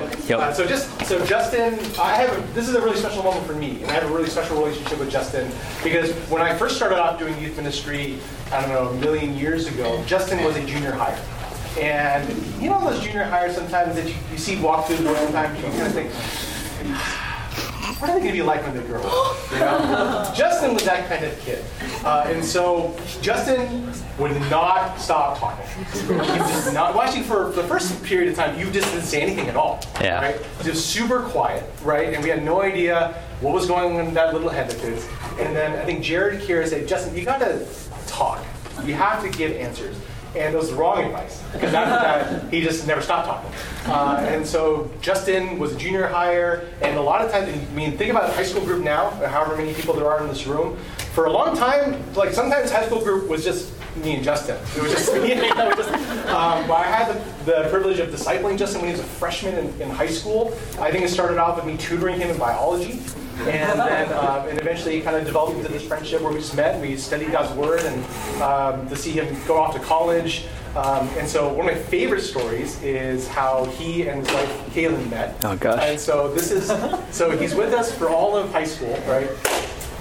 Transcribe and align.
But 0.00 0.28
Yep. 0.28 0.38
uh, 0.38 0.52
so 0.52 0.66
just 0.66 1.06
so 1.06 1.24
Justin, 1.26 1.78
I 2.00 2.14
have 2.16 2.36
a, 2.36 2.52
this 2.54 2.68
is 2.68 2.74
a 2.74 2.80
really 2.80 2.96
special 2.96 3.22
moment 3.22 3.46
for 3.46 3.54
me, 3.54 3.82
and 3.82 3.90
I 3.90 3.94
have 3.94 4.10
a 4.10 4.14
really 4.14 4.28
special 4.28 4.56
relationship 4.58 4.98
with 4.98 5.10
Justin 5.10 5.50
because 5.82 6.10
when 6.30 6.42
I 6.42 6.54
first 6.56 6.76
started 6.76 6.98
off 6.98 7.18
doing 7.18 7.38
youth 7.38 7.56
ministry, 7.56 8.18
I 8.52 8.60
don't 8.60 8.70
know, 8.70 8.88
a 8.88 8.94
million 8.94 9.36
years 9.36 9.66
ago, 9.66 10.02
Justin 10.06 10.42
was 10.44 10.56
a 10.56 10.64
junior 10.64 10.92
higher. 10.92 11.18
And 11.78 12.28
you 12.62 12.70
know 12.70 12.80
those 12.88 13.02
junior 13.02 13.24
highers 13.24 13.52
sometimes 13.54 13.96
that 13.96 14.06
you, 14.08 14.14
you 14.30 14.38
see 14.38 14.60
walk 14.60 14.86
through 14.86 14.96
the 14.96 15.04
door 15.04 15.16
sometimes 15.16 15.58
you 15.58 15.64
kind 15.70 15.82
of 15.86 15.92
think, 15.92 16.10
what 18.00 18.10
are 18.10 18.14
they 18.14 18.20
going 18.20 18.32
to 18.32 18.38
be 18.38 18.42
like 18.42 18.62
when 18.62 18.76
they 18.76 18.82
grow 18.84 19.02
up? 19.02 19.36
You 19.52 19.58
know? 19.58 20.32
Justin 20.36 20.74
was 20.74 20.84
that 20.84 21.08
kind 21.08 21.24
of 21.24 21.38
kid. 21.40 21.64
Uh, 22.04 22.24
and 22.28 22.44
so 22.44 22.94
Justin 23.22 23.90
would 24.18 24.38
not 24.50 25.00
stop 25.00 25.38
talking. 25.38 25.66
He 25.92 26.38
just 26.38 26.72
not, 26.74 26.94
well, 26.94 27.02
actually, 27.02 27.22
for, 27.22 27.50
the 27.50 27.64
first 27.64 28.02
period 28.04 28.28
of 28.28 28.36
time, 28.36 28.58
you 28.58 28.70
just 28.70 28.92
didn't 28.92 29.06
say 29.06 29.22
anything 29.22 29.48
at 29.48 29.56
all. 29.56 29.80
Yeah. 30.00 30.20
Right? 30.20 30.46
Just 30.62 30.90
super 30.90 31.22
quiet, 31.22 31.64
right? 31.82 32.12
And 32.12 32.22
we 32.22 32.28
had 32.28 32.44
no 32.44 32.60
idea 32.60 33.14
what 33.40 33.54
was 33.54 33.66
going 33.66 33.98
on 33.98 34.06
in 34.06 34.14
that 34.14 34.34
little 34.34 34.50
head 34.50 34.70
of 34.70 34.80
his. 34.80 35.08
And 35.38 35.56
then 35.56 35.78
I 35.78 35.84
think 35.84 36.04
Jared 36.04 36.42
Kira 36.42 36.68
said, 36.68 36.86
Justin, 36.86 37.16
you 37.16 37.24
got 37.24 37.38
to 37.38 37.66
talk. 38.06 38.44
You 38.84 38.94
have 38.94 39.22
to 39.22 39.30
give 39.30 39.52
answers. 39.52 39.96
And 40.36 40.54
it 40.54 40.58
was 40.58 40.70
the 40.70 40.76
wrong 40.76 41.04
advice 41.04 41.42
because 41.52 41.74
after 41.74 41.90
that, 42.42 42.52
he 42.52 42.60
just 42.60 42.86
never 42.86 43.00
stopped 43.00 43.26
talking. 43.28 43.50
Uh, 43.86 44.16
and 44.28 44.46
so 44.46 44.90
Justin 45.00 45.58
was 45.58 45.74
a 45.74 45.78
junior 45.78 46.06
higher, 46.06 46.68
and 46.82 46.96
a 46.96 47.02
lot 47.02 47.24
of 47.24 47.30
times, 47.30 47.48
I 47.48 47.74
mean, 47.74 47.96
think 47.96 48.10
about 48.10 48.26
the 48.26 48.32
high 48.32 48.42
school 48.42 48.64
group 48.64 48.82
now, 48.82 49.08
or 49.22 49.28
however 49.28 49.56
many 49.56 49.74
people 49.74 49.94
there 49.94 50.10
are 50.10 50.20
in 50.22 50.28
this 50.28 50.46
room. 50.46 50.76
For 51.12 51.26
a 51.26 51.32
long 51.32 51.56
time, 51.56 52.02
like 52.14 52.32
sometimes 52.32 52.72
high 52.72 52.86
school 52.86 53.02
group 53.02 53.28
was 53.28 53.44
just 53.44 53.72
me 53.96 54.16
and 54.16 54.24
Justin. 54.24 54.56
It 54.76 54.82
was 54.82 54.92
just 54.92 55.12
me 55.22 55.32
and 55.32 55.40
him. 55.40 55.52
It 55.56 55.76
just, 55.76 55.90
um, 56.28 56.66
but 56.66 56.74
I 56.74 56.84
had 56.84 57.14
the, 57.14 57.44
the 57.44 57.68
privilege 57.68 57.98
of 58.00 58.08
discipling 58.08 58.58
Justin 58.58 58.80
when 58.80 58.90
he 58.90 58.96
was 58.96 59.00
a 59.00 59.08
freshman 59.08 59.54
in, 59.54 59.82
in 59.82 59.90
high 59.90 60.08
school. 60.08 60.56
I 60.80 60.90
think 60.90 61.04
it 61.04 61.10
started 61.10 61.38
off 61.38 61.56
with 61.56 61.66
me 61.66 61.76
tutoring 61.76 62.18
him 62.18 62.30
in 62.30 62.38
biology. 62.38 63.00
And 63.40 63.78
then, 63.78 64.12
um, 64.12 64.48
and 64.48 64.58
eventually, 64.60 65.00
kind 65.00 65.16
of 65.16 65.24
developed 65.24 65.56
into 65.56 65.70
this 65.70 65.86
friendship 65.86 66.22
where 66.22 66.32
we 66.32 66.38
just 66.38 66.56
met, 66.56 66.80
we 66.80 66.96
studied 66.96 67.32
God's 67.32 67.52
Word, 67.54 67.80
and 67.80 68.42
um, 68.42 68.88
to 68.88 68.96
see 68.96 69.12
him 69.12 69.36
go 69.46 69.56
off 69.56 69.74
to 69.74 69.80
college. 69.80 70.46
Um, 70.76 71.08
and 71.18 71.28
so, 71.28 71.52
one 71.52 71.68
of 71.68 71.74
my 71.74 71.80
favorite 71.80 72.22
stories 72.22 72.82
is 72.82 73.28
how 73.28 73.64
he 73.64 74.08
and 74.08 74.24
his 74.24 74.34
wife 74.34 74.66
Kaylin 74.74 75.10
met. 75.10 75.36
Oh, 75.44 75.56
gosh. 75.56 75.82
And 75.82 76.00
so 76.00 76.32
this 76.32 76.50
is, 76.50 76.66
so 77.10 77.36
he's 77.36 77.54
with 77.54 77.72
us 77.72 77.96
for 77.96 78.08
all 78.08 78.36
of 78.36 78.50
high 78.52 78.64
school, 78.64 78.94
right? 79.06 79.28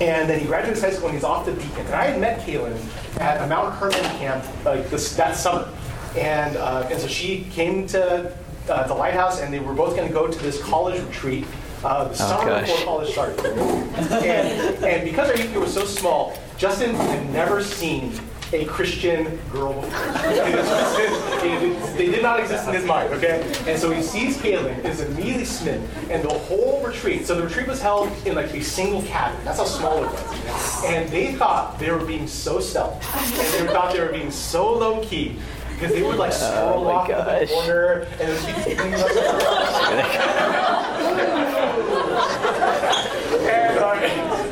And 0.01 0.29
then 0.29 0.39
he 0.39 0.45
graduates 0.45 0.81
high 0.81 0.89
school 0.89 1.07
and 1.07 1.15
he's 1.15 1.23
off 1.23 1.45
to 1.45 1.53
Beacon. 1.53 1.85
And 1.85 1.95
I 1.95 2.05
had 2.05 2.19
met 2.19 2.39
Kaylin 2.39 2.77
at 3.19 3.41
a 3.41 3.47
Mount 3.47 3.75
Hermon 3.75 4.01
camp 4.17 4.43
like 4.65 4.89
this, 4.89 5.15
that 5.15 5.35
summer. 5.35 5.69
And, 6.17 6.57
uh, 6.57 6.87
and 6.91 6.99
so 6.99 7.07
she 7.07 7.43
came 7.51 7.87
to 7.87 8.35
uh, 8.69 8.87
the 8.87 8.93
lighthouse 8.93 9.41
and 9.41 9.53
they 9.53 9.59
were 9.59 9.73
both 9.73 9.95
going 9.95 10.07
to 10.07 10.13
go 10.13 10.27
to 10.27 10.39
this 10.39 10.61
college 10.61 10.99
retreat 11.03 11.45
uh, 11.83 12.07
the 12.07 12.15
summer 12.15 12.61
before 12.61 12.85
college 12.85 13.11
started. 13.11 13.45
and, 13.45 14.83
and 14.83 15.03
because 15.03 15.29
our 15.29 15.37
youth 15.37 15.51
group 15.51 15.65
was 15.65 15.73
so 15.73 15.85
small, 15.85 16.37
Justin 16.57 16.95
had 16.95 17.29
never 17.31 17.63
seen 17.63 18.13
a 18.53 18.65
Christian 18.65 19.39
girl 19.51 19.73
before. 19.73 19.91
they 21.97 22.05
did 22.05 22.21
not 22.21 22.39
exist 22.39 22.67
in 22.67 22.75
his 22.75 22.85
mind, 22.85 23.11
okay? 23.13 23.41
And 23.67 23.79
so 23.79 23.91
he 23.91 24.01
sees 24.01 24.37
Kaylin, 24.37 24.83
is 24.85 25.01
immediately 25.01 25.45
smitten, 25.45 25.87
and 26.09 26.23
the 26.23 26.33
whole 26.33 26.85
retreat, 26.85 27.25
so 27.25 27.35
the 27.35 27.43
retreat 27.43 27.67
was 27.67 27.81
held 27.81 28.11
in 28.25 28.35
like 28.35 28.53
a 28.53 28.61
single 28.61 29.01
cabin. 29.03 29.43
That's 29.43 29.57
how 29.57 29.65
small 29.65 30.03
it 30.03 30.11
was. 30.11 30.85
And 30.85 31.09
they 31.09 31.33
thought 31.33 31.79
they 31.79 31.91
were 31.91 32.05
being 32.05 32.27
so 32.27 32.59
stealth, 32.59 33.03
and 33.15 33.67
they 33.67 33.73
thought 33.73 33.93
they 33.93 33.99
were 33.99 34.11
being 34.11 34.31
so 34.31 34.73
low 34.73 35.03
key. 35.03 35.37
Because 35.73 35.91
they 35.93 36.03
would 36.03 36.17
like 36.17 36.31
stroll 36.33 36.83
my 36.85 36.91
off 36.91 37.07
to 37.07 37.13
the 37.13 37.23
gosh. 37.23 37.49
corner 37.49 38.05
and 38.19 38.21
it 38.21 38.29
would 38.29 38.45
be 38.45 38.51
things 38.53 38.77
and, 43.43 43.77
uh, 43.77 43.93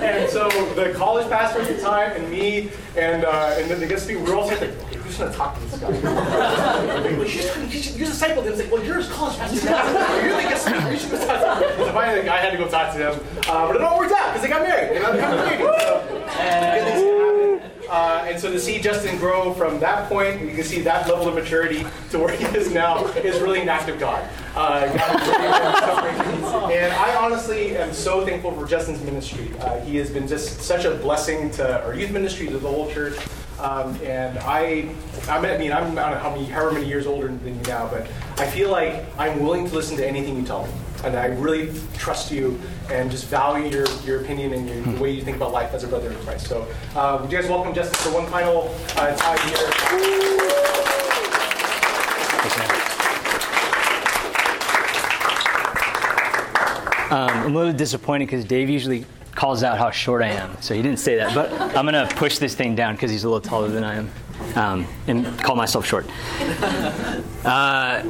and 0.01 0.29
so 0.29 0.49
the 0.75 0.91
college 0.93 1.27
pastor 1.29 1.61
at 1.61 1.67
the 1.67 1.81
time 1.81 2.11
and 2.13 2.29
me 2.29 2.69
and 2.97 3.23
uh, 3.25 3.55
and 3.57 3.69
then 3.69 3.79
the 3.79 3.87
guest 3.87 4.03
speaker, 4.05 4.19
we 4.19 4.29
were 4.29 4.35
all 4.35 4.47
saying, 4.47 4.59
like, 4.61 4.69
okay, 4.87 4.97
who's 4.97 5.17
going 5.17 5.31
to 5.31 5.37
talk 5.37 5.55
to 5.55 5.61
this 5.65 5.79
guy? 5.79 5.91
Like, 7.01 7.17
well, 7.17 7.23
you 7.23 7.27
should, 7.27 7.73
you 7.73 7.81
should, 7.81 7.95
you're 7.95 8.07
discipled. 8.07 8.39
And 8.39 8.47
it's 8.49 8.59
like, 8.59 8.71
well, 8.71 8.83
you're 8.83 8.97
his 8.97 9.07
college 9.09 9.37
pastor 9.37 9.65
now. 9.65 10.15
You're 10.23 10.35
the 10.35 10.41
guest 10.43 10.65
speaker. 10.65 10.91
You 10.91 10.97
should 10.97 11.11
go 11.11 11.25
talk 11.25 11.59
to 11.59 11.67
him. 11.67 11.77
So 11.77 11.91
finally, 11.93 12.29
I 12.29 12.37
had 12.37 12.51
to 12.51 12.57
go 12.57 12.67
talk 12.67 12.91
to 12.93 12.99
them. 12.99 13.19
Uh, 13.47 13.67
but 13.67 13.75
it 13.75 13.81
all 13.81 13.97
worked 13.97 14.13
out 14.13 14.27
because 14.33 14.41
they 14.41 14.47
got 14.49 14.61
married. 14.61 14.97
They 14.97 15.01
got 15.01 15.15
married. 15.15 15.59
So, 15.59 16.01
good 16.09 16.85
things 16.85 17.01
can 17.01 17.17
happen. 17.17 17.80
Uh, 17.91 18.25
and 18.25 18.39
so 18.39 18.49
to 18.49 18.57
see 18.57 18.79
Justin 18.79 19.17
grow 19.17 19.53
from 19.53 19.77
that 19.81 20.07
point, 20.07 20.39
you 20.39 20.55
can 20.55 20.63
see 20.63 20.79
that 20.79 21.09
level 21.09 21.27
of 21.27 21.35
maturity 21.35 21.85
to 22.09 22.19
where 22.19 22.33
he 22.33 22.45
is 22.57 22.73
now 22.73 23.05
is 23.07 23.41
really 23.41 23.59
an 23.59 23.67
act 23.67 23.89
of 23.89 23.99
God. 23.99 24.25
Uh, 24.55 24.87
and 26.71 26.93
I 26.93 27.15
honestly 27.17 27.75
am 27.75 27.91
so 27.91 28.25
thankful 28.25 28.53
for 28.53 28.65
Justin's 28.65 29.01
ministry. 29.01 29.51
Uh, 29.59 29.81
he 29.81 29.97
has 29.97 30.09
been 30.09 30.25
just 30.25 30.61
such 30.61 30.85
a 30.85 30.95
blessing 30.95 31.51
to 31.51 31.83
our 31.83 31.93
youth 31.93 32.11
ministry, 32.11 32.47
to 32.47 32.57
the 32.57 32.69
whole 32.69 32.89
church. 32.93 33.17
Um, 33.59 33.93
and 34.03 34.39
I, 34.39 34.95
I 35.27 35.57
mean, 35.57 35.73
I'm 35.73 35.97
I 35.99 36.01
don't 36.01 36.13
know 36.13 36.17
how 36.17 36.33
many, 36.33 36.45
however 36.45 36.71
many 36.71 36.87
years 36.87 37.05
older 37.05 37.27
than 37.27 37.55
you 37.55 37.61
now, 37.63 37.89
but 37.89 38.07
I 38.37 38.49
feel 38.49 38.71
like 38.71 39.03
I'm 39.19 39.41
willing 39.43 39.67
to 39.67 39.75
listen 39.75 39.97
to 39.97 40.07
anything 40.07 40.37
you 40.37 40.43
tell 40.43 40.65
me. 40.65 40.71
And 41.03 41.17
I 41.17 41.25
really 41.27 41.73
trust 41.97 42.31
you 42.31 42.59
and 42.91 43.09
just 43.09 43.25
value 43.25 43.69
your, 43.69 43.87
your 44.01 44.21
opinion 44.21 44.53
and 44.53 44.69
your, 44.69 44.81
the 44.81 45.01
way 45.01 45.11
you 45.11 45.23
think 45.23 45.37
about 45.37 45.51
life 45.51 45.73
as 45.73 45.83
a 45.83 45.87
brother 45.87 46.11
in 46.11 46.17
Christ. 46.19 46.47
So, 46.47 46.67
uh, 46.95 47.17
would 47.21 47.31
you 47.31 47.39
guys 47.39 47.49
welcome 47.49 47.73
Justin 47.73 48.11
for 48.11 48.17
one 48.17 48.29
final 48.29 48.69
uh, 48.95 49.15
time 49.15 49.39
here? 49.47 50.61
Um, 57.11 57.29
I'm 57.29 57.55
a 57.55 57.57
little 57.57 57.73
disappointed 57.73 58.27
because 58.27 58.45
Dave 58.45 58.69
usually 58.69 59.05
calls 59.35 59.63
out 59.63 59.77
how 59.77 59.91
short 59.91 60.21
I 60.21 60.29
am, 60.29 60.55
so 60.61 60.73
he 60.73 60.81
didn't 60.81 60.99
say 60.99 61.17
that. 61.17 61.35
But 61.35 61.51
I'm 61.75 61.83
gonna 61.83 62.07
push 62.15 62.37
this 62.37 62.55
thing 62.55 62.73
down 62.73 62.95
because 62.95 63.11
he's 63.11 63.25
a 63.25 63.29
little 63.29 63.41
taller 63.41 63.67
than 63.67 63.83
I 63.83 63.95
am, 63.95 64.09
um, 64.55 64.87
and 65.07 65.37
call 65.39 65.57
myself 65.57 65.85
short. 65.85 66.05
Uh, 67.43 68.03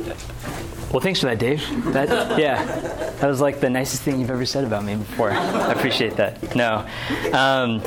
well, 0.91 0.99
thanks 0.99 1.19
for 1.19 1.27
that, 1.27 1.39
Dave. 1.39 1.61
That 1.93 2.37
yeah, 2.39 2.63
that 3.19 3.27
was 3.27 3.41
like 3.41 3.59
the 3.59 3.69
nicest 3.69 4.01
thing 4.03 4.19
you've 4.19 4.29
ever 4.29 4.45
said 4.45 4.63
about 4.63 4.83
me 4.83 4.95
before. 4.95 5.31
I 5.31 5.71
appreciate 5.71 6.17
that. 6.17 6.55
No. 6.55 6.85
Um, 7.33 7.81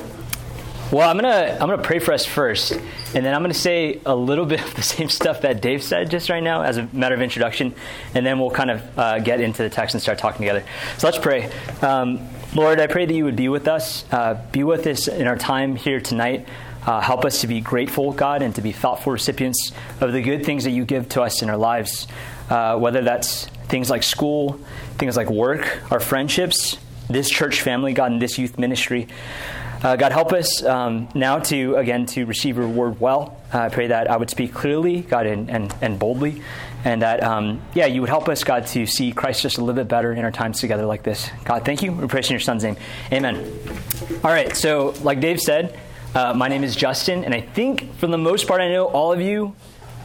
well, 0.93 1.09
I'm 1.09 1.17
gonna 1.17 1.57
I'm 1.61 1.69
gonna 1.69 1.83
pray 1.83 1.99
for 1.99 2.13
us 2.13 2.25
first, 2.25 2.73
and 2.73 3.25
then 3.25 3.35
I'm 3.35 3.43
gonna 3.43 3.55
say 3.55 4.01
a 4.07 4.15
little 4.15 4.47
bit 4.55 4.63
of 4.63 4.75
the 4.75 4.83
same 4.83 5.09
stuff 5.09 5.41
that 5.43 5.61
Dave 5.61 5.83
said 5.83 6.11
just 6.11 6.31
right 6.31 6.43
now 6.43 6.63
as 6.63 6.77
a 6.77 6.89
matter 6.93 7.15
of 7.15 7.21
introduction, 7.21 7.75
and 8.15 8.25
then 8.25 8.39
we'll 8.39 8.51
kind 8.51 8.71
of 8.71 8.99
uh, 8.99 9.19
get 9.19 9.41
into 9.41 9.63
the 9.63 9.71
text 9.71 9.95
and 9.95 10.03
start 10.03 10.19
talking 10.19 10.39
together. 10.39 10.63
So 10.99 11.07
let's 11.07 11.19
pray. 11.19 11.51
Um, 11.83 12.29
Lord, 12.55 12.79
I 12.79 12.87
pray 12.87 13.07
that 13.07 13.15
you 13.15 13.25
would 13.25 13.35
be 13.35 13.49
with 13.49 13.67
us, 13.67 14.05
uh, 14.13 14.41
be 14.53 14.63
with 14.63 14.87
us 14.87 15.09
in 15.09 15.27
our 15.27 15.37
time 15.37 15.75
here 15.75 16.01
tonight. 16.01 16.47
Uh, 16.87 17.01
help 17.01 17.25
us 17.25 17.41
to 17.41 17.47
be 17.47 17.61
grateful, 17.61 18.13
God, 18.13 18.43
and 18.43 18.55
to 18.55 18.63
be 18.63 18.71
thoughtful 18.71 19.13
recipients 19.13 19.73
of 20.01 20.13
the 20.13 20.21
good 20.21 20.45
things 20.45 20.65
that 20.65 20.71
you 20.71 20.85
give 20.85 21.09
to 21.11 21.23
us 21.23 21.41
in 21.43 21.49
our 21.49 21.57
lives, 21.57 22.07
uh, 22.51 22.79
whether 22.79 23.03
that's 23.03 23.47
things 23.69 23.91
like 23.91 24.03
school, 24.03 24.61
things 24.99 25.17
like 25.17 25.31
work, 25.31 25.81
our 25.91 26.01
friendships, 26.01 26.79
this 27.09 27.29
church 27.31 27.63
family, 27.63 27.93
God, 27.93 28.13
and 28.13 28.23
this 28.23 28.39
youth 28.39 28.59
ministry. 28.59 29.09
Uh, 29.83 29.97
God, 29.97 30.13
help 30.13 30.33
us 30.33 30.65
um, 30.65 31.09
now 31.15 31.39
to, 31.41 31.77
again, 31.77 32.07
to 32.07 32.25
receive 32.25 32.57
your 32.57 32.69
word 32.69 33.01
well. 33.01 33.39
Uh, 33.53 33.59
I 33.59 33.69
pray 33.69 33.89
that 33.89 34.11
I 34.11 34.17
would 34.17 34.31
speak 34.31 34.55
clearly, 34.55 35.03
God, 35.03 35.27
and, 35.27 35.51
and, 35.51 35.75
and 35.83 35.99
boldly. 35.99 36.41
And 36.87 37.03
that, 37.03 37.23
um, 37.23 37.61
yeah, 37.75 37.85
you 37.85 38.01
would 38.01 38.09
help 38.09 38.29
us, 38.31 38.45
God, 38.45 38.67
to 38.69 38.87
see 38.87 39.13
Christ 39.13 39.43
just 39.43 39.59
a 39.59 39.61
little 39.61 39.75
bit 39.75 39.89
better 39.89 40.13
in 40.13 40.25
our 40.25 40.31
times 40.31 40.61
together 40.61 40.87
like 40.87 41.03
this. 41.03 41.31
God, 41.45 41.67
thank 41.67 41.83
you. 41.83 41.93
We 41.93 42.07
praise 42.07 42.29
in 42.29 42.33
your 42.33 42.41
son's 42.41 42.65
name. 42.65 42.77
Amen. 43.13 43.37
All 44.23 44.31
right, 44.31 44.57
so 44.57 44.95
like 45.03 45.21
Dave 45.21 45.41
said, 45.41 45.79
uh, 46.15 46.33
my 46.33 46.49
name 46.49 46.65
is 46.65 46.77
Justin, 46.77 47.25
and 47.25 47.35
I 47.35 47.41
think 47.43 47.95
for 47.97 48.07
the 48.07 48.17
most 48.17 48.47
part 48.47 48.63
I 48.63 48.71
know 48.71 48.87
all 48.87 49.13
of 49.13 49.21
you, 49.21 49.55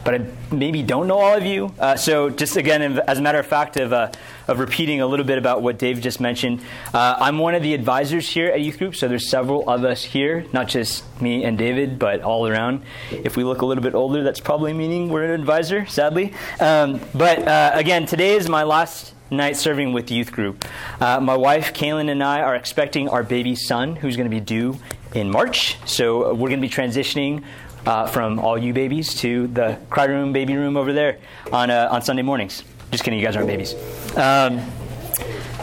but 0.04 0.14
I 0.14 0.26
maybe 0.50 0.82
don't 0.82 1.06
know 1.06 1.18
all 1.18 1.34
of 1.34 1.44
you. 1.44 1.74
Uh, 1.78 1.96
so, 1.96 2.30
just 2.30 2.56
again, 2.56 2.98
as 3.00 3.18
a 3.18 3.22
matter 3.22 3.38
of 3.38 3.46
fact, 3.46 3.76
of, 3.76 3.92
uh, 3.92 4.10
of 4.48 4.58
repeating 4.58 5.00
a 5.00 5.06
little 5.06 5.26
bit 5.26 5.38
about 5.38 5.62
what 5.62 5.78
Dave 5.78 6.00
just 6.00 6.20
mentioned, 6.20 6.60
uh, 6.94 7.16
I'm 7.18 7.38
one 7.38 7.54
of 7.54 7.62
the 7.62 7.74
advisors 7.74 8.28
here 8.28 8.48
at 8.48 8.60
Youth 8.60 8.78
Group. 8.78 8.96
So, 8.96 9.08
there's 9.08 9.28
several 9.28 9.68
of 9.68 9.84
us 9.84 10.02
here, 10.02 10.46
not 10.52 10.68
just 10.68 11.04
me 11.20 11.44
and 11.44 11.58
David, 11.58 11.98
but 11.98 12.22
all 12.22 12.46
around. 12.46 12.82
If 13.10 13.36
we 13.36 13.44
look 13.44 13.62
a 13.62 13.66
little 13.66 13.82
bit 13.82 13.94
older, 13.94 14.22
that's 14.22 14.40
probably 14.40 14.72
meaning 14.72 15.10
we're 15.10 15.24
an 15.24 15.38
advisor, 15.38 15.86
sadly. 15.86 16.32
Um, 16.60 17.00
but 17.14 17.46
uh, 17.46 17.72
again, 17.74 18.06
today 18.06 18.36
is 18.36 18.48
my 18.48 18.62
last 18.62 19.14
night 19.30 19.56
serving 19.56 19.92
with 19.92 20.10
youth 20.10 20.32
group. 20.32 20.64
Uh, 21.00 21.20
my 21.20 21.36
wife, 21.36 21.72
Kaylin, 21.72 22.10
and 22.10 22.22
I 22.22 22.40
are 22.40 22.56
expecting 22.56 23.08
our 23.08 23.22
baby 23.22 23.54
son, 23.54 23.96
who's 23.96 24.16
going 24.16 24.28
to 24.28 24.34
be 24.34 24.40
due 24.40 24.78
in 25.14 25.30
March. 25.30 25.76
So, 25.86 26.32
we're 26.34 26.48
going 26.48 26.60
to 26.60 26.66
be 26.66 26.72
transitioning 26.72 27.44
uh, 27.86 28.06
from 28.06 28.38
all 28.38 28.58
you 28.58 28.72
babies 28.72 29.14
to 29.16 29.46
the 29.48 29.78
cry 29.90 30.04
room, 30.04 30.32
baby 30.32 30.56
room 30.56 30.76
over 30.76 30.92
there 30.92 31.18
on, 31.52 31.70
uh, 31.70 31.88
on 31.90 32.02
Sunday 32.02 32.22
mornings. 32.22 32.62
Just 32.90 33.04
kidding, 33.04 33.18
you 33.18 33.24
guys 33.24 33.36
aren't 33.36 33.48
babies. 33.48 33.74
Um, 34.16 34.60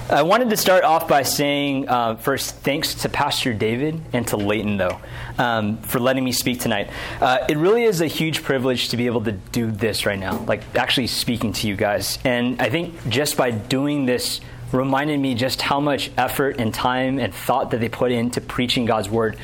I 0.10 0.22
wanted 0.22 0.50
to 0.52 0.58
start 0.58 0.86
off 0.86 1.10
by 1.10 1.24
saying 1.24 1.90
uh, 1.90 2.16
first, 2.16 2.56
thanks 2.56 2.94
to 3.02 3.10
Pastor 3.10 3.54
David 3.54 4.02
and 4.14 4.26
to 4.30 4.38
Leighton, 4.38 4.78
though, 4.78 5.02
um, 5.38 5.80
for 5.80 6.00
letting 6.00 6.24
me 6.24 6.32
speak 6.32 6.62
tonight. 6.62 6.90
Uh, 7.20 7.40
it 7.50 7.58
really 7.58 7.84
is 7.84 8.00
a 8.00 8.08
huge 8.08 8.42
privilege 8.42 8.88
to 8.90 8.98
be 8.98 9.08
able 9.08 9.22
to 9.26 9.34
do 9.34 9.70
this 9.70 10.06
right 10.06 10.18
now, 10.18 10.38
like 10.46 10.64
actually 10.78 11.08
speaking 11.08 11.52
to 11.52 11.68
you 11.68 11.76
guys. 11.76 12.20
And 12.24 12.62
I 12.62 12.70
think 12.70 13.10
just 13.10 13.36
by 13.36 13.52
doing 13.52 14.06
this, 14.06 14.40
reminded 14.72 15.20
me 15.20 15.34
just 15.34 15.62
how 15.62 15.80
much 15.80 16.12
effort 16.18 16.60
and 16.60 16.74
time 16.74 17.20
and 17.20 17.34
thought 17.34 17.72
that 17.72 17.80
they 17.80 17.90
put 17.90 18.12
into 18.12 18.42
preaching 18.42 18.86
God's 18.86 19.10
word 19.10 19.38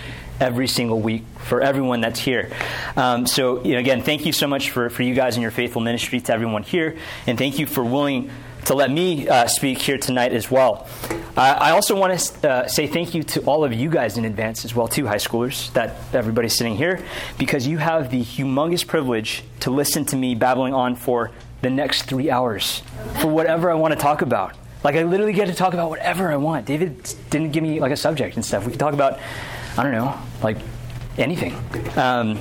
every 0.44 0.68
single 0.68 1.00
week 1.00 1.24
for 1.40 1.62
everyone 1.62 2.02
that's 2.02 2.20
here. 2.20 2.52
Um, 2.98 3.26
so, 3.26 3.64
you 3.64 3.74
know, 3.74 3.80
again, 3.80 4.02
thank 4.04 4.26
you 4.26 4.34
so 4.34 4.46
much 4.46 4.70
for, 4.72 4.90
for 4.90 5.04
you 5.04 5.16
guys 5.16 5.36
and 5.36 5.42
your 5.42 5.52
faithful 5.52 5.82
ministry 5.82 6.20
to 6.20 6.34
everyone 6.34 6.64
here. 6.64 6.98
And 7.26 7.38
thank 7.38 7.58
you 7.60 7.66
for 7.66 7.84
willing 7.84 8.30
to 8.66 8.74
let 8.76 8.92
me 8.92 9.28
uh, 9.28 9.48
speak 9.48 9.78
here 9.80 9.98
tonight 9.98 10.34
as 10.34 10.52
well. 10.52 10.88
Uh, 11.36 11.42
I 11.42 11.72
also 11.72 11.98
want 11.98 12.20
to 12.20 12.50
uh, 12.50 12.68
say 12.68 12.88
thank 12.88 13.16
you 13.16 13.24
to 13.24 13.42
all 13.42 13.64
of 13.64 13.74
you 13.74 13.90
guys 13.90 14.18
in 14.18 14.26
advance 14.26 14.66
as 14.66 14.76
well, 14.76 14.88
too, 14.88 15.08
high 15.08 15.16
schoolers, 15.16 15.72
that 15.74 15.96
everybody's 16.14 16.56
sitting 16.56 16.76
here, 16.76 17.04
because 17.38 17.66
you 17.66 17.78
have 17.78 18.12
the 18.12 18.22
humongous 18.22 18.86
privilege 18.86 19.44
to 19.62 19.72
listen 19.72 20.06
to 20.06 20.16
me 20.16 20.36
babbling 20.36 20.74
on 20.74 20.96
for 20.96 21.32
the 21.62 21.70
next 21.70 22.04
three 22.04 22.30
hours 22.30 22.84
for 23.20 23.28
whatever 23.28 23.72
I 23.72 23.76
want 23.76 23.94
to 23.94 24.00
talk 24.00 24.22
about. 24.22 24.56
Like, 24.84 24.96
I 24.96 25.04
literally 25.04 25.34
get 25.34 25.48
to 25.48 25.56
talk 25.56 25.74
about 25.74 25.90
whatever 25.90 26.32
I 26.32 26.36
want. 26.36 26.66
David 26.66 27.04
didn't 27.30 27.52
give 27.52 27.64
me 27.64 27.80
like 27.80 27.92
a 27.92 27.98
subject 27.98 28.36
and 28.36 28.46
stuff. 28.46 28.66
We 28.66 28.72
can 28.72 28.80
talk 28.80 28.94
about, 28.94 29.20
I 29.78 29.84
don't 29.84 29.92
know, 29.92 30.18
like 30.42 30.58
anything. 31.18 31.56
Um, 31.98 32.40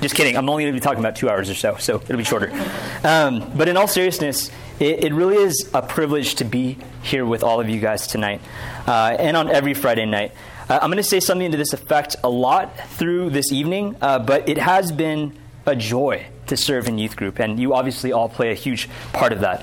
just 0.00 0.14
kidding. 0.14 0.36
I'm 0.36 0.48
only 0.48 0.64
going 0.64 0.74
to 0.74 0.80
be 0.80 0.82
talking 0.82 1.00
about 1.00 1.16
two 1.16 1.28
hours 1.28 1.50
or 1.50 1.54
so, 1.54 1.76
so 1.76 1.96
it'll 1.96 2.16
be 2.16 2.24
shorter. 2.24 2.50
Um, 3.02 3.52
but 3.54 3.68
in 3.68 3.76
all 3.76 3.88
seriousness, 3.88 4.50
it, 4.78 5.04
it, 5.04 5.12
really 5.12 5.36
is 5.36 5.70
a 5.72 5.82
privilege 5.82 6.36
to 6.36 6.44
be 6.44 6.78
here 7.02 7.24
with 7.24 7.42
all 7.42 7.60
of 7.60 7.68
you 7.68 7.80
guys 7.80 8.06
tonight 8.06 8.40
uh, 8.86 9.16
and 9.18 9.36
on 9.36 9.50
every 9.50 9.74
Friday 9.74 10.06
night. 10.06 10.32
Uh, 10.68 10.78
I'm 10.80 10.88
going 10.88 10.96
to 10.96 11.02
say 11.02 11.20
something 11.20 11.50
to 11.50 11.56
this 11.56 11.72
effect 11.72 12.16
a 12.24 12.30
lot 12.30 12.76
through 12.90 13.30
this 13.30 13.52
evening, 13.52 13.96
uh, 14.00 14.18
but 14.18 14.48
it 14.48 14.58
has 14.58 14.90
been 14.90 15.38
a 15.66 15.76
joy 15.76 16.26
to 16.46 16.56
serve 16.56 16.88
in 16.88 16.98
youth 16.98 17.16
group, 17.16 17.38
and 17.38 17.58
you 17.58 17.74
obviously 17.74 18.12
all 18.12 18.28
play 18.28 18.50
a 18.50 18.54
huge 18.54 18.88
part 19.12 19.32
of 19.32 19.40
that. 19.40 19.62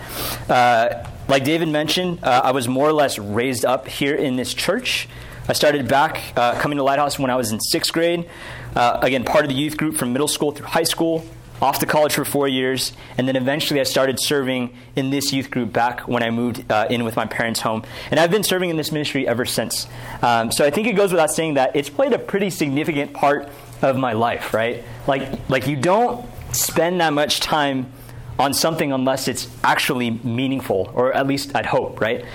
Uh, 0.49 1.07
like 1.27 1.43
David 1.43 1.69
mentioned, 1.69 2.23
uh, 2.23 2.41
I 2.43 2.51
was 2.51 2.67
more 2.67 2.87
or 2.87 2.93
less 2.93 3.19
raised 3.19 3.65
up 3.65 3.87
here 3.87 4.15
in 4.15 4.35
this 4.35 4.53
church. 4.53 5.07
I 5.47 5.53
started 5.53 5.87
back 5.87 6.33
uh, 6.35 6.59
coming 6.59 6.77
to 6.77 6.83
Lighthouse 6.83 7.17
when 7.17 7.31
I 7.31 7.35
was 7.35 7.51
in 7.51 7.59
sixth 7.59 7.91
grade. 7.91 8.29
Uh, 8.75 8.99
again, 9.01 9.23
part 9.23 9.43
of 9.43 9.49
the 9.49 9.55
youth 9.55 9.75
group 9.75 9.95
from 9.97 10.13
middle 10.13 10.27
school 10.27 10.51
through 10.51 10.67
high 10.67 10.83
school, 10.83 11.25
off 11.61 11.79
to 11.79 11.85
college 11.85 12.13
for 12.13 12.25
four 12.25 12.47
years, 12.47 12.93
and 13.17 13.27
then 13.27 13.35
eventually 13.35 13.79
I 13.79 13.83
started 13.83 14.19
serving 14.19 14.75
in 14.95 15.09
this 15.09 15.33
youth 15.33 15.51
group 15.51 15.73
back 15.73 16.07
when 16.07 16.23
I 16.23 16.29
moved 16.29 16.71
uh, 16.71 16.87
in 16.89 17.03
with 17.03 17.15
my 17.15 17.25
parents' 17.25 17.59
home. 17.61 17.83
And 18.09 18.19
I've 18.19 18.31
been 18.31 18.43
serving 18.43 18.69
in 18.69 18.77
this 18.77 18.91
ministry 18.91 19.27
ever 19.27 19.45
since. 19.45 19.87
Um, 20.21 20.51
so 20.51 20.65
I 20.65 20.69
think 20.69 20.87
it 20.87 20.93
goes 20.93 21.11
without 21.11 21.31
saying 21.31 21.55
that 21.55 21.75
it's 21.75 21.89
played 21.89 22.13
a 22.13 22.19
pretty 22.19 22.49
significant 22.49 23.13
part 23.13 23.49
of 23.81 23.97
my 23.97 24.13
life, 24.13 24.53
right? 24.53 24.83
Like, 25.07 25.49
like 25.49 25.67
you 25.67 25.75
don't 25.75 26.25
spend 26.53 27.01
that 27.01 27.13
much 27.13 27.39
time 27.39 27.91
on 28.39 28.53
something 28.53 28.91
unless 28.91 29.27
it's 29.27 29.47
actually 29.63 30.11
meaningful, 30.11 30.91
or 30.95 31.13
at 31.13 31.27
least 31.27 31.55
I'd 31.55 31.67
hope, 31.67 31.99
right? 32.01 32.25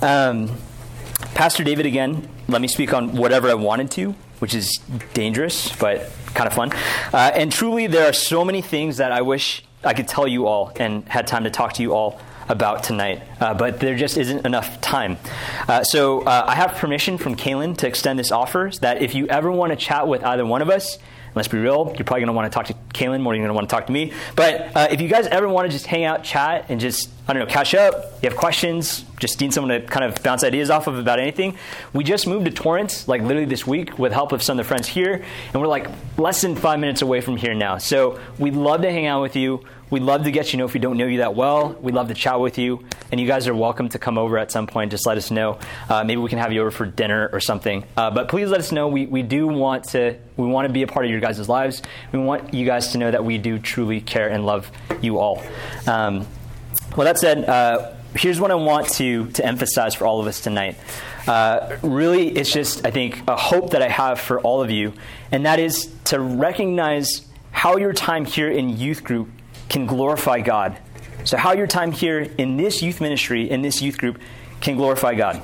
Um, 0.00 0.50
Pastor 1.34 1.64
David, 1.64 1.84
again, 1.84 2.28
let 2.48 2.60
me 2.60 2.68
speak 2.68 2.92
on 2.92 3.16
whatever 3.16 3.48
I 3.48 3.54
wanted 3.54 3.90
to, 3.92 4.14
which 4.38 4.54
is 4.54 4.80
dangerous, 5.14 5.74
but 5.76 6.10
kind 6.34 6.46
of 6.46 6.52
fun. 6.52 6.72
Uh, 7.12 7.30
and 7.34 7.50
truly, 7.50 7.86
there 7.86 8.08
are 8.08 8.12
so 8.12 8.44
many 8.44 8.60
things 8.60 8.98
that 8.98 9.12
I 9.12 9.22
wish 9.22 9.64
I 9.82 9.94
could 9.94 10.08
tell 10.08 10.26
you 10.26 10.46
all 10.46 10.72
and 10.76 11.08
had 11.08 11.26
time 11.26 11.44
to 11.44 11.50
talk 11.50 11.74
to 11.74 11.82
you 11.82 11.94
all 11.94 12.20
about 12.48 12.82
tonight, 12.82 13.22
uh, 13.40 13.54
but 13.54 13.80
there 13.80 13.96
just 13.96 14.18
isn't 14.18 14.44
enough 14.44 14.80
time. 14.80 15.16
Uh, 15.66 15.82
so 15.82 16.20
uh, 16.22 16.44
I 16.46 16.54
have 16.54 16.72
permission 16.72 17.16
from 17.16 17.36
Kaylin 17.36 17.76
to 17.78 17.86
extend 17.86 18.18
this 18.18 18.30
offer 18.30 18.70
that 18.80 19.00
if 19.00 19.14
you 19.14 19.26
ever 19.28 19.50
want 19.50 19.70
to 19.72 19.76
chat 19.76 20.06
with 20.06 20.22
either 20.22 20.44
one 20.44 20.60
of 20.60 20.68
us, 20.68 20.98
let's 21.34 21.48
be 21.48 21.58
real, 21.58 21.92
you're 21.96 22.04
probably 22.04 22.20
going 22.20 22.26
to 22.26 22.32
want 22.32 22.50
to 22.50 22.54
talk 22.54 22.66
to 22.66 22.74
Kaylin 22.92 23.20
more 23.20 23.32
than 23.32 23.40
you're 23.40 23.48
going 23.48 23.48
to 23.48 23.54
want 23.54 23.68
to 23.68 23.74
talk 23.74 23.86
to 23.86 23.92
me. 23.92 24.12
But 24.36 24.76
uh, 24.76 24.88
if 24.90 25.00
you 25.00 25.08
guys 25.08 25.26
ever 25.26 25.48
want 25.48 25.66
to 25.66 25.72
just 25.72 25.86
hang 25.86 26.04
out, 26.04 26.24
chat, 26.24 26.66
and 26.68 26.80
just, 26.80 27.10
I 27.26 27.32
don't 27.32 27.40
know, 27.40 27.52
catch 27.52 27.74
up, 27.74 27.94
you 28.22 28.28
have 28.28 28.38
questions, 28.38 29.04
just 29.18 29.40
need 29.40 29.52
someone 29.52 29.80
to 29.80 29.86
kind 29.86 30.04
of 30.04 30.22
bounce 30.22 30.44
ideas 30.44 30.70
off 30.70 30.86
of 30.86 30.98
about 30.98 31.18
anything, 31.18 31.56
we 31.92 32.04
just 32.04 32.26
moved 32.26 32.44
to 32.46 32.50
Torrance, 32.50 33.08
like 33.08 33.22
literally 33.22 33.46
this 33.46 33.66
week, 33.66 33.98
with 33.98 34.12
help 34.12 34.32
of 34.32 34.42
some 34.42 34.58
of 34.58 34.64
the 34.64 34.68
friends 34.68 34.86
here, 34.86 35.24
and 35.52 35.60
we're 35.60 35.68
like 35.68 35.88
less 36.18 36.40
than 36.40 36.56
five 36.56 36.78
minutes 36.78 37.02
away 37.02 37.20
from 37.20 37.36
here 37.36 37.54
now. 37.54 37.78
So 37.78 38.20
we'd 38.38 38.54
love 38.54 38.82
to 38.82 38.90
hang 38.90 39.06
out 39.06 39.22
with 39.22 39.36
you. 39.36 39.64
We'd 39.90 40.02
love 40.02 40.24
to 40.24 40.30
get 40.30 40.52
you 40.52 40.58
know 40.58 40.64
if 40.64 40.74
we 40.74 40.80
don't 40.80 40.96
know 40.96 41.06
you 41.06 41.18
that 41.18 41.34
well. 41.34 41.74
We'd 41.74 41.94
love 41.94 42.08
to 42.08 42.14
chat 42.14 42.40
with 42.40 42.58
you, 42.58 42.84
and 43.12 43.20
you 43.20 43.26
guys 43.26 43.46
are 43.46 43.54
welcome 43.54 43.88
to 43.90 43.98
come 43.98 44.16
over 44.16 44.38
at 44.38 44.50
some 44.50 44.66
point. 44.66 44.90
Just 44.90 45.06
let 45.06 45.18
us 45.18 45.30
know. 45.30 45.58
Uh, 45.88 46.04
maybe 46.04 46.20
we 46.20 46.30
can 46.30 46.38
have 46.38 46.52
you 46.52 46.62
over 46.62 46.70
for 46.70 46.86
dinner 46.86 47.28
or 47.32 47.40
something. 47.40 47.84
Uh, 47.96 48.10
but 48.10 48.28
please 48.28 48.48
let 48.48 48.60
us 48.60 48.72
know. 48.72 48.88
We, 48.88 49.06
we 49.06 49.22
do 49.22 49.46
want 49.46 49.84
to 49.90 50.18
we 50.36 50.46
want 50.46 50.66
to 50.66 50.72
be 50.72 50.82
a 50.82 50.86
part 50.86 51.04
of 51.04 51.10
your 51.10 51.20
guys' 51.20 51.48
lives. 51.48 51.82
We 52.12 52.18
want 52.18 52.54
you 52.54 52.64
guys 52.64 52.92
to 52.92 52.98
know 52.98 53.10
that 53.10 53.24
we 53.24 53.38
do 53.38 53.58
truly 53.58 54.00
care 54.00 54.28
and 54.28 54.46
love 54.46 54.70
you 55.02 55.18
all. 55.18 55.44
Um, 55.86 56.26
well, 56.96 57.04
that 57.04 57.18
said, 57.18 57.44
uh, 57.44 57.92
here's 58.16 58.40
what 58.40 58.50
I 58.50 58.54
want 58.54 58.88
to 58.94 59.30
to 59.32 59.44
emphasize 59.44 59.94
for 59.94 60.06
all 60.06 60.20
of 60.20 60.26
us 60.26 60.40
tonight. 60.40 60.76
Uh, 61.26 61.76
really, 61.82 62.28
it's 62.28 62.52
just 62.52 62.86
I 62.86 62.90
think 62.90 63.22
a 63.28 63.36
hope 63.36 63.70
that 63.70 63.82
I 63.82 63.88
have 63.88 64.18
for 64.18 64.40
all 64.40 64.62
of 64.62 64.70
you, 64.70 64.94
and 65.30 65.44
that 65.46 65.58
is 65.58 65.92
to 66.04 66.18
recognize 66.20 67.26
how 67.50 67.76
your 67.76 67.92
time 67.92 68.24
here 68.24 68.50
in 68.50 68.70
youth 68.70 69.04
group 69.04 69.28
can 69.68 69.86
glorify 69.86 70.40
God. 70.40 70.78
So, 71.24 71.36
how 71.36 71.52
your 71.52 71.66
time 71.66 71.92
here 71.92 72.20
in 72.20 72.56
this 72.56 72.82
youth 72.82 73.00
ministry, 73.00 73.50
in 73.50 73.62
this 73.62 73.80
youth 73.80 73.98
group, 73.98 74.20
can 74.60 74.76
glorify 74.76 75.14
God. 75.14 75.42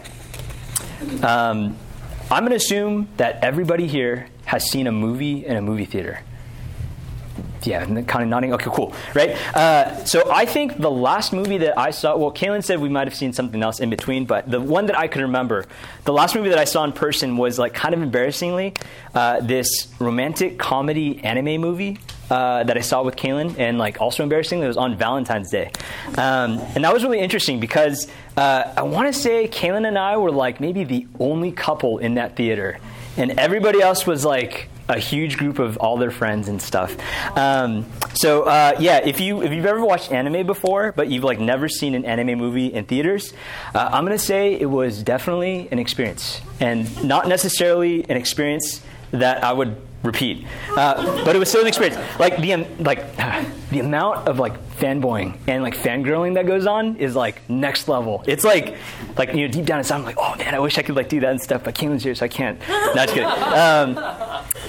Um, 1.22 1.76
I'm 2.30 2.44
going 2.44 2.50
to 2.50 2.56
assume 2.56 3.08
that 3.16 3.42
everybody 3.42 3.86
here 3.86 4.28
has 4.44 4.70
seen 4.70 4.86
a 4.86 4.92
movie 4.92 5.44
in 5.44 5.56
a 5.56 5.62
movie 5.62 5.86
theater. 5.86 6.20
Yeah, 7.62 7.84
kind 7.84 8.22
of 8.22 8.28
nodding. 8.28 8.54
Okay, 8.54 8.70
cool. 8.72 8.94
Right? 9.14 9.30
Uh, 9.54 10.04
so 10.04 10.30
I 10.32 10.46
think 10.46 10.78
the 10.78 10.90
last 10.90 11.32
movie 11.32 11.58
that 11.58 11.78
I 11.78 11.90
saw, 11.90 12.16
well, 12.16 12.32
Kaylin 12.32 12.64
said 12.64 12.80
we 12.80 12.88
might 12.88 13.06
have 13.06 13.14
seen 13.14 13.32
something 13.32 13.62
else 13.62 13.80
in 13.80 13.90
between, 13.90 14.24
but 14.24 14.50
the 14.50 14.60
one 14.60 14.86
that 14.86 14.98
I 14.98 15.08
could 15.08 15.22
remember, 15.22 15.66
the 16.04 16.12
last 16.12 16.34
movie 16.34 16.48
that 16.48 16.58
I 16.58 16.64
saw 16.64 16.84
in 16.84 16.92
person 16.92 17.36
was 17.36 17.58
like 17.58 17.74
kind 17.74 17.94
of 17.94 18.02
embarrassingly 18.02 18.74
uh, 19.14 19.40
this 19.40 19.88
romantic 19.98 20.58
comedy 20.58 21.22
anime 21.22 21.60
movie 21.60 21.98
uh, 22.30 22.62
that 22.64 22.76
I 22.76 22.80
saw 22.80 23.02
with 23.02 23.16
Kaylin, 23.16 23.58
and 23.58 23.76
like 23.76 24.00
also 24.00 24.22
embarrassingly, 24.22 24.64
it 24.64 24.68
was 24.68 24.76
on 24.76 24.96
Valentine's 24.96 25.50
Day, 25.50 25.70
um, 26.16 26.58
and 26.74 26.84
that 26.84 26.92
was 26.92 27.02
really 27.02 27.18
interesting 27.18 27.58
because 27.58 28.08
uh, 28.36 28.72
I 28.76 28.82
want 28.82 29.12
to 29.12 29.20
say 29.20 29.48
Kaylin 29.48 29.86
and 29.86 29.98
I 29.98 30.16
were 30.16 30.30
like 30.30 30.60
maybe 30.60 30.84
the 30.84 31.08
only 31.18 31.50
couple 31.50 31.98
in 31.98 32.14
that 32.14 32.36
theater, 32.36 32.78
and 33.16 33.32
everybody 33.32 33.82
else 33.82 34.06
was 34.06 34.24
like 34.24 34.68
a 34.90 34.98
huge 34.98 35.36
group 35.36 35.58
of 35.58 35.76
all 35.78 35.96
their 35.96 36.10
friends 36.10 36.48
and 36.48 36.60
stuff. 36.60 36.96
Um, 37.36 37.86
so 38.14 38.42
uh, 38.42 38.76
yeah, 38.78 38.98
if 38.98 39.20
you 39.20 39.42
if 39.42 39.52
you've 39.52 39.66
ever 39.66 39.84
watched 39.84 40.12
anime 40.12 40.46
before, 40.46 40.92
but 40.92 41.08
you've 41.08 41.24
like 41.24 41.38
never 41.38 41.68
seen 41.68 41.94
an 41.94 42.04
anime 42.04 42.38
movie 42.38 42.66
in 42.66 42.84
theaters, 42.84 43.32
uh, 43.74 43.88
I'm 43.92 44.04
gonna 44.04 44.18
say 44.18 44.54
it 44.54 44.66
was 44.70 45.02
definitely 45.02 45.68
an 45.70 45.78
experience, 45.78 46.40
and 46.60 47.04
not 47.04 47.28
necessarily 47.28 48.08
an 48.10 48.16
experience 48.16 48.82
that 49.12 49.42
I 49.42 49.52
would 49.52 49.76
repeat. 50.02 50.46
Uh, 50.70 51.24
but 51.24 51.36
it 51.36 51.38
was 51.38 51.48
still 51.48 51.60
an 51.60 51.66
experience. 51.66 51.98
Like 52.18 52.38
the 52.38 52.56
like 52.82 53.16
the 53.70 53.80
amount 53.80 54.28
of 54.28 54.38
like 54.38 54.58
fanboying 54.76 55.36
and 55.46 55.62
like 55.62 55.76
fangirling 55.76 56.34
that 56.34 56.46
goes 56.46 56.66
on 56.66 56.96
is 56.96 57.14
like 57.14 57.48
next 57.48 57.88
level. 57.88 58.24
It's 58.26 58.44
like 58.44 58.76
like 59.16 59.34
you 59.34 59.46
know 59.46 59.52
deep 59.52 59.66
down 59.66 59.78
inside 59.78 59.96
I'm 59.96 60.04
like 60.04 60.16
oh 60.18 60.36
man 60.36 60.54
I 60.54 60.58
wish 60.58 60.78
I 60.78 60.82
could 60.82 60.96
like 60.96 61.08
do 61.08 61.20
that 61.20 61.30
and 61.30 61.40
stuff, 61.40 61.64
but 61.64 61.74
Kaylin's 61.74 62.02
here 62.02 62.14
so 62.14 62.24
I 62.24 62.28
can't. 62.28 62.60
No, 62.90 63.06
just 63.06 63.14
kidding. 63.14 63.28
Um, 63.28 63.94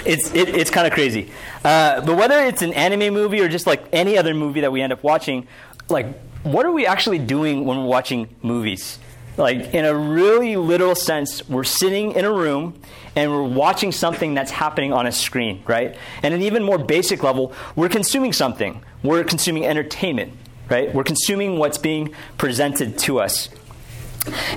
it's 0.05 0.34
it, 0.34 0.50
it's 0.50 0.70
kind 0.70 0.88
of 0.88 0.93
crazy. 0.93 1.31
Uh, 1.63 2.01
but 2.01 2.15
whether 2.15 2.39
it's 2.39 2.62
an 2.62 2.74
anime 2.74 3.13
movie 3.13 3.41
or 3.41 3.48
just 3.48 3.67
like 3.67 3.84
any 3.91 4.17
other 4.17 4.34
movie 4.34 4.62
that 4.62 4.72
we 4.72 4.81
end 4.81 4.93
up 4.93 5.03
watching, 5.03 5.48
like 5.89 6.08
what 6.43 6.65
are 6.65 6.72
we 6.72 6.86
actually 6.86 7.20
doing 7.20 7.65
when 7.65 7.77
we're 7.77 7.86
watching 7.86 8.36
movies? 8.41 8.98
Like, 9.38 9.74
in 9.74 9.86
a 9.86 9.96
really 9.96 10.58
literal 10.58 10.96
sense, 10.96 11.48
we're 11.48 11.63
sitting 11.63 12.12
in 12.13 12.25
a 12.25 12.31
room 12.31 12.79
and 13.15 13.31
we're 13.31 13.43
watching 13.43 13.91
something 13.91 14.34
that's 14.34 14.51
happening 14.51 14.91
on 14.91 15.08
a 15.08 15.12
screen, 15.12 15.63
right? 15.67 15.96
And 16.22 16.34
an 16.34 16.41
even 16.41 16.63
more 16.63 16.77
basic 16.77 17.24
level, 17.24 17.53
we're 17.75 17.89
consuming 17.89 18.34
something. 18.34 18.84
We're 19.03 19.24
consuming 19.24 19.65
entertainment, 19.65 20.34
right? 20.70 20.93
We're 20.93 21.05
consuming 21.05 21.58
what's 21.58 21.77
being 21.77 22.13
presented 22.38 22.98
to 23.00 23.20
us. 23.20 23.50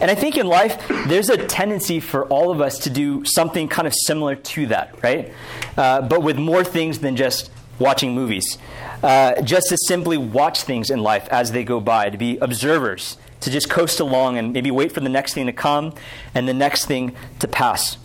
And 0.00 0.10
I 0.10 0.14
think 0.14 0.36
in 0.36 0.46
life, 0.46 0.86
there's 1.06 1.30
a 1.30 1.38
tendency 1.46 2.00
for 2.00 2.26
all 2.26 2.50
of 2.50 2.60
us 2.60 2.78
to 2.80 2.90
do 2.90 3.24
something 3.24 3.68
kind 3.68 3.86
of 3.86 3.94
similar 3.94 4.34
to 4.34 4.66
that, 4.66 5.02
right? 5.02 5.32
Uh, 5.76 6.02
but 6.02 6.22
with 6.22 6.38
more 6.38 6.62
things 6.64 6.98
than 6.98 7.16
just 7.16 7.50
watching 7.78 8.14
movies. 8.14 8.58
Uh, 9.02 9.40
just 9.42 9.68
to 9.68 9.76
simply 9.86 10.16
watch 10.16 10.62
things 10.62 10.90
in 10.90 11.02
life 11.02 11.28
as 11.28 11.52
they 11.52 11.64
go 11.64 11.80
by, 11.80 12.10
to 12.10 12.18
be 12.18 12.38
observers 12.38 13.16
to 13.40 13.50
just 13.50 13.68
coast 13.68 14.00
along 14.00 14.38
and 14.38 14.52
maybe 14.52 14.70
wait 14.70 14.92
for 14.92 15.00
the 15.00 15.08
next 15.08 15.34
thing 15.34 15.46
to 15.46 15.52
come 15.52 15.92
and 16.34 16.48
the 16.48 16.54
next 16.54 16.86
thing 16.86 17.14
to 17.40 17.46
pass. 17.46 17.98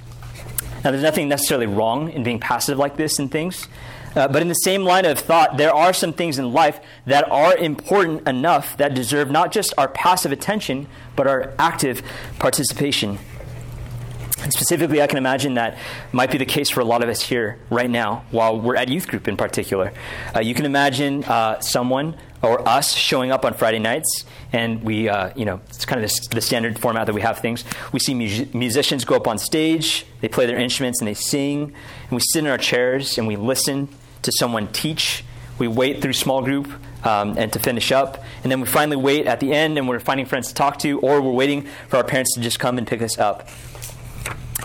Now, 0.84 0.92
there's 0.92 1.04
nothing 1.04 1.30
necessarily 1.30 1.68
wrong 1.68 2.10
in 2.12 2.24
being 2.24 2.40
passive 2.40 2.78
like 2.78 2.98
this 2.98 3.20
in 3.20 3.30
things, 3.30 3.68
Uh, 4.16 4.28
but 4.28 4.42
in 4.42 4.48
the 4.48 4.54
same 4.56 4.84
line 4.84 5.06
of 5.06 5.20
thought, 5.20 5.58
there 5.58 5.74
are 5.74 5.94
some 5.94 6.14
things 6.14 6.40
in 6.40 6.52
life 6.52 6.80
that 7.06 7.30
are 7.32 7.56
important 7.56 8.28
enough 8.28 8.76
that 8.78 8.94
deserve 8.94 9.30
not 9.30 9.52
just 9.52 9.74
our 9.78 9.88
passive 9.88 10.32
attention, 10.32 10.88
but 11.16 11.28
our 11.28 11.54
active 11.60 12.02
participation. 12.40 13.20
And 14.42 14.54
specifically, 14.54 15.02
I 15.02 15.08
can 15.08 15.18
imagine 15.18 15.56
that 15.56 15.78
might 16.12 16.32
be 16.32 16.38
the 16.38 16.46
case 16.46 16.70
for 16.70 16.80
a 16.80 16.86
lot 16.86 17.04
of 17.04 17.10
us 17.10 17.22
here 17.22 17.60
right 17.70 17.90
now, 17.90 18.24
while 18.32 18.60
we're 18.60 18.78
at 18.78 18.88
youth 18.88 19.08
group 19.08 19.28
in 19.28 19.36
particular. 19.36 19.92
Uh, 20.34 20.40
you 20.40 20.54
can 20.54 20.66
imagine 20.66 21.26
uh, 21.26 21.60
someone 21.60 22.16
or 22.42 22.66
us 22.68 22.94
showing 22.94 23.32
up 23.32 23.44
on 23.44 23.54
Friday 23.54 23.80
nights, 23.80 24.24
and 24.54 24.82
we, 24.82 25.10
uh, 25.10 25.32
you 25.36 25.44
know, 25.44 25.60
it's 25.68 25.86
kind 25.86 26.02
of 26.02 26.10
the, 26.10 26.36
the, 26.36 26.42
standard 26.42 26.80
format 26.80 27.06
that 27.06 27.14
we 27.14 27.20
have 27.20 27.40
things. 27.40 27.66
We 27.92 28.00
see 28.00 28.14
mu- 28.14 28.46
musicians 28.54 29.04
go 29.04 29.16
up 29.16 29.28
on 29.28 29.38
stage, 29.38 30.06
they 30.22 30.30
play 30.30 30.46
their 30.46 30.58
instruments, 30.58 31.02
and 31.02 31.08
they 31.08 31.16
sing, 31.16 31.64
and 31.64 32.12
we 32.12 32.22
sit 32.22 32.40
in 32.40 32.48
our 32.48 32.58
chairs 32.58 33.18
and 33.18 33.28
we 33.28 33.36
listen 33.36 33.90
to 34.24 34.32
someone 34.32 34.68
teach. 34.68 35.24
We 35.58 35.68
wait 35.68 36.02
through 36.02 36.14
small 36.14 36.42
group 36.42 36.72
um, 37.04 37.38
and 37.38 37.52
to 37.54 37.60
finish 37.60 37.92
up, 37.92 38.24
and 38.44 38.52
then 38.52 38.62
we 38.62 38.68
finally 38.68 38.98
wait 38.98 39.26
at 39.26 39.40
the 39.40 39.54
end, 39.54 39.78
and 39.78 39.88
we're 39.88 40.00
finding 40.00 40.26
friends 40.26 40.50
to 40.50 40.54
talk 40.54 40.80
to, 40.80 41.00
or 41.00 41.22
we're 41.22 41.32
waiting 41.32 41.68
for 41.88 41.98
our 41.98 42.04
parents 42.04 42.34
to 42.36 42.42
just 42.42 42.60
come 42.60 42.78
and 42.78 42.88
pick 42.88 43.02
us 43.02 43.18
up. 43.18 43.48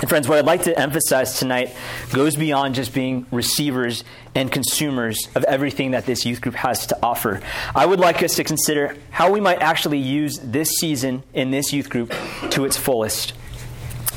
And 0.00 0.08
friends, 0.08 0.28
what 0.28 0.38
I'd 0.38 0.44
like 0.44 0.64
to 0.64 0.78
emphasize 0.78 1.38
tonight 1.38 1.74
goes 2.12 2.34
beyond 2.34 2.74
just 2.74 2.92
being 2.92 3.26
receivers 3.30 4.02
and 4.34 4.50
consumers 4.50 5.28
of 5.36 5.44
everything 5.44 5.92
that 5.92 6.04
this 6.04 6.26
youth 6.26 6.40
group 6.40 6.56
has 6.56 6.88
to 6.88 6.98
offer. 7.00 7.40
I 7.74 7.86
would 7.86 8.00
like 8.00 8.22
us 8.22 8.34
to 8.36 8.44
consider 8.44 8.96
how 9.10 9.30
we 9.30 9.40
might 9.40 9.62
actually 9.62 9.98
use 9.98 10.40
this 10.40 10.70
season 10.72 11.22
in 11.32 11.52
this 11.52 11.72
youth 11.72 11.90
group 11.90 12.12
to 12.50 12.64
its 12.64 12.76
fullest. 12.76 13.34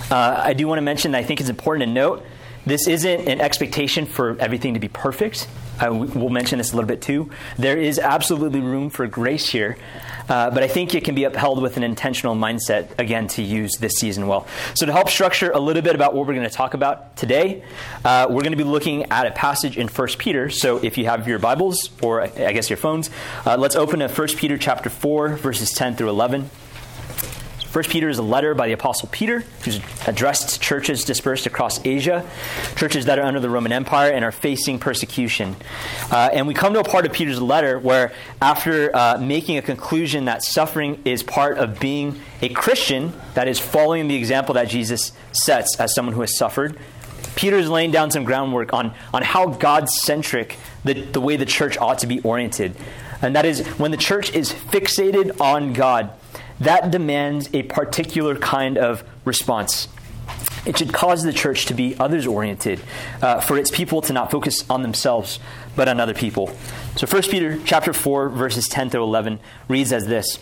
Uh, 0.09 0.41
I 0.43 0.53
do 0.53 0.67
want 0.67 0.79
to 0.79 0.83
mention 0.83 1.11
that 1.11 1.19
I 1.19 1.23
think 1.23 1.41
it's 1.41 1.49
important 1.49 1.87
to 1.87 1.93
note 1.93 2.25
this 2.67 2.87
isn't 2.87 3.27
an 3.27 3.39
expectation 3.39 4.05
for 4.05 4.37
everything 4.39 4.73
to 4.73 4.79
be 4.79 4.89
perfect. 4.89 5.47
I 5.79 5.89
will 5.89 6.29
mention 6.29 6.57
this 6.57 6.73
a 6.73 6.75
little 6.75 6.87
bit 6.87 7.01
too. 7.01 7.29
There 7.57 7.77
is 7.77 7.99
absolutely 7.99 8.61
room 8.61 8.89
for 8.89 9.05
grace 9.07 9.47
here, 9.47 9.77
uh, 10.27 10.49
but 10.49 10.63
I 10.63 10.67
think 10.67 10.95
it 10.95 11.03
can 11.03 11.15
be 11.15 11.23
upheld 11.23 11.61
with 11.61 11.77
an 11.77 11.83
intentional 11.83 12.35
mindset, 12.35 12.97
again, 12.99 13.27
to 13.29 13.43
use 13.43 13.73
this 13.79 13.93
season 13.93 14.27
well. 14.27 14.47
So, 14.73 14.85
to 14.85 14.91
help 14.91 15.09
structure 15.09 15.51
a 15.51 15.59
little 15.59 15.83
bit 15.83 15.95
about 15.95 16.13
what 16.13 16.25
we're 16.25 16.33
going 16.33 16.49
to 16.49 16.53
talk 16.53 16.73
about 16.73 17.15
today, 17.15 17.63
uh, 18.03 18.25
we're 18.27 18.41
going 18.41 18.51
to 18.51 18.57
be 18.57 18.63
looking 18.63 19.03
at 19.11 19.27
a 19.27 19.31
passage 19.31 19.77
in 19.77 19.87
1 19.87 20.07
Peter. 20.17 20.49
So, 20.49 20.77
if 20.77 20.97
you 20.97 21.05
have 21.05 21.27
your 21.27 21.39
Bibles, 21.39 21.91
or 22.01 22.21
I 22.23 22.51
guess 22.51 22.69
your 22.69 22.77
phones, 22.77 23.09
uh, 23.45 23.55
let's 23.57 23.75
open 23.75 23.99
to 23.99 24.07
1 24.07 24.27
Peter 24.29 24.57
chapter 24.57 24.89
4, 24.89 25.37
verses 25.37 25.71
10 25.71 25.95
through 25.95 26.09
11. 26.09 26.49
First 27.67 27.89
Peter 27.89 28.07
is 28.07 28.17
a 28.17 28.23
letter 28.23 28.55
by 28.55 28.67
the 28.67 28.73
Apostle 28.73 29.09
Peter, 29.11 29.43
who's 29.63 29.81
addressed 30.07 30.49
to 30.49 30.59
churches 30.59 31.03
dispersed 31.03 31.45
across 31.45 31.85
Asia, 31.85 32.25
churches 32.75 33.05
that 33.05 33.19
are 33.19 33.25
under 33.25 33.41
the 33.41 33.49
Roman 33.49 33.73
Empire 33.73 34.11
and 34.11 34.23
are 34.23 34.31
facing 34.31 34.79
persecution. 34.79 35.55
Uh, 36.09 36.29
and 36.31 36.47
we 36.47 36.53
come 36.53 36.73
to 36.73 36.79
a 36.79 36.83
part 36.83 37.05
of 37.05 37.11
Peter's 37.11 37.41
letter 37.41 37.77
where, 37.77 38.13
after 38.41 38.95
uh, 38.95 39.17
making 39.17 39.57
a 39.57 39.61
conclusion 39.61 40.25
that 40.25 40.43
suffering 40.43 41.01
is 41.03 41.23
part 41.23 41.57
of 41.57 41.79
being 41.79 42.19
a 42.41 42.49
Christian, 42.49 43.11
that 43.33 43.47
is, 43.47 43.59
following 43.59 44.07
the 44.07 44.15
example 44.15 44.53
that 44.55 44.69
Jesus 44.69 45.11
sets 45.33 45.77
as 45.79 45.93
someone 45.93 46.15
who 46.15 46.21
has 46.21 46.37
suffered, 46.37 46.79
Peter 47.35 47.57
is 47.57 47.69
laying 47.69 47.91
down 47.91 48.09
some 48.09 48.23
groundwork 48.23 48.73
on, 48.73 48.93
on 49.13 49.21
how 49.21 49.47
God 49.47 49.89
centric 49.89 50.57
the, 50.83 50.93
the 50.93 51.21
way 51.21 51.35
the 51.35 51.45
church 51.45 51.77
ought 51.77 51.99
to 51.99 52.07
be 52.07 52.21
oriented. 52.21 52.75
And 53.21 53.35
that 53.35 53.45
is, 53.45 53.67
when 53.79 53.91
the 53.91 53.97
church 53.97 54.33
is 54.33 54.53
fixated 54.53 55.39
on 55.41 55.73
God, 55.73 56.11
that 56.59 56.91
demands 56.91 57.49
a 57.53 57.63
particular 57.63 58.35
kind 58.35 58.77
of 58.77 59.03
response. 59.25 59.87
It 60.65 60.77
should 60.77 60.91
cause 60.91 61.23
the 61.23 61.31
church 61.31 61.65
to 61.67 61.73
be 61.73 61.95
others 61.97 62.27
oriented, 62.27 62.81
uh, 63.21 63.39
for 63.39 63.57
its 63.57 63.71
people 63.71 64.01
to 64.01 64.13
not 64.13 64.31
focus 64.31 64.69
on 64.69 64.81
themselves, 64.81 65.39
but 65.75 65.87
on 65.87 65.99
other 65.99 66.13
people. 66.13 66.47
So 66.95 67.07
1 67.07 67.23
Peter 67.23 67.59
chapter 67.63 67.93
4, 67.93 68.29
verses 68.29 68.67
10 68.67 68.89
through 68.89 69.03
11 69.03 69.39
reads 69.69 69.93
as 69.93 70.07
this 70.07 70.39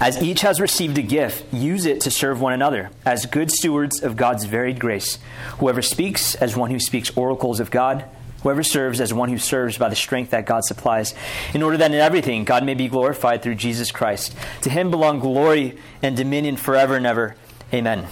As 0.00 0.22
each 0.22 0.42
has 0.42 0.60
received 0.60 0.98
a 0.98 1.02
gift, 1.02 1.52
use 1.52 1.86
it 1.86 2.02
to 2.02 2.10
serve 2.10 2.40
one 2.40 2.52
another, 2.52 2.90
as 3.06 3.24
good 3.24 3.50
stewards 3.50 4.02
of 4.02 4.16
God's 4.16 4.44
varied 4.44 4.78
grace. 4.78 5.18
Whoever 5.58 5.80
speaks, 5.80 6.34
as 6.34 6.56
one 6.56 6.70
who 6.70 6.80
speaks 6.80 7.16
oracles 7.16 7.60
of 7.60 7.70
God 7.70 8.04
Whoever 8.46 8.62
serves 8.62 9.00
as 9.00 9.12
one 9.12 9.28
who 9.28 9.38
serves 9.38 9.76
by 9.76 9.88
the 9.88 9.96
strength 9.96 10.30
that 10.30 10.46
God 10.46 10.64
supplies, 10.64 11.16
in 11.52 11.64
order 11.64 11.78
that 11.78 11.90
in 11.90 11.98
everything 11.98 12.44
God 12.44 12.62
may 12.62 12.74
be 12.74 12.86
glorified 12.86 13.42
through 13.42 13.56
Jesus 13.56 13.90
Christ. 13.90 14.36
To 14.62 14.70
him 14.70 14.88
belong 14.92 15.18
glory 15.18 15.76
and 16.00 16.16
dominion 16.16 16.56
forever 16.56 16.94
and 16.94 17.04
ever. 17.06 17.34
Amen. 17.74 18.06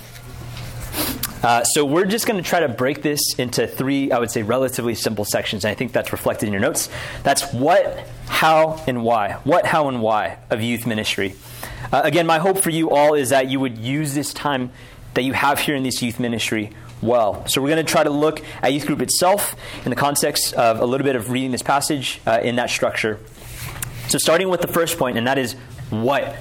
Uh, 1.41 1.63
so 1.63 1.85
we're 1.85 2.07
just 2.07 2.27
going 2.27 2.43
to 2.43 2.49
try 2.49 2.59
to 2.59 2.69
break 2.69 3.01
this 3.01 3.21
into 3.39 3.69
three, 3.69 4.11
I 4.11 4.19
would 4.19 4.33
say, 4.33 4.43
relatively 4.43 4.97
simple 4.97 5.25
sections. 5.25 5.65
And 5.65 5.71
I 5.71 5.77
think 5.77 5.93
that's 5.93 6.11
reflected 6.11 6.47
in 6.47 6.53
your 6.53 6.63
notes. 6.63 6.89
That's 7.23 7.53
what, 7.53 8.05
how, 8.27 8.83
and 8.89 9.05
why. 9.05 9.35
What, 9.45 9.65
how, 9.67 9.87
and 9.87 10.03
why 10.03 10.39
of 10.51 10.61
youth 10.61 10.85
ministry. 10.85 11.37
Uh, 11.93 12.01
again, 12.03 12.27
my 12.27 12.41
hope 12.41 12.59
for 12.59 12.71
you 12.71 12.91
all 12.91 13.15
is 13.15 13.29
that 13.29 13.49
you 13.51 13.61
would 13.61 13.79
use 13.79 14.15
this 14.15 14.35
time 14.35 14.73
that 15.15 15.23
you 15.23 15.33
have 15.33 15.61
here 15.61 15.77
in 15.77 15.85
this 15.85 16.03
youth 16.03 16.19
ministry 16.19 16.73
well. 17.05 17.47
So 17.47 17.61
we're 17.61 17.69
going 17.69 17.85
to 17.85 17.91
try 17.91 18.03
to 18.03 18.11
look 18.11 18.43
at 18.63 18.73
youth 18.73 18.87
group 18.87 19.03
itself 19.03 19.55
in 19.85 19.91
the 19.91 19.97
context 19.97 20.55
of 20.55 20.81
a 20.81 20.87
little 20.87 21.05
bit 21.05 21.17
of 21.17 21.31
reading 21.31 21.51
this 21.51 21.63
passage 21.63 22.21
uh, 22.27 22.41
in 22.43 22.57
that 22.57 22.71
structure. 22.71 23.21
So 24.09 24.19
starting 24.19 24.49
with 24.49 24.61
the 24.61 24.69
first 24.69 24.99
point, 24.99 25.19
and 25.19 25.27
that 25.27 25.39
is 25.39 25.55
what? 25.91 26.35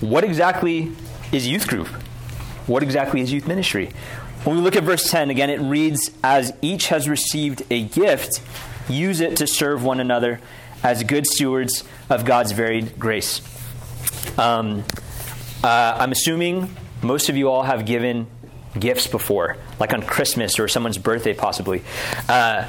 What 0.00 0.24
exactly 0.24 0.92
is 1.32 1.46
youth 1.46 1.66
group? 1.66 1.88
What 2.66 2.82
exactly 2.82 3.20
is 3.20 3.32
youth 3.32 3.48
ministry? 3.48 3.90
When 4.44 4.56
we 4.56 4.62
look 4.62 4.76
at 4.76 4.84
verse 4.84 5.10
10, 5.10 5.30
again, 5.30 5.50
it 5.50 5.60
reads, 5.60 6.10
As 6.22 6.52
each 6.62 6.88
has 6.88 7.08
received 7.08 7.62
a 7.70 7.82
gift, 7.82 8.40
use 8.88 9.20
it 9.20 9.36
to 9.38 9.46
serve 9.46 9.84
one 9.84 10.00
another 10.00 10.40
as 10.82 11.02
good 11.02 11.26
stewards 11.26 11.84
of 12.08 12.24
God's 12.24 12.52
varied 12.52 12.98
grace. 12.98 13.42
Um, 14.38 14.84
uh, 15.64 15.96
I'm 15.98 16.12
assuming 16.12 16.74
most 17.02 17.28
of 17.28 17.36
you 17.36 17.50
all 17.50 17.62
have 17.62 17.84
given 17.84 18.28
gifts 18.80 19.06
before, 19.06 19.56
like 19.78 19.92
on 19.92 20.02
Christmas 20.02 20.58
or 20.58 20.68
someone's 20.68 20.98
birthday, 20.98 21.34
possibly. 21.34 21.82
Uh, 22.28 22.68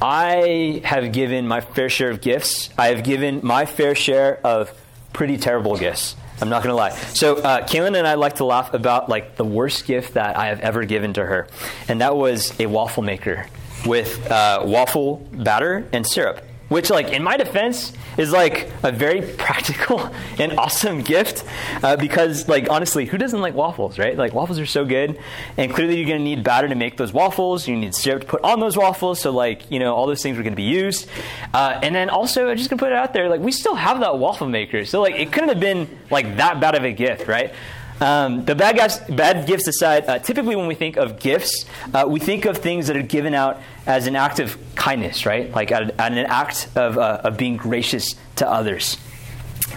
I 0.00 0.82
have 0.84 1.12
given 1.12 1.48
my 1.48 1.60
fair 1.60 1.88
share 1.88 2.10
of 2.10 2.20
gifts. 2.20 2.70
I 2.76 2.88
have 2.88 3.02
given 3.02 3.40
my 3.42 3.64
fair 3.64 3.94
share 3.94 4.38
of 4.44 4.72
pretty 5.12 5.38
terrible 5.38 5.76
gifts. 5.76 6.16
I'm 6.40 6.50
not 6.50 6.62
going 6.62 6.72
to 6.72 6.76
lie. 6.76 6.90
So, 6.90 7.36
uh, 7.36 7.66
Kaylin 7.66 7.96
and 7.96 8.06
I 8.06 8.14
like 8.14 8.36
to 8.36 8.44
laugh 8.44 8.74
about 8.74 9.08
like 9.08 9.36
the 9.36 9.44
worst 9.44 9.86
gift 9.86 10.14
that 10.14 10.36
I 10.36 10.48
have 10.48 10.60
ever 10.60 10.84
given 10.84 11.14
to 11.14 11.24
her, 11.24 11.48
and 11.88 12.02
that 12.02 12.14
was 12.14 12.58
a 12.60 12.66
waffle 12.66 13.02
maker 13.02 13.46
with 13.86 14.30
uh, 14.30 14.62
waffle 14.66 15.26
batter 15.32 15.88
and 15.92 16.06
syrup 16.06 16.42
which 16.68 16.90
like 16.90 17.10
in 17.10 17.22
my 17.22 17.36
defense 17.36 17.92
is 18.16 18.32
like 18.32 18.70
a 18.82 18.90
very 18.90 19.22
practical 19.38 20.10
and 20.38 20.58
awesome 20.58 21.02
gift 21.02 21.44
uh, 21.82 21.96
because 21.96 22.48
like 22.48 22.68
honestly 22.70 23.06
who 23.06 23.18
doesn't 23.18 23.40
like 23.40 23.54
waffles 23.54 23.98
right? 23.98 24.16
Like 24.16 24.32
waffles 24.32 24.58
are 24.58 24.66
so 24.66 24.84
good 24.84 25.18
and 25.56 25.72
clearly 25.72 25.96
you're 25.96 26.08
going 26.08 26.18
to 26.18 26.24
need 26.24 26.42
batter 26.42 26.68
to 26.68 26.74
make 26.74 26.96
those 26.96 27.12
waffles. 27.12 27.68
You 27.68 27.76
need 27.76 27.94
syrup 27.94 28.22
to 28.22 28.26
put 28.26 28.42
on 28.42 28.60
those 28.60 28.76
waffles 28.76 29.20
so 29.20 29.30
like 29.30 29.70
you 29.70 29.78
know 29.78 29.94
all 29.94 30.06
those 30.06 30.22
things 30.22 30.38
are 30.38 30.42
going 30.42 30.52
to 30.52 30.56
be 30.56 30.62
used. 30.62 31.08
Uh, 31.54 31.78
and 31.82 31.94
then 31.94 32.10
also 32.10 32.48
i'm 32.48 32.56
just 32.56 32.70
going 32.70 32.78
to 32.78 32.84
put 32.84 32.92
it 32.92 32.96
out 32.96 33.12
there 33.12 33.28
like 33.28 33.40
we 33.40 33.52
still 33.52 33.74
have 33.74 34.00
that 34.00 34.18
waffle 34.18 34.48
maker 34.48 34.84
so 34.84 35.00
like 35.00 35.14
it 35.14 35.32
couldn't 35.32 35.48
have 35.48 35.60
been 35.60 35.88
like 36.10 36.36
that 36.36 36.60
bad 36.60 36.74
of 36.74 36.84
a 36.84 36.92
gift 36.92 37.28
right 37.28 37.52
um, 38.00 38.44
the 38.44 38.54
bad, 38.54 38.76
gifts, 38.76 38.98
bad 39.08 39.46
gifts 39.46 39.66
aside, 39.68 40.04
uh, 40.06 40.18
typically 40.18 40.56
when 40.56 40.66
we 40.66 40.74
think 40.74 40.96
of 40.96 41.18
gifts, 41.18 41.64
uh, 41.94 42.04
we 42.08 42.20
think 42.20 42.44
of 42.44 42.58
things 42.58 42.88
that 42.88 42.96
are 42.96 43.02
given 43.02 43.34
out 43.34 43.60
as 43.86 44.06
an 44.06 44.16
act 44.16 44.38
of 44.38 44.58
kindness, 44.74 45.24
right? 45.24 45.50
Like 45.50 45.70
an 45.70 45.92
act 45.98 46.68
of, 46.76 46.98
uh, 46.98 47.20
of 47.24 47.36
being 47.36 47.56
gracious 47.56 48.14
to 48.36 48.48
others. 48.48 48.98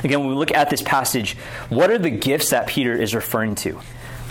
Again, 0.04 0.20
when 0.20 0.30
we 0.30 0.36
look 0.36 0.52
at 0.52 0.70
this 0.70 0.82
passage, 0.82 1.36
what 1.70 1.90
are 1.90 1.98
the 1.98 2.10
gifts 2.10 2.50
that 2.52 2.68
Peter 2.68 2.94
is 2.94 3.16
referring 3.16 3.56
to? 3.56 3.80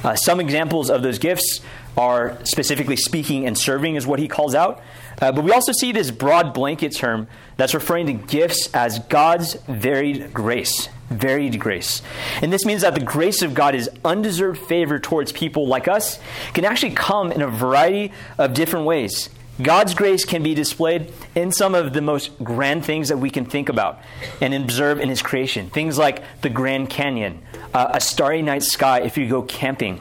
Uh, 0.05 0.15
some 0.15 0.39
examples 0.39 0.91
of 0.91 1.03
those 1.03 1.19
gifts 1.19 1.61
are 1.99 2.39
specifically 2.45 2.97
speaking 2.97 3.47
and 3.47 3.59
serving, 3.59 3.97
is 3.97 4.07
what 4.07 4.19
he 4.19 4.29
calls 4.29 4.55
out. 4.55 4.81
Uh, 5.21 5.33
but 5.33 5.45
we 5.45 5.53
also 5.53 5.73
see 5.73 5.91
this 5.91 6.11
broad 6.11 6.55
blanket 6.55 6.95
term 6.95 7.27
that's 7.57 7.75
referring 7.75 8.07
to 8.07 8.13
gifts 8.13 8.71
as 8.73 9.01
God's 9.01 9.55
varied 9.67 10.33
grace. 10.33 10.89
Varied 11.11 11.59
grace. 11.59 12.03
And 12.41 12.53
this 12.53 12.65
means 12.65 12.83
that 12.83 12.95
the 12.95 13.05
grace 13.05 13.43
of 13.43 13.55
God 13.55 13.75
is 13.75 13.91
undeserved 14.05 14.61
favor 14.61 14.99
towards 14.99 15.33
people 15.33 15.67
like 15.67 15.89
us, 15.89 16.21
can 16.55 16.65
actually 16.65 16.93
come 16.93 17.33
in 17.33 17.43
a 17.43 17.49
variety 17.49 18.13
of 18.37 18.55
different 18.55 18.87
ways. 18.87 19.29
God's 19.61 19.93
grace 19.93 20.25
can 20.25 20.45
be 20.45 20.55
displayed 20.55 21.13
in 21.35 21.51
some 21.51 21.75
of 21.75 21.93
the 21.93 22.01
most 22.01 22.31
grand 22.45 22.85
things 22.85 23.09
that 23.09 23.17
we 23.17 23.29
can 23.29 23.45
think 23.45 23.69
about 23.69 24.01
and 24.41 24.55
observe 24.55 25.01
in 25.01 25.09
His 25.09 25.21
creation. 25.21 25.69
Things 25.69 25.99
like 25.99 26.23
the 26.43 26.49
Grand 26.49 26.91
Canyon, 26.91 27.43
uh, 27.75 27.89
a 27.93 28.01
starry 28.01 28.41
night 28.41 28.63
sky 28.63 29.01
if 29.01 29.19
you 29.19 29.29
go 29.29 29.43
camping, 29.43 30.01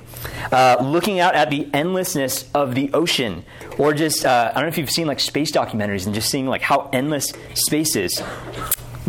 uh, 0.52 0.78
looking 0.82 1.20
out 1.20 1.34
at 1.34 1.50
the 1.50 1.68
endlessness 1.74 2.50
of 2.54 2.76
the 2.76 2.94
ocean, 2.94 3.44
or 3.80 3.96
just, 3.96 4.26
uh, 4.26 4.52
I 4.52 4.54
don't 4.54 4.66
know 4.66 4.70
if 4.70 4.78
you've 4.78 4.92
seen 4.92 5.08
like 5.08 5.20
space 5.20 5.52
documentaries 5.52 6.06
and 6.06 6.14
just 6.14 6.30
seeing 6.30 6.46
like 6.46 6.62
how 6.62 6.90
endless 6.94 7.34
space 7.56 7.96
is. 7.96 8.22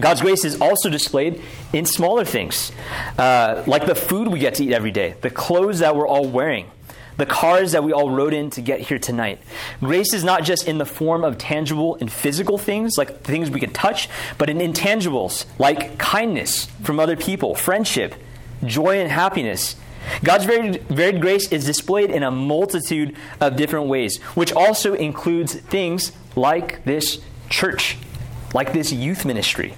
God's 0.01 0.23
grace 0.23 0.45
is 0.45 0.61
also 0.63 0.89
displayed 0.89 1.43
in 1.75 1.85
smaller 1.85 2.25
things, 2.25 2.73
uh, 3.19 3.65
like 3.67 3.85
the 3.85 3.95
food 3.95 4.29
we 4.29 4.39
get 4.39 4.55
to 4.55 4.65
eat 4.65 4.73
every 4.73 4.93
day, 4.93 5.15
the 5.21 5.31
clothes 5.31 5.81
that 5.81 5.95
we're 5.95 6.09
all 6.09 6.27
wearing 6.27 6.71
the 7.19 7.27
cars 7.27 7.73
that 7.73 7.85
we 7.85 7.93
all 7.93 8.11
rode 8.11 8.33
in 8.33 8.49
to 8.51 8.63
get 8.63 8.81
here 8.81 8.99
tonight. 8.99 9.41
Grace 9.81 10.15
is 10.15 10.25
not 10.25 10.45
just 10.45 10.67
in 10.67 10.79
the 10.79 10.87
form 10.87 11.25
of 11.25 11.37
tangible 11.37 11.99
and 12.01 12.11
physical 12.11 12.57
things, 12.57 12.97
like 12.97 13.21
things 13.23 13.51
we 13.51 13.61
can 13.61 13.73
touch, 13.73 14.09
but 14.39 14.49
in 14.49 14.59
intangibles, 14.59 15.45
like 15.59 15.99
kindness 15.99 16.67
from 16.83 16.99
other 16.99 17.17
people, 17.17 17.55
friendship, 17.55 18.15
joy, 18.65 19.01
and 19.01 19.11
happiness. 19.11 19.77
God's 20.23 20.45
varied, 20.45 20.83
varied 20.85 21.21
grace 21.21 21.51
is 21.53 21.67
displayed 21.67 22.11
in 22.11 22.23
a 22.23 22.31
multitude 22.31 23.17
of 23.41 23.57
different 23.57 23.89
ways, 23.89 24.19
which 24.35 24.53
also 24.53 24.95
includes 24.95 25.55
things 25.55 26.13
like 26.37 26.85
this 26.85 27.21
church, 27.51 27.99
like 28.55 28.73
this 28.73 28.93
youth 28.93 29.25
ministry. 29.25 29.75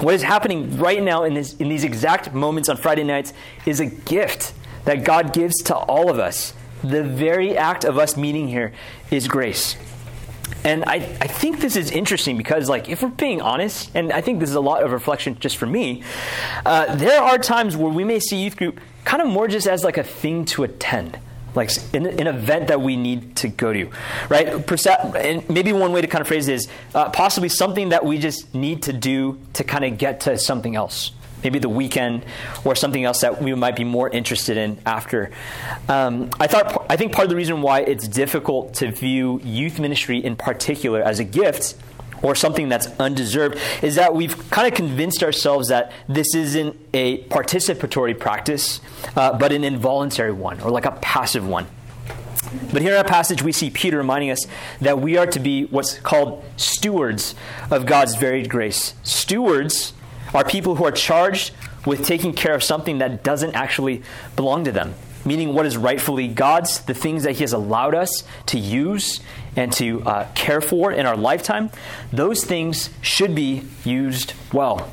What 0.00 0.14
is 0.14 0.22
happening 0.22 0.78
right 0.78 1.00
now 1.00 1.22
in, 1.22 1.34
this, 1.34 1.54
in 1.54 1.68
these 1.68 1.84
exact 1.84 2.34
moments 2.34 2.68
on 2.68 2.76
Friday 2.76 3.04
nights 3.04 3.32
is 3.66 3.78
a 3.78 3.86
gift 3.86 4.52
that 4.84 5.04
God 5.04 5.32
gives 5.32 5.62
to 5.64 5.76
all 5.76 6.10
of 6.10 6.18
us. 6.18 6.54
The 6.82 7.02
very 7.02 7.56
act 7.56 7.84
of 7.84 7.98
us 7.98 8.16
meeting 8.16 8.48
here 8.48 8.72
is 9.10 9.28
grace. 9.28 9.76
And 10.64 10.84
I, 10.84 10.94
I 10.94 11.26
think 11.26 11.60
this 11.60 11.76
is 11.76 11.90
interesting 11.90 12.36
because, 12.36 12.68
like, 12.68 12.88
if 12.88 13.02
we're 13.02 13.08
being 13.08 13.40
honest, 13.40 13.90
and 13.94 14.12
I 14.12 14.20
think 14.20 14.38
this 14.38 14.48
is 14.48 14.54
a 14.54 14.60
lot 14.60 14.82
of 14.82 14.92
reflection 14.92 15.38
just 15.40 15.56
for 15.56 15.66
me, 15.66 16.02
uh, 16.64 16.94
there 16.94 17.20
are 17.20 17.38
times 17.38 17.76
where 17.76 17.92
we 17.92 18.04
may 18.04 18.20
see 18.20 18.36
youth 18.36 18.56
group 18.56 18.80
kind 19.04 19.20
of 19.20 19.28
more 19.28 19.48
just 19.48 19.66
as 19.66 19.82
like 19.82 19.98
a 19.98 20.04
thing 20.04 20.44
to 20.44 20.62
attend 20.62 21.18
like 21.54 21.70
an, 21.92 22.06
an, 22.06 22.26
event 22.26 22.68
that 22.68 22.80
we 22.80 22.96
need 22.96 23.36
to 23.36 23.48
go 23.48 23.72
to, 23.72 23.90
right? 24.30 24.48
And 24.48 25.48
maybe 25.50 25.72
one 25.72 25.92
way 25.92 26.00
to 26.00 26.06
kind 26.06 26.22
of 26.22 26.28
phrase 26.28 26.48
it 26.48 26.54
is 26.54 26.68
uh, 26.94 27.10
possibly 27.10 27.50
something 27.50 27.90
that 27.90 28.06
we 28.06 28.16
just 28.16 28.54
need 28.54 28.84
to 28.84 28.92
do 28.92 29.38
to 29.54 29.64
kind 29.64 29.84
of 29.84 29.98
get 29.98 30.20
to 30.20 30.38
something 30.38 30.76
else. 30.76 31.12
Maybe 31.44 31.58
the 31.58 31.68
weekend 31.68 32.24
or 32.64 32.74
something 32.74 33.04
else 33.04 33.20
that 33.20 33.42
we 33.42 33.54
might 33.54 33.76
be 33.76 33.84
more 33.84 34.08
interested 34.08 34.56
in 34.56 34.78
after. 34.86 35.30
Um, 35.88 36.30
I 36.38 36.46
thought 36.46 36.86
I 36.88 36.96
think 36.96 37.12
part 37.12 37.24
of 37.24 37.30
the 37.30 37.36
reason 37.36 37.62
why 37.62 37.80
it's 37.80 38.06
difficult 38.08 38.74
to 38.74 38.90
view 38.90 39.40
youth 39.42 39.78
ministry 39.78 40.18
in 40.18 40.36
particular 40.36 41.02
as 41.02 41.18
a 41.18 41.24
gift 41.24 41.74
or 42.22 42.34
something 42.34 42.68
that's 42.68 42.86
undeserved 43.00 43.58
is 43.82 43.96
that 43.96 44.14
we've 44.14 44.50
kind 44.50 44.68
of 44.68 44.74
convinced 44.74 45.22
ourselves 45.22 45.68
that 45.68 45.92
this 46.08 46.34
isn't 46.34 46.76
a 46.94 47.24
participatory 47.24 48.18
practice, 48.18 48.80
uh, 49.16 49.36
but 49.36 49.52
an 49.52 49.64
involuntary 49.64 50.32
one 50.32 50.60
or 50.60 50.70
like 50.70 50.86
a 50.86 50.92
passive 50.92 51.46
one. 51.46 51.66
But 52.72 52.82
here 52.82 52.92
in 52.92 52.98
our 52.98 53.04
passage, 53.04 53.42
we 53.42 53.52
see 53.52 53.70
Peter 53.70 53.98
reminding 53.98 54.30
us 54.30 54.46
that 54.80 55.00
we 55.00 55.16
are 55.16 55.26
to 55.26 55.40
be 55.40 55.64
what's 55.66 55.98
called 55.98 56.44
stewards 56.56 57.34
of 57.70 57.86
God's 57.86 58.14
varied 58.16 58.48
grace. 58.50 58.94
Stewards 59.02 59.94
are 60.34 60.44
people 60.44 60.76
who 60.76 60.84
are 60.84 60.92
charged 60.92 61.52
with 61.86 62.04
taking 62.04 62.32
care 62.32 62.54
of 62.54 62.62
something 62.62 62.98
that 62.98 63.22
doesn't 63.22 63.54
actually 63.54 64.02
belong 64.36 64.64
to 64.64 64.72
them 64.72 64.94
meaning 65.24 65.54
what 65.54 65.66
is 65.66 65.76
rightfully 65.76 66.28
God's, 66.28 66.80
the 66.80 66.94
things 66.94 67.24
that 67.24 67.32
He 67.32 67.40
has 67.40 67.52
allowed 67.52 67.94
us 67.94 68.24
to 68.46 68.58
use 68.58 69.20
and 69.56 69.72
to 69.74 70.02
uh, 70.02 70.28
care 70.34 70.60
for 70.60 70.92
in 70.92 71.06
our 71.06 71.16
lifetime, 71.16 71.70
those 72.12 72.44
things 72.44 72.90
should 73.00 73.34
be 73.34 73.62
used 73.84 74.34
well. 74.52 74.90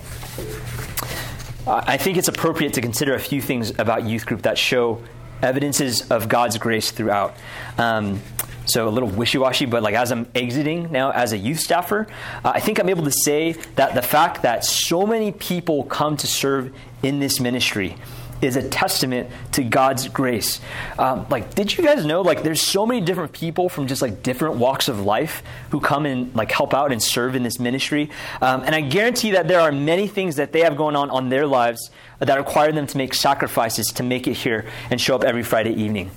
I 1.68 1.98
think 1.98 2.18
it's 2.18 2.28
appropriate 2.28 2.74
to 2.74 2.82
consider 2.82 3.14
a 3.14 3.20
few 3.20 3.42
things 3.42 3.78
about 3.78 4.04
youth 4.04 4.26
group 4.26 4.42
that 4.42 4.58
show 4.58 5.04
evidences 5.44 6.10
of 6.10 6.28
God's 6.28 6.58
grace 6.58 6.90
throughout. 6.90 7.36
Um, 7.78 8.22
so 8.70 8.88
a 8.88 8.90
little 8.90 9.10
wishy-washy, 9.10 9.66
but 9.66 9.84
like 9.84 9.96
as 9.96 10.12
I'm 10.12 10.28
exiting 10.36 10.92
now 10.92 11.12
as 11.12 11.34
a 11.34 11.38
youth 11.38 11.60
staffer, 11.60 12.08
uh, 12.44 12.52
I 12.54 12.60
think 12.60 12.80
I'm 12.80 12.90
able 12.90 13.06
to 13.06 13.12
say 13.12 13.54
that 13.76 13.96
the 13.96 14.02
fact 14.02 14.44
that 14.44 14.64
so 14.64 15.06
many 15.06 15.32
people 15.32 15.84
come 15.84 16.18
to 16.18 16.28
serve 16.28 16.74
in 17.04 17.20
this 17.20 17.40
ministry 17.40 17.96
is 18.42 18.56
a 18.56 18.68
testament 18.70 19.30
to 19.52 19.64
God's 19.64 20.08
grace. 20.08 20.62
Um, 20.98 21.26
like, 21.30 21.56
did 21.56 21.78
you 21.78 21.84
guys 21.84 22.06
know? 22.06 22.22
Like, 22.22 22.44
there's 22.44 22.62
so 22.62 22.86
many 22.86 23.02
different 23.02 23.34
people 23.34 23.68
from 23.68 23.88
just 23.88 24.02
like 24.02 24.24
different 24.24 24.56
walks 24.56 24.88
of 24.88 25.02
life 25.02 25.44
who 25.72 25.80
come 25.80 26.06
and 26.06 26.34
like 26.36 26.52
help 26.52 26.74
out 26.74 26.92
and 26.92 27.04
serve 27.04 27.36
in 27.36 27.44
this 27.44 27.60
ministry. 27.60 28.10
Um, 28.42 28.64
and 28.64 28.74
I 28.74 28.82
guarantee 28.82 29.32
that 29.32 29.48
there 29.48 29.60
are 29.60 29.72
many 29.72 30.08
things 30.08 30.38
that 30.38 30.54
they 30.54 30.62
have 30.62 30.78
going 30.78 30.96
on 30.96 31.10
on 31.10 31.30
their 31.30 31.46
lives 31.46 31.92
that 32.20 32.38
require 32.38 32.72
them 32.72 32.88
to 32.88 32.98
make 32.98 33.14
sacrifices 33.14 33.88
to 33.88 34.04
make 34.04 34.28
it 34.28 34.34
here 34.34 34.66
and 34.90 35.00
show 35.02 35.16
up 35.16 35.24
every 35.24 35.44
Friday 35.44 35.74
evening. 35.74 36.12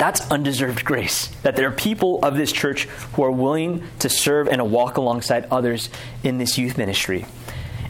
That's 0.00 0.30
undeserved 0.30 0.82
grace. 0.82 1.26
That 1.42 1.56
there 1.56 1.68
are 1.68 1.72
people 1.72 2.20
of 2.24 2.34
this 2.34 2.52
church 2.52 2.84
who 3.12 3.22
are 3.22 3.30
willing 3.30 3.86
to 3.98 4.08
serve 4.08 4.48
and 4.48 4.56
to 4.56 4.64
walk 4.64 4.96
alongside 4.96 5.46
others 5.50 5.90
in 6.24 6.38
this 6.38 6.56
youth 6.56 6.78
ministry. 6.78 7.26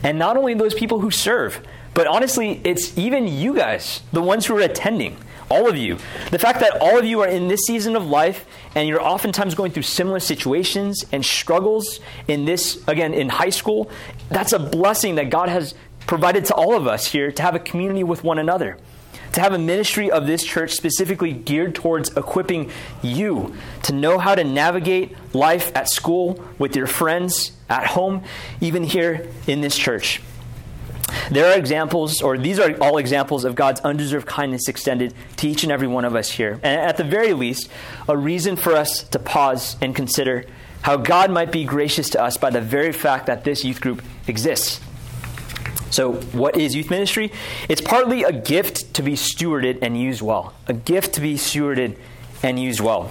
And 0.02 0.18
not 0.18 0.36
only 0.36 0.54
those 0.54 0.74
people 0.74 0.98
who 0.98 1.12
serve, 1.12 1.64
but 1.94 2.08
honestly, 2.08 2.60
it's 2.64 2.98
even 2.98 3.28
you 3.28 3.54
guys, 3.54 4.02
the 4.12 4.20
ones 4.20 4.44
who 4.44 4.56
are 4.56 4.60
attending, 4.60 5.18
all 5.48 5.68
of 5.68 5.76
you. 5.76 5.98
The 6.32 6.38
fact 6.40 6.58
that 6.58 6.80
all 6.80 6.98
of 6.98 7.04
you 7.04 7.20
are 7.20 7.28
in 7.28 7.46
this 7.46 7.60
season 7.60 7.94
of 7.94 8.04
life 8.06 8.44
and 8.74 8.88
you're 8.88 9.00
oftentimes 9.00 9.54
going 9.54 9.70
through 9.70 9.84
similar 9.84 10.18
situations 10.18 11.04
and 11.12 11.24
struggles 11.24 12.00
in 12.26 12.44
this, 12.44 12.82
again, 12.88 13.14
in 13.14 13.28
high 13.28 13.50
school, 13.50 13.88
that's 14.30 14.52
a 14.52 14.58
blessing 14.58 15.14
that 15.14 15.30
God 15.30 15.48
has 15.48 15.76
provided 16.08 16.44
to 16.46 16.54
all 16.54 16.74
of 16.74 16.88
us 16.88 17.06
here 17.06 17.30
to 17.30 17.42
have 17.42 17.54
a 17.54 17.60
community 17.60 18.02
with 18.02 18.24
one 18.24 18.40
another. 18.40 18.78
To 19.32 19.40
have 19.40 19.52
a 19.52 19.58
ministry 19.58 20.10
of 20.10 20.26
this 20.26 20.42
church 20.42 20.72
specifically 20.72 21.32
geared 21.32 21.74
towards 21.74 22.16
equipping 22.16 22.70
you 23.02 23.54
to 23.84 23.92
know 23.92 24.18
how 24.18 24.34
to 24.34 24.42
navigate 24.42 25.16
life 25.34 25.70
at 25.76 25.88
school, 25.88 26.44
with 26.58 26.74
your 26.74 26.86
friends, 26.86 27.52
at 27.68 27.86
home, 27.86 28.24
even 28.60 28.82
here 28.82 29.28
in 29.46 29.60
this 29.60 29.76
church. 29.76 30.20
There 31.30 31.46
are 31.46 31.56
examples, 31.56 32.22
or 32.22 32.38
these 32.38 32.58
are 32.58 32.76
all 32.80 32.98
examples 32.98 33.44
of 33.44 33.54
God's 33.54 33.80
undeserved 33.80 34.26
kindness 34.26 34.68
extended 34.68 35.14
to 35.36 35.48
each 35.48 35.62
and 35.62 35.72
every 35.72 35.88
one 35.88 36.04
of 36.04 36.14
us 36.14 36.30
here. 36.30 36.60
And 36.62 36.80
at 36.80 36.96
the 36.96 37.04
very 37.04 37.32
least, 37.32 37.68
a 38.08 38.16
reason 38.16 38.56
for 38.56 38.74
us 38.74 39.04
to 39.04 39.18
pause 39.18 39.76
and 39.80 39.94
consider 39.94 40.44
how 40.82 40.96
God 40.96 41.30
might 41.30 41.52
be 41.52 41.64
gracious 41.64 42.10
to 42.10 42.22
us 42.22 42.36
by 42.36 42.50
the 42.50 42.60
very 42.60 42.92
fact 42.92 43.26
that 43.26 43.44
this 43.44 43.64
youth 43.64 43.80
group 43.80 44.02
exists. 44.26 44.80
So, 45.90 46.12
what 46.12 46.56
is 46.56 46.74
youth 46.74 46.88
ministry? 46.88 47.32
It's 47.68 47.80
partly 47.80 48.22
a 48.22 48.32
gift 48.32 48.94
to 48.94 49.02
be 49.02 49.12
stewarded 49.12 49.80
and 49.82 50.00
used 50.00 50.22
well. 50.22 50.54
A 50.68 50.72
gift 50.72 51.14
to 51.14 51.20
be 51.20 51.34
stewarded 51.34 51.96
and 52.42 52.58
used 52.58 52.80
well. 52.80 53.10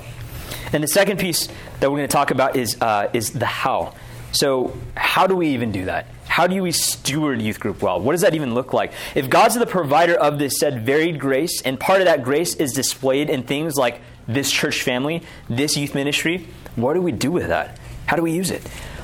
And 0.72 0.84
the 0.84 0.88
second 0.88 1.20
piece 1.20 1.48
that 1.80 1.92
we're 1.92 1.98
going 1.98 2.08
to 2.08 2.13
talk 2.13 2.32
about 2.32 2.56
is, 2.56 2.82
uh, 2.82 3.10
is 3.13 3.32
the 3.32 3.46
how. 3.46 3.94
So, 4.32 4.78
how 4.96 5.28
do 5.28 5.36
we 5.36 5.50
even 5.50 5.72
do 5.72 5.86
that? 5.86 6.08
How 6.28 6.48
do 6.48 6.62
we 6.62 6.72
steward 6.72 7.42
youth 7.42 7.60
group 7.60 7.82
well? 7.82 8.00
What 8.00 8.13
does 8.13 8.22
that 8.22 8.36
even 8.36 8.54
look 8.54 8.72
like? 8.72 8.94
If 9.15 9.30
God's 9.30 9.56
the 9.56 9.65
provider 9.65 10.13
of 10.13 10.38
this 10.38 10.60
said 10.60 10.86
varied 10.86 11.20
grace, 11.20 11.62
and 11.63 11.80
part 11.80 12.02
of 12.02 12.06
that 12.06 12.24
grace 12.24 12.54
is 12.56 12.72
displayed 12.72 13.30
in 13.30 13.44
things 13.44 13.76
like 13.76 14.00
this 14.28 14.52
church 14.52 14.84
family, 14.84 15.24
this 15.50 15.76
youth 15.76 15.96
ministry, 15.96 16.48
what 16.76 16.94
do 16.94 17.02
we 17.02 17.12
do 17.12 17.32
with 17.32 17.48
that? 17.48 17.80
How 18.06 18.15
do 18.15 18.22
we 18.22 18.32
use 18.32 18.52
it? 18.52 18.62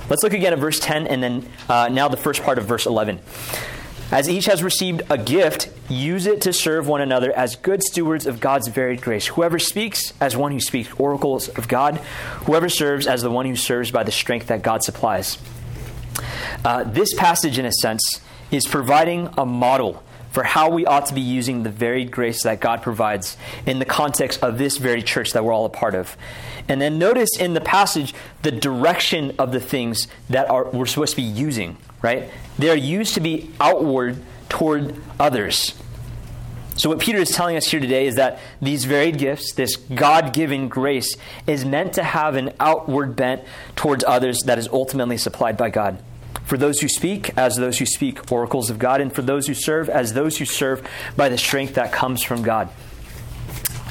Let's 0.07 0.21
look 0.21 0.33
again 0.33 0.53
at 0.53 0.59
verse 0.59 0.79
10 0.79 1.07
and 1.07 1.23
then 1.23 1.49
uh, 1.67 1.89
now 1.91 2.07
the 2.07 2.17
first 2.17 2.43
part 2.43 2.57
of 2.57 2.65
verse 2.65 2.85
11. 2.85 3.19
As 4.11 4.29
each 4.29 4.45
has 4.45 4.61
received 4.61 5.01
a 5.09 5.17
gift, 5.17 5.71
use 5.89 6.27
it 6.27 6.41
to 6.41 6.53
serve 6.53 6.87
one 6.87 7.01
another 7.01 7.31
as 7.31 7.55
good 7.55 7.81
stewards 7.81 8.27
of 8.27 8.39
God's 8.39 8.67
varied 8.67 9.01
grace. 9.01 9.25
Whoever 9.27 9.57
speaks, 9.57 10.13
as 10.21 10.37
one 10.37 10.51
who 10.51 10.59
speaks 10.59 10.93
oracles 10.99 11.49
of 11.49 11.67
God. 11.67 11.97
Whoever 12.45 12.69
serves, 12.69 13.07
as 13.07 13.23
the 13.23 13.31
one 13.31 13.47
who 13.47 13.55
serves 13.55 13.89
by 13.89 14.03
the 14.03 14.11
strength 14.11 14.47
that 14.47 14.61
God 14.61 14.83
supplies. 14.83 15.39
Uh, 16.63 16.83
this 16.83 17.15
passage, 17.15 17.57
in 17.57 17.65
a 17.65 17.71
sense, 17.71 18.21
is 18.51 18.67
providing 18.67 19.29
a 19.39 19.45
model 19.45 20.03
for 20.35 20.43
how 20.43 20.69
we 20.69 20.85
ought 20.85 21.05
to 21.05 21.13
be 21.13 21.21
using 21.21 21.63
the 21.63 21.69
varied 21.69 22.11
grace 22.11 22.43
that 22.43 22.59
God 22.59 22.81
provides 22.81 23.37
in 23.65 23.79
the 23.79 23.85
context 23.85 24.43
of 24.43 24.57
this 24.57 24.75
very 24.75 25.01
church 25.01 25.31
that 25.31 25.45
we're 25.45 25.53
all 25.53 25.63
a 25.63 25.69
part 25.69 25.95
of. 25.95 26.17
And 26.67 26.81
then 26.81 26.99
notice 26.99 27.29
in 27.39 27.53
the 27.53 27.61
passage 27.61 28.13
the 28.41 28.51
direction 28.51 29.33
of 29.39 29.53
the 29.53 29.61
things 29.61 30.09
that 30.29 30.49
are, 30.49 30.65
we're 30.71 30.87
supposed 30.87 31.11
to 31.11 31.15
be 31.15 31.23
using, 31.23 31.77
right? 32.01 32.29
They're 32.59 32.75
used 32.75 33.13
to 33.13 33.21
be 33.21 33.49
outward 33.61 34.21
toward 34.49 35.01
others. 35.17 35.73
So, 36.75 36.89
what 36.89 36.99
Peter 36.99 37.19
is 37.19 37.29
telling 37.29 37.55
us 37.55 37.67
here 37.67 37.79
today 37.79 38.05
is 38.05 38.15
that 38.15 38.39
these 38.61 38.83
varied 38.83 39.17
gifts, 39.17 39.53
this 39.53 39.77
God 39.77 40.33
given 40.33 40.67
grace, 40.67 41.15
is 41.47 41.63
meant 41.63 41.93
to 41.93 42.03
have 42.03 42.35
an 42.35 42.51
outward 42.59 43.15
bent 43.15 43.45
towards 43.77 44.03
others 44.03 44.41
that 44.41 44.59
is 44.59 44.67
ultimately 44.67 45.15
supplied 45.15 45.55
by 45.55 45.69
God. 45.69 45.97
For 46.43 46.57
those 46.57 46.79
who 46.79 46.87
speak, 46.87 47.35
as 47.37 47.55
those 47.55 47.79
who 47.79 47.85
speak 47.85 48.31
oracles 48.31 48.69
of 48.69 48.77
God, 48.77 49.01
and 49.01 49.13
for 49.13 49.21
those 49.21 49.47
who 49.47 49.53
serve, 49.53 49.89
as 49.89 50.13
those 50.13 50.37
who 50.37 50.45
serve 50.45 50.87
by 51.15 51.29
the 51.29 51.37
strength 51.37 51.75
that 51.75 51.91
comes 51.91 52.21
from 52.21 52.43
God. 52.43 52.69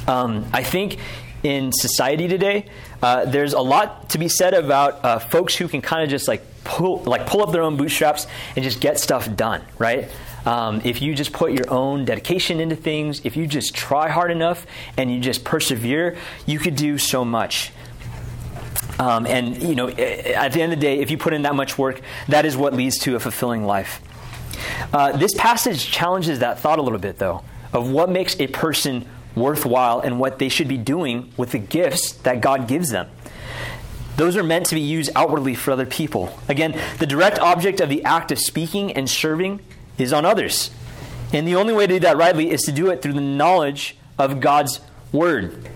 Um, 0.07 0.46
I 0.52 0.62
think 0.62 0.98
in 1.42 1.72
society 1.72 2.28
today, 2.28 2.66
uh, 3.02 3.24
there's 3.26 3.52
a 3.52 3.61
lot 3.61 4.11
to 4.11 4.18
be 4.18 4.28
said 4.28 4.54
about 4.54 5.04
uh, 5.04 5.18
folks 5.18 5.54
who 5.54 5.68
can 5.68 5.83
kind 5.83 6.02
of 6.02 6.09
just 6.09 6.28
like 6.28 6.42
pull, 6.64 7.02
like 7.04 7.26
pull 7.26 7.42
up 7.42 7.52
their 7.52 7.62
own 7.62 7.76
bootstraps 7.76 8.26
and 8.57 8.64
just 8.64 8.80
get 8.80 8.98
stuff 8.98 9.35
done, 9.37 9.62
right? 9.78 10.11
Um, 10.46 10.83
if 10.85 11.00
you 11.00 11.14
just 11.14 11.33
put 11.33 11.52
your 11.52 11.70
own 11.70 12.04
dedication 12.04 12.61
into 12.61 12.76
things, 12.76 13.22
if 13.24 13.37
you 13.37 13.46
just 13.46 13.74
try 13.74 14.09
hard 14.09 14.30
enough 14.30 14.66
and 14.96 15.12
you 15.12 15.20
just 15.20 15.44
persevere, 15.44 16.16
you 16.46 16.59
could 16.59 16.76
do 16.76 16.98
so 16.98 17.24
much. 17.24 17.72
Um, 18.98 19.26
and, 19.26 19.61
you 19.62 19.74
know, 19.74 19.88
at 19.88 20.52
the 20.52 20.62
end 20.62 20.72
of 20.72 20.78
the 20.78 20.87
day, 20.87 21.00
if 21.00 21.11
you 21.11 21.18
put 21.18 21.33
in 21.33 21.42
that 21.42 21.54
much 21.54 21.76
work, 21.76 22.00
that 22.28 22.46
is 22.46 22.57
what 22.57 22.74
leads 22.74 22.98
to 23.00 23.16
a 23.16 23.20
fulfilling 23.20 23.64
life. 23.64 24.00
Uh, 24.92 25.16
this 25.16 25.35
passage 25.35 25.90
challenges 25.90 26.38
that 26.38 26.61
thought 26.61 26.78
a 26.78 26.83
little 26.83 26.98
bit, 26.98 27.18
though, 27.18 27.42
of 27.72 27.90
what 27.90 28.09
makes 28.09 28.38
a 28.40 28.46
person 28.46 29.04
worthwhile 29.35 30.00
and 30.00 30.20
what 30.20 30.38
they 30.38 30.48
should 30.48 30.68
be 30.68 30.76
doing 30.76 31.33
with 31.37 31.50
the 31.50 31.59
gifts 31.59 32.12
that 32.12 32.40
God 32.40 32.68
gives 32.68 32.90
them. 32.90 33.09
Those 34.16 34.37
are 34.37 34.44
meant 34.44 34.66
to 34.66 34.76
be 34.76 34.80
used 34.80 35.11
outwardly 35.16 35.57
for 35.57 35.72
other 35.72 35.87
people. 35.87 36.38
Again, 36.48 36.80
the 36.98 37.07
direct 37.07 37.40
object 37.40 37.80
of 37.80 37.88
the 37.88 38.04
act 38.04 38.30
of 38.30 38.38
speaking 38.38 38.92
and 38.92 39.11
serving 39.11 39.61
is 39.98 40.12
on 40.12 40.24
others. 40.24 40.70
And 41.33 41.48
the 41.48 41.57
only 41.57 41.74
way 41.74 41.88
to 41.88 41.94
do 41.94 42.00
that 42.00 42.16
rightly 42.16 42.50
is 42.50 42.62
to 42.62 42.72
do 42.72 42.90
it 42.90 43.02
through 43.02 43.14
the 43.14 43.20
knowledge 43.20 43.96
of 44.16 44.40
God's 44.40 44.80
word 45.11 45.68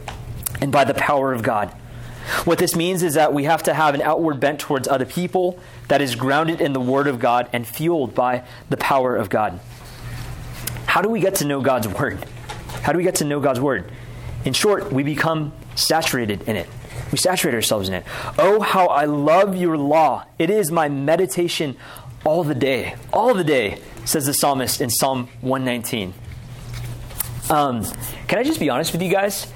and 0.61 0.71
by 0.71 0.85
the 0.85 0.95
power 0.95 1.33
of 1.33 1.43
God. 1.43 1.75
What 2.45 2.59
this 2.59 2.77
means 2.77 3.03
is 3.03 3.15
that 3.15 3.33
we 3.33 3.45
have 3.45 3.63
to 3.65 3.75
have 3.75 3.95
an 3.95 4.03
outward 4.03 4.41
bent 4.41 4.61
towards 4.61 4.87
other 4.87 5.07
people 5.07 5.59
that 5.89 6.03
is 6.03 6.15
grounded 6.15 6.61
in 6.61 6.73
the 6.73 6.81
Word 6.81 7.07
of 7.07 7.19
God 7.19 7.49
and 7.53 7.67
fueled 7.67 8.15
by 8.15 8.45
the 8.69 8.77
power 8.77 9.17
of 9.17 9.31
God. 9.31 9.61
How 10.87 11.03
do 11.03 11.09
we 11.09 11.21
get 11.21 11.37
to 11.37 11.45
know 11.45 11.61
God's 11.61 11.89
Word? 12.01 12.25
How 12.83 12.93
do 12.93 12.99
we 12.99 13.05
get 13.05 13.17
to 13.17 13.25
know 13.25 13.41
God's 13.41 13.61
Word? 13.61 13.91
In 14.45 14.53
short, 14.53 14.93
we 14.93 15.03
become 15.03 15.53
saturated 15.75 16.43
in 16.43 16.57
it. 16.57 16.69
We 17.11 17.19
saturate 17.19 17.55
ourselves 17.55 17.89
in 17.89 17.95
it. 17.95 18.05
Oh, 18.39 18.61
how 18.61 18.87
I 18.87 19.05
love 19.05 19.57
your 19.57 19.79
law. 19.79 20.25
It 20.39 20.51
is 20.51 20.71
my 20.71 20.89
meditation 20.89 21.77
all 22.25 22.45
the 22.45 22.55
day. 22.55 22.95
All 23.13 23.35
the 23.35 23.45
day, 23.45 23.81
says 24.05 24.27
the 24.27 24.35
psalmist 24.35 24.81
in 24.81 24.91
Psalm 24.91 25.29
119. 25.41 26.15
Um, 27.51 27.85
can 28.27 28.39
I 28.39 28.43
just 28.43 28.61
be 28.61 28.69
honest 28.69 28.93
with 28.93 29.03
you 29.03 29.11
guys? 29.11 29.53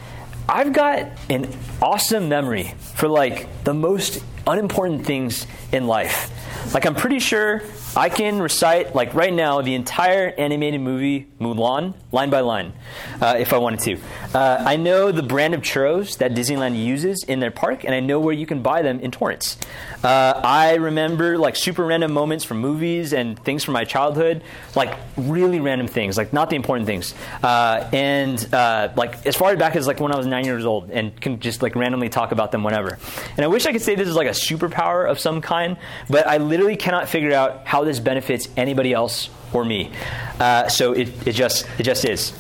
I've 0.55 0.75
got 0.75 1.07
an 1.31 1.49
awesome 1.81 2.29
memory 2.29 2.75
for 2.97 3.09
like 3.09 3.65
the 3.65 3.73
most 3.73 4.23
unimportant 4.47 5.07
things 5.07 5.47
in 5.73 5.87
life. 5.87 6.31
Like, 6.75 6.87
I'm 6.87 6.95
pretty 6.95 7.19
sure 7.19 7.63
I 7.95 8.09
can 8.09 8.41
recite, 8.41 8.95
like 8.95 9.13
right 9.15 9.33
now, 9.33 9.61
the 9.61 9.75
entire 9.75 10.29
animated 10.39 10.81
movie 10.81 11.27
Mulan, 11.41 11.95
line 12.13 12.31
by 12.31 12.41
line, 12.41 12.73
uh, 13.21 13.37
if 13.39 13.53
I 13.53 13.59
wanted 13.59 13.81
to. 13.81 13.99
Uh, 14.35 14.63
I 14.67 14.77
know 14.77 15.13
the 15.13 15.23
brand 15.23 15.53
of 15.53 15.61
churros 15.61 16.17
that 16.19 16.33
Disneyland 16.33 16.83
uses 16.83 17.25
in 17.25 17.41
their 17.41 17.51
park, 17.51 17.85
and 17.85 17.95
I 17.95 18.01
know 18.01 18.21
where 18.21 18.33
you 18.33 18.47
can 18.47 18.63
buy 18.63 18.81
them 18.81 19.01
in 19.01 19.11
Torrance. 19.11 19.59
Uh, 20.03 20.41
I 20.43 20.77
remember 20.77 21.37
like 21.37 21.55
super 21.57 21.85
random 21.85 22.13
moments 22.13 22.45
from 22.45 22.59
movies 22.59 23.13
and 23.13 23.39
things 23.45 23.63
from 23.65 23.75
my 23.75 23.85
childhood, 23.85 24.43
like 24.75 24.97
really 25.17 25.61
random 25.61 25.87
things, 25.87 26.17
like 26.17 26.33
not 26.33 26.49
the 26.49 26.57
important 26.57 26.87
things. 26.87 27.15
Uh, 27.43 27.89
and 27.93 28.53
uh, 28.55 28.89
like 28.97 29.27
as 29.27 29.37
far 29.37 29.55
back 29.57 29.77
as 29.77 29.87
like 29.87 30.01
when 30.01 30.13
I 30.13 30.17
was 30.17 30.27
nine 30.27 30.45
years 30.45 30.65
old, 30.65 30.91
and 30.91 31.19
can 31.21 31.39
just 31.41 31.63
like 31.63 31.77
randomly 31.77 32.09
talk 32.09 32.33
about 32.33 32.53
them 32.53 32.65
whenever. 32.65 32.99
And 33.37 33.45
I 33.45 33.49
wish 33.49 33.67
I 33.67 33.73
could 33.73 33.83
say 33.83 33.95
this 33.95 34.09
is 34.09 34.17
like 34.17 34.29
a 34.29 34.31
superpower 34.31 35.09
of 35.09 35.21
some 35.21 35.41
kind, 35.41 35.77
but 36.09 36.27
I 36.27 36.39
literally 36.53 36.77
cannot 36.77 37.09
figure 37.09 37.33
out 37.33 37.67
how 37.67 37.83
this 37.83 37.99
benefits 37.99 38.47
anybody 38.59 38.93
else 38.93 39.31
or 39.55 39.65
me. 39.65 39.91
Uh, 40.39 40.69
so 40.69 40.93
it, 40.93 41.27
it 41.27 41.33
just 41.33 41.67
it 41.79 41.85
just 41.85 42.05
is. 42.05 42.35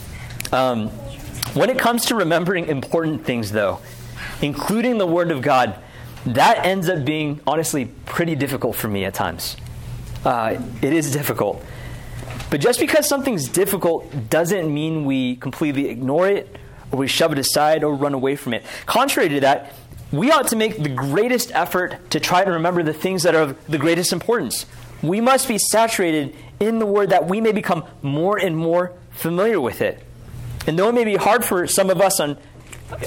Um, 0.52 0.88
when 1.54 1.70
it 1.70 1.78
comes 1.78 2.04
to 2.06 2.14
remembering 2.14 2.66
important 2.66 3.24
things, 3.24 3.52
though, 3.52 3.78
including 4.42 4.98
the 4.98 5.06
Word 5.06 5.30
of 5.30 5.40
God, 5.40 5.78
that 6.26 6.66
ends 6.66 6.90
up 6.90 7.06
being 7.06 7.40
honestly 7.46 7.86
pretty 8.04 8.34
difficult 8.34 8.76
for 8.76 8.88
me 8.88 9.06
at 9.06 9.14
times. 9.14 9.56
Uh, 10.26 10.60
it 10.82 10.92
is 10.92 11.10
difficult. 11.10 11.64
But 12.50 12.60
just 12.60 12.80
because 12.80 13.08
something's 13.08 13.48
difficult 13.48 14.28
doesn't 14.28 14.72
mean 14.72 15.06
we 15.06 15.36
completely 15.36 15.88
ignore 15.88 16.28
it 16.28 16.54
or 16.90 16.98
we 16.98 17.08
shove 17.08 17.32
it 17.32 17.38
aside 17.38 17.82
or 17.82 17.94
run 17.94 18.12
away 18.12 18.36
from 18.36 18.52
it. 18.52 18.62
Contrary 18.84 19.30
to 19.30 19.40
that, 19.40 19.74
we 20.12 20.30
ought 20.30 20.48
to 20.48 20.56
make 20.56 20.82
the 20.82 20.90
greatest 20.90 21.50
effort 21.52 22.10
to 22.10 22.20
try 22.20 22.44
to 22.44 22.52
remember 22.52 22.82
the 22.82 22.92
things 22.92 23.22
that 23.22 23.34
are 23.34 23.42
of 23.42 23.66
the 23.66 23.78
greatest 23.78 24.12
importance. 24.12 24.66
We 25.02 25.20
must 25.20 25.48
be 25.48 25.58
saturated 25.58 26.36
in 26.60 26.78
the 26.78 26.86
Word 26.86 27.10
that 27.10 27.26
we 27.26 27.40
may 27.40 27.52
become 27.52 27.84
more 28.02 28.38
and 28.38 28.56
more 28.56 28.92
familiar 29.10 29.60
with 29.60 29.80
it. 29.80 30.02
And 30.66 30.78
though 30.78 30.90
it 30.90 30.92
may 30.92 31.04
be 31.04 31.16
hard 31.16 31.44
for 31.44 31.66
some 31.66 31.90
of 31.90 32.00
us 32.00 32.20
on, 32.20 32.36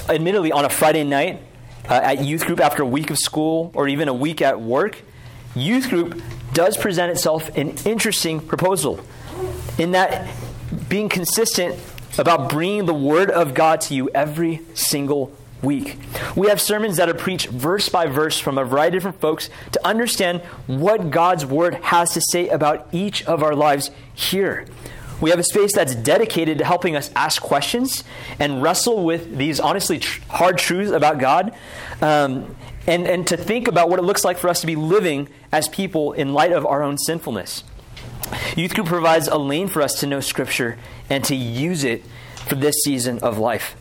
admittedly, 0.08 0.52
on 0.52 0.64
a 0.64 0.68
Friday 0.68 1.04
night 1.04 1.40
uh, 1.88 1.94
at 1.94 2.24
youth 2.24 2.44
group 2.44 2.60
after 2.60 2.82
a 2.82 2.86
week 2.86 3.10
of 3.10 3.18
school 3.18 3.70
or 3.74 3.88
even 3.88 4.08
a 4.08 4.14
week 4.14 4.42
at 4.42 4.60
work, 4.60 4.98
youth 5.54 5.88
group 5.88 6.20
does 6.52 6.76
present 6.76 7.10
itself 7.12 7.56
an 7.56 7.70
interesting 7.84 8.40
proposal 8.40 9.00
in 9.78 9.92
that 9.92 10.28
being 10.88 11.08
consistent 11.08 11.78
about 12.18 12.50
bringing 12.50 12.86
the 12.86 12.94
Word 12.94 13.30
of 13.30 13.54
God 13.54 13.80
to 13.82 13.94
you 13.94 14.10
every 14.10 14.60
single 14.74 15.32
week. 15.62 15.98
We 16.34 16.48
have 16.48 16.60
sermons 16.60 16.96
that 16.96 17.08
are 17.08 17.14
preached 17.14 17.48
verse 17.48 17.88
by 17.88 18.06
verse 18.06 18.38
from 18.38 18.58
a 18.58 18.64
variety 18.64 18.96
of 18.96 19.02
different 19.02 19.20
folks 19.20 19.50
to 19.72 19.86
understand 19.86 20.42
what 20.66 21.10
God's 21.10 21.46
Word 21.46 21.74
has 21.76 22.12
to 22.12 22.20
say 22.20 22.48
about 22.48 22.88
each 22.92 23.24
of 23.24 23.42
our 23.42 23.54
lives 23.54 23.90
here. 24.14 24.66
We 25.20 25.30
have 25.30 25.38
a 25.38 25.44
space 25.44 25.72
that's 25.74 25.94
dedicated 25.94 26.58
to 26.58 26.64
helping 26.64 26.94
us 26.94 27.10
ask 27.16 27.40
questions 27.40 28.04
and 28.38 28.62
wrestle 28.62 29.02
with 29.02 29.36
these 29.36 29.58
honestly 29.58 29.98
tr- 29.98 30.20
hard 30.28 30.58
truths 30.58 30.92
about 30.92 31.18
God, 31.18 31.54
um, 32.02 32.54
and, 32.86 33.06
and 33.06 33.26
to 33.26 33.36
think 33.36 33.66
about 33.66 33.88
what 33.88 33.98
it 33.98 34.02
looks 34.02 34.24
like 34.24 34.36
for 34.36 34.48
us 34.48 34.60
to 34.60 34.66
be 34.66 34.76
living 34.76 35.28
as 35.50 35.68
people 35.68 36.12
in 36.12 36.34
light 36.34 36.52
of 36.52 36.66
our 36.66 36.82
own 36.82 36.98
sinfulness. 36.98 37.64
Youth 38.56 38.74
Group 38.74 38.88
provides 38.88 39.26
a 39.26 39.38
lane 39.38 39.68
for 39.68 39.80
us 39.80 39.98
to 40.00 40.06
know 40.06 40.20
Scripture 40.20 40.78
and 41.08 41.24
to 41.24 41.34
use 41.34 41.82
it 41.82 42.04
for 42.34 42.56
this 42.56 42.76
season 42.84 43.18
of 43.20 43.38
life. 43.38 43.74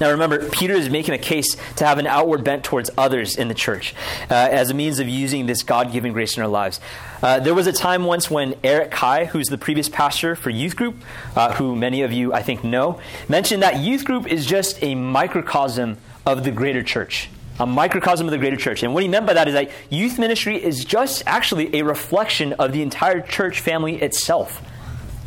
Now 0.00 0.10
remember, 0.10 0.48
Peter 0.50 0.74
is 0.74 0.90
making 0.90 1.14
a 1.14 1.18
case 1.18 1.56
to 1.76 1.86
have 1.86 1.98
an 1.98 2.06
outward 2.06 2.42
bent 2.42 2.64
towards 2.64 2.90
others 2.98 3.36
in 3.36 3.48
the 3.48 3.54
church 3.54 3.94
uh, 4.30 4.34
as 4.34 4.70
a 4.70 4.74
means 4.74 4.98
of 4.98 5.08
using 5.08 5.46
this 5.46 5.62
God 5.62 5.92
given 5.92 6.12
grace 6.12 6.36
in 6.36 6.42
our 6.42 6.48
lives. 6.48 6.80
Uh, 7.22 7.38
there 7.38 7.54
was 7.54 7.66
a 7.66 7.72
time 7.72 8.04
once 8.04 8.30
when 8.30 8.54
Eric 8.64 8.90
Kai, 8.90 9.26
who's 9.26 9.46
the 9.46 9.58
previous 9.58 9.88
pastor 9.88 10.34
for 10.34 10.50
youth 10.50 10.74
group, 10.74 10.96
uh, 11.36 11.54
who 11.54 11.76
many 11.76 12.02
of 12.02 12.12
you 12.12 12.32
I 12.32 12.42
think 12.42 12.64
know, 12.64 13.00
mentioned 13.28 13.62
that 13.62 13.78
youth 13.78 14.04
group 14.04 14.26
is 14.26 14.46
just 14.46 14.82
a 14.82 14.94
microcosm 14.94 15.98
of 16.26 16.44
the 16.44 16.50
greater 16.50 16.82
church. 16.82 17.30
A 17.60 17.66
microcosm 17.66 18.26
of 18.26 18.32
the 18.32 18.38
greater 18.38 18.56
church. 18.56 18.82
And 18.82 18.94
what 18.94 19.04
he 19.04 19.08
meant 19.08 19.26
by 19.26 19.34
that 19.34 19.46
is 19.46 19.54
that 19.54 19.70
youth 19.88 20.18
ministry 20.18 20.62
is 20.62 20.84
just 20.84 21.22
actually 21.24 21.76
a 21.76 21.82
reflection 21.82 22.54
of 22.54 22.72
the 22.72 22.82
entire 22.82 23.20
church 23.20 23.60
family 23.60 24.02
itself. 24.02 24.60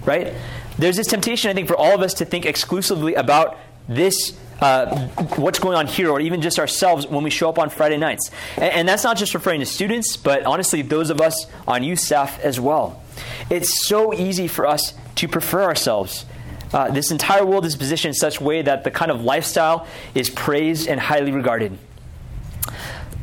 Right? 0.03 0.33
There's 0.77 0.97
this 0.97 1.07
temptation, 1.07 1.49
I 1.49 1.53
think, 1.53 1.69
for 1.69 1.77
all 1.77 1.95
of 1.95 2.01
us 2.01 2.15
to 2.15 2.25
think 2.25 2.45
exclusively 2.45 3.15
about 3.15 3.57
this 3.87 4.37
uh, 4.59 5.07
what's 5.35 5.59
going 5.59 5.77
on 5.77 5.87
here, 5.87 6.09
or 6.09 6.19
even 6.19 6.41
just 6.41 6.59
ourselves 6.59 7.05
when 7.07 7.23
we 7.23 7.29
show 7.29 7.49
up 7.49 7.59
on 7.59 7.69
Friday 7.69 7.97
nights. 7.97 8.31
And, 8.55 8.73
and, 8.73 8.89
that's 8.89 9.03
not 9.03 9.17
just 9.17 9.33
referring 9.33 9.59
to 9.59 9.65
students, 9.65 10.17
but 10.17 10.45
honestly, 10.45 10.81
those 10.81 11.09
of 11.09 11.21
us 11.21 11.45
on 11.67 11.83
youth 11.83 11.99
staff 11.99 12.39
as 12.39 12.59
well. 12.59 13.01
It's 13.49 13.87
so 13.87 14.13
easy 14.13 14.47
for 14.47 14.65
us 14.65 14.93
to 15.15 15.27
prefer 15.27 15.63
ourselves. 15.63 16.25
Uh, 16.73 16.91
this 16.91 17.11
entire 17.11 17.45
world 17.45 17.65
is 17.65 17.75
positioned 17.75 18.09
in 18.09 18.15
such 18.15 18.41
a 18.41 18.43
way 18.43 18.61
that 18.61 18.83
the 18.83 18.91
kind 18.91 19.11
of 19.11 19.23
lifestyle 19.23 19.87
is 20.13 20.29
praised 20.29 20.87
and 20.87 20.99
highly 20.99 21.31
regarded. 21.31 21.77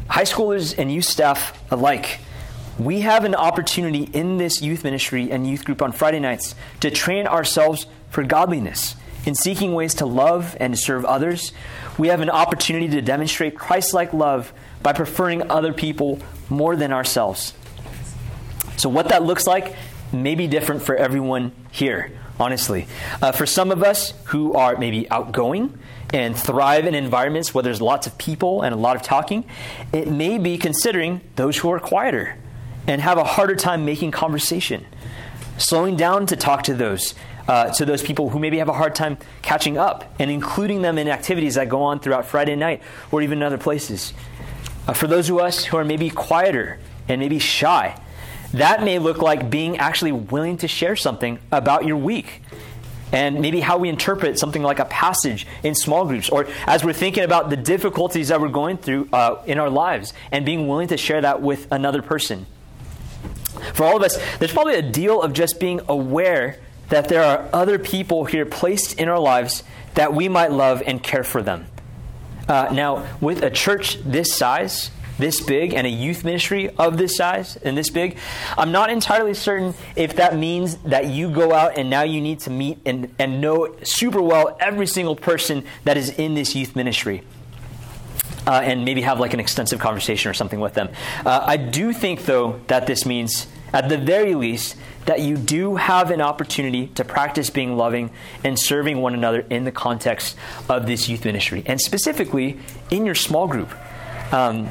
High 0.08 0.22
schoolers 0.22 0.78
and 0.78 0.92
youth 0.92 1.04
staff 1.04 1.60
alike, 1.70 2.20
we 2.78 3.00
have 3.00 3.24
an 3.24 3.34
opportunity 3.34 4.04
in 4.12 4.38
this 4.38 4.62
youth 4.62 4.84
ministry 4.84 5.30
and 5.30 5.46
youth 5.46 5.64
group 5.64 5.82
on 5.82 5.92
Friday 5.92 6.20
nights 6.20 6.54
to 6.80 6.90
train 6.90 7.26
ourselves 7.26 7.86
for 8.10 8.22
godliness 8.22 8.96
in 9.26 9.34
seeking 9.34 9.74
ways 9.74 9.94
to 9.94 10.06
love 10.06 10.56
and 10.60 10.78
serve 10.78 11.04
others, 11.04 11.52
we 11.98 12.08
have 12.08 12.20
an 12.20 12.30
opportunity 12.30 12.88
to 12.88 13.02
demonstrate 13.02 13.56
Christ 13.56 13.94
like 13.94 14.12
love 14.12 14.52
by 14.82 14.92
preferring 14.92 15.50
other 15.50 15.72
people 15.72 16.20
more 16.50 16.76
than 16.76 16.92
ourselves. 16.92 17.54
So, 18.76 18.88
what 18.88 19.08
that 19.08 19.22
looks 19.22 19.46
like 19.46 19.76
may 20.12 20.34
be 20.34 20.46
different 20.46 20.82
for 20.82 20.96
everyone 20.96 21.52
here, 21.70 22.12
honestly. 22.38 22.86
Uh, 23.22 23.32
for 23.32 23.46
some 23.46 23.70
of 23.70 23.82
us 23.82 24.12
who 24.24 24.54
are 24.54 24.76
maybe 24.76 25.10
outgoing 25.10 25.78
and 26.12 26.36
thrive 26.36 26.86
in 26.86 26.94
environments 26.94 27.54
where 27.54 27.62
there's 27.62 27.80
lots 27.80 28.06
of 28.06 28.18
people 28.18 28.62
and 28.62 28.74
a 28.74 28.78
lot 28.78 28.96
of 28.96 29.02
talking, 29.02 29.44
it 29.92 30.08
may 30.08 30.38
be 30.38 30.58
considering 30.58 31.20
those 31.36 31.56
who 31.58 31.70
are 31.72 31.80
quieter 31.80 32.36
and 32.86 33.00
have 33.00 33.18
a 33.18 33.24
harder 33.24 33.56
time 33.56 33.84
making 33.84 34.10
conversation, 34.10 34.84
slowing 35.56 35.96
down 35.96 36.26
to 36.26 36.36
talk 36.36 36.62
to 36.64 36.74
those 36.74 37.14
uh, 37.48 37.70
to 37.74 37.84
those 37.84 38.02
people 38.02 38.30
who 38.30 38.38
maybe 38.38 38.58
have 38.58 38.68
a 38.68 38.72
hard 38.72 38.94
time 38.94 39.18
catching 39.42 39.76
up 39.76 40.04
and 40.18 40.30
including 40.30 40.82
them 40.82 40.98
in 40.98 41.08
activities 41.08 41.54
that 41.54 41.68
go 41.68 41.82
on 41.82 42.00
throughout 42.00 42.26
Friday 42.26 42.56
night 42.56 42.82
or 43.10 43.22
even 43.22 43.38
in 43.38 43.42
other 43.42 43.58
places. 43.58 44.12
Uh, 44.86 44.92
for 44.92 45.06
those 45.06 45.30
of 45.30 45.38
us 45.38 45.64
who 45.64 45.76
are 45.76 45.84
maybe 45.84 46.10
quieter 46.10 46.78
and 47.08 47.20
maybe 47.20 47.38
shy, 47.38 47.98
that 48.52 48.82
may 48.82 48.98
look 48.98 49.18
like 49.18 49.50
being 49.50 49.78
actually 49.78 50.12
willing 50.12 50.56
to 50.58 50.68
share 50.68 50.96
something 50.96 51.38
about 51.50 51.84
your 51.84 51.96
week 51.96 52.42
and 53.12 53.40
maybe 53.40 53.60
how 53.60 53.78
we 53.78 53.88
interpret 53.88 54.38
something 54.38 54.62
like 54.62 54.78
a 54.80 54.84
passage 54.86 55.46
in 55.62 55.74
small 55.74 56.04
groups, 56.04 56.28
or 56.30 56.48
as 56.66 56.84
we're 56.84 56.92
thinking 56.92 57.22
about 57.22 57.48
the 57.48 57.56
difficulties 57.56 58.28
that 58.28 58.40
we're 58.40 58.48
going 58.48 58.76
through 58.76 59.08
uh, 59.12 59.40
in 59.46 59.58
our 59.58 59.70
lives 59.70 60.12
and 60.32 60.44
being 60.44 60.66
willing 60.66 60.88
to 60.88 60.96
share 60.96 61.20
that 61.20 61.40
with 61.40 61.70
another 61.70 62.02
person. 62.02 62.46
For 63.74 63.84
all 63.84 63.96
of 63.96 64.02
us, 64.02 64.18
there's 64.38 64.52
probably 64.52 64.74
a 64.74 64.82
deal 64.82 65.22
of 65.22 65.32
just 65.32 65.60
being 65.60 65.80
aware 65.88 66.58
that 66.88 67.08
there 67.08 67.22
are 67.22 67.48
other 67.52 67.78
people 67.78 68.24
here 68.24 68.46
placed 68.46 68.98
in 69.00 69.08
our 69.08 69.18
lives 69.18 69.62
that 69.94 70.12
we 70.14 70.28
might 70.28 70.52
love 70.52 70.82
and 70.86 71.02
care 71.02 71.24
for 71.24 71.42
them. 71.42 71.66
Uh, 72.48 72.68
now, 72.72 73.06
with 73.20 73.42
a 73.42 73.50
church 73.50 73.98
this 74.02 74.34
size, 74.34 74.90
this 75.18 75.40
big 75.40 75.72
and 75.72 75.86
a 75.86 75.90
youth 75.90 76.24
ministry 76.24 76.68
of 76.76 76.98
this 76.98 77.16
size 77.16 77.56
and 77.56 77.76
this 77.76 77.90
big, 77.90 78.18
I'm 78.58 78.72
not 78.72 78.90
entirely 78.90 79.34
certain 79.34 79.74
if 79.96 80.16
that 80.16 80.36
means 80.36 80.76
that 80.78 81.06
you 81.06 81.30
go 81.30 81.52
out 81.52 81.78
and 81.78 81.88
now 81.88 82.02
you 82.02 82.20
need 82.20 82.40
to 82.40 82.50
meet 82.50 82.78
and, 82.84 83.14
and 83.18 83.40
know 83.40 83.74
super 83.82 84.20
well 84.20 84.56
every 84.60 84.86
single 84.86 85.16
person 85.16 85.64
that 85.84 85.96
is 85.96 86.10
in 86.10 86.34
this 86.34 86.54
youth 86.54 86.76
ministry. 86.76 87.22
Uh, 88.46 88.60
and 88.62 88.84
maybe 88.84 89.00
have 89.00 89.18
like 89.18 89.32
an 89.32 89.40
extensive 89.40 89.78
conversation 89.78 90.30
or 90.30 90.34
something 90.34 90.60
with 90.60 90.74
them. 90.74 90.90
Uh, 91.24 91.42
I 91.46 91.56
do 91.56 91.94
think, 91.94 92.26
though, 92.26 92.60
that 92.66 92.86
this 92.86 93.06
means, 93.06 93.46
at 93.74 93.88
the 93.88 93.98
very 93.98 94.34
least, 94.34 94.76
that 95.04 95.20
you 95.20 95.36
do 95.36 95.76
have 95.76 96.10
an 96.10 96.20
opportunity 96.20 96.86
to 96.86 97.04
practice 97.04 97.50
being 97.50 97.76
loving 97.76 98.10
and 98.42 98.58
serving 98.58 99.02
one 99.02 99.14
another 99.14 99.40
in 99.50 99.64
the 99.64 99.72
context 99.72 100.36
of 100.68 100.86
this 100.86 101.08
youth 101.08 101.24
ministry, 101.24 101.62
and 101.66 101.80
specifically 101.80 102.58
in 102.90 103.04
your 103.04 103.16
small 103.16 103.46
group. 103.48 103.70
Um, 104.32 104.68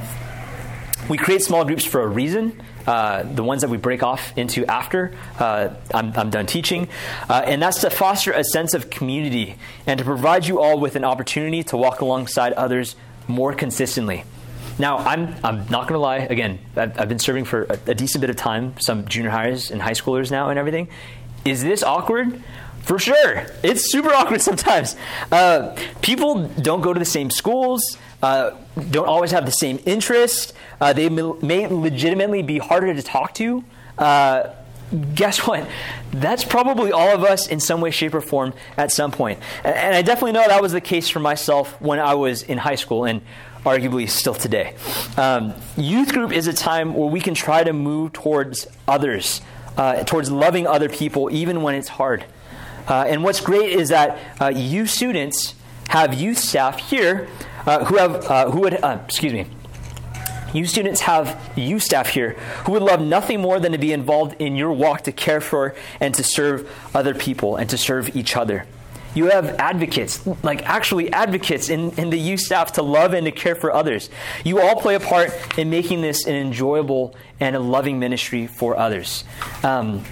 we 1.10 1.18
create 1.18 1.42
small 1.42 1.66
groups 1.66 1.84
for 1.84 2.02
a 2.02 2.08
reason. 2.08 2.62
Uh, 2.88 3.24
the 3.24 3.44
ones 3.44 3.62
that 3.62 3.70
we 3.70 3.78
break 3.78 4.04
off 4.04 4.38
into 4.38 4.66
after 4.66 5.14
uh, 5.40 5.70
I'm, 5.94 6.12
I'm, 6.18 6.30
done 6.30 6.46
teaching. 6.46 6.90
Uh, 7.30 7.42
and 7.46 7.62
that's 7.62 7.80
to 7.82 7.90
foster 7.90 8.34
a 8.34 8.44
sense 8.44 8.74
of 8.74 8.90
community 8.90 9.56
and 9.88 9.98
to 10.00 10.04
provide 10.04 10.46
you 10.46 10.60
all 10.60 10.80
with 10.80 10.98
an 10.98 11.06
opportunity 11.06 11.64
to 11.64 11.78
walk 11.78 12.02
alongside 12.02 12.52
others 12.54 12.98
more 13.28 13.54
consistently. 13.54 14.26
Now, 14.80 14.98
I'm, 14.98 15.36
I'm 15.44 15.68
not 15.70 15.88
going 15.88 15.94
to 15.94 16.00
lie. 16.00 16.18
Again, 16.18 16.60
I've, 16.76 17.00
I've, 17.00 17.10
been 17.10 17.20
serving 17.20 17.46
for 17.46 17.64
a, 17.64 17.80
a 17.88 17.96
decent 17.96 18.22
bit 18.22 18.30
of 18.30 18.36
time, 18.36 18.76
some 18.80 19.08
junior 19.08 19.30
highers 19.30 19.70
and 19.70 19.82
high 19.82 19.92
schoolers 19.92 20.32
now 20.32 20.50
and 20.50 20.58
everything. 20.58 20.88
Is 21.46 21.64
this 21.64 21.84
awkward? 21.84 22.42
For 22.82 23.00
sure. 23.00 23.46
It's 23.64 23.92
super 23.92 24.14
awkward 24.14 24.42
sometimes. 24.50 24.96
Uh, 25.32 25.76
people 26.02 26.48
don't 26.48 26.82
go 26.82 26.94
to 26.94 27.00
the 27.00 27.06
same 27.06 27.30
schools, 27.30 27.98
uh, 28.22 28.52
don't 28.90 29.08
always 29.08 29.32
have 29.32 29.46
the 29.46 29.52
same 29.52 29.80
interests. 29.86 30.54
Uh, 30.80 30.94
they 30.94 31.10
may 31.10 31.68
legitimately 31.68 32.42
be 32.42 32.58
harder 32.58 32.94
to 32.94 33.02
talk 33.02 33.34
to. 33.36 33.64
Uh, 33.98 34.50
guess 35.14 35.46
what? 35.46 35.68
That's 36.12 36.44
probably 36.44 36.92
all 36.92 37.14
of 37.14 37.24
us 37.24 37.48
in 37.48 37.60
some 37.60 37.82
way, 37.82 37.92
shape, 37.92 38.14
or 38.14 38.22
form 38.22 38.54
at 38.78 38.92
some 38.92 39.12
point. 39.12 39.40
And 39.64 39.96
I 39.96 40.02
definitely 40.02 40.34
know 40.34 40.48
that 40.48 40.62
was 40.62 40.72
the 40.72 40.82
case 40.82 41.10
for 41.10 41.20
myself 41.20 41.80
when 41.82 42.00
I 42.00 42.14
was 42.16 42.44
in 42.44 42.58
high 42.58 42.76
school 42.76 43.06
and 43.06 43.22
arguably 43.64 44.10
still 44.10 44.34
today. 44.34 44.76
Um, 45.18 45.54
youth 45.78 46.14
group 46.14 46.32
is 46.32 46.48
a 46.48 46.54
time 46.54 46.94
where 46.94 47.10
we 47.10 47.20
can 47.20 47.34
try 47.34 47.64
to 47.64 47.74
move 47.74 48.14
towards 48.14 48.68
others, 48.88 49.42
uh, 49.78 50.04
towards 50.04 50.32
loving 50.32 50.68
other 50.68 50.90
people, 50.90 51.30
even 51.32 51.62
when 51.62 51.76
it's 51.76 51.88
hard. 51.90 52.26
Uh, 52.88 53.06
and 53.08 53.24
what's 53.24 53.40
great 53.40 53.70
is 53.70 53.90
that 53.90 54.20
uh, 54.42 54.48
you 54.48 54.86
students 54.86 55.56
have 55.90 56.14
youth 56.14 56.38
staff 56.38 56.80
here 56.80 57.28
uh, 57.66 57.86
who 57.86 57.98
have 57.98 58.26
uh, 58.26 58.50
who 58.52 58.62
would 58.62 58.84
uh, 58.84 59.00
excuse 59.06 59.32
me 59.32 59.46
you 60.54 60.68
students 60.68 61.02
have 61.02 61.52
you 61.56 61.80
staff 61.80 62.10
here 62.10 62.34
who 62.66 62.74
would 62.74 62.84
love 62.84 63.02
nothing 63.02 63.42
more 63.42 63.60
than 63.60 63.72
to 63.72 63.78
be 63.78 63.92
involved 63.92 64.40
in 64.40 64.56
your 64.56 64.72
walk 64.72 65.02
to 65.02 65.12
care 65.12 65.42
for 65.42 65.76
and 66.00 66.14
to 66.14 66.24
serve 66.24 66.70
other 66.94 67.16
people 67.16 67.56
and 67.56 67.70
to 67.72 67.78
serve 67.78 68.16
each 68.16 68.38
other. 68.38 68.66
You 69.16 69.30
have 69.30 69.46
advocates, 69.60 70.26
like 70.44 70.64
actually 70.64 71.12
advocates 71.14 71.70
in, 71.70 71.92
in 71.92 72.10
the 72.10 72.18
youth 72.18 72.40
staff 72.40 72.74
to 72.74 72.82
love 72.82 73.14
and 73.14 73.26
to 73.26 73.32
care 73.32 73.56
for 73.56 73.72
others. 73.72 74.10
You 74.44 74.60
all 74.60 74.82
play 74.82 74.96
a 74.96 75.00
part 75.00 75.32
in 75.58 75.70
making 75.70 76.02
this 76.02 76.26
an 76.26 76.36
enjoyable 76.36 77.16
and 77.40 77.56
a 77.56 77.60
loving 77.60 78.00
ministry 78.00 78.48
for 78.48 78.78
others. 78.78 79.24
Um, 79.64 80.04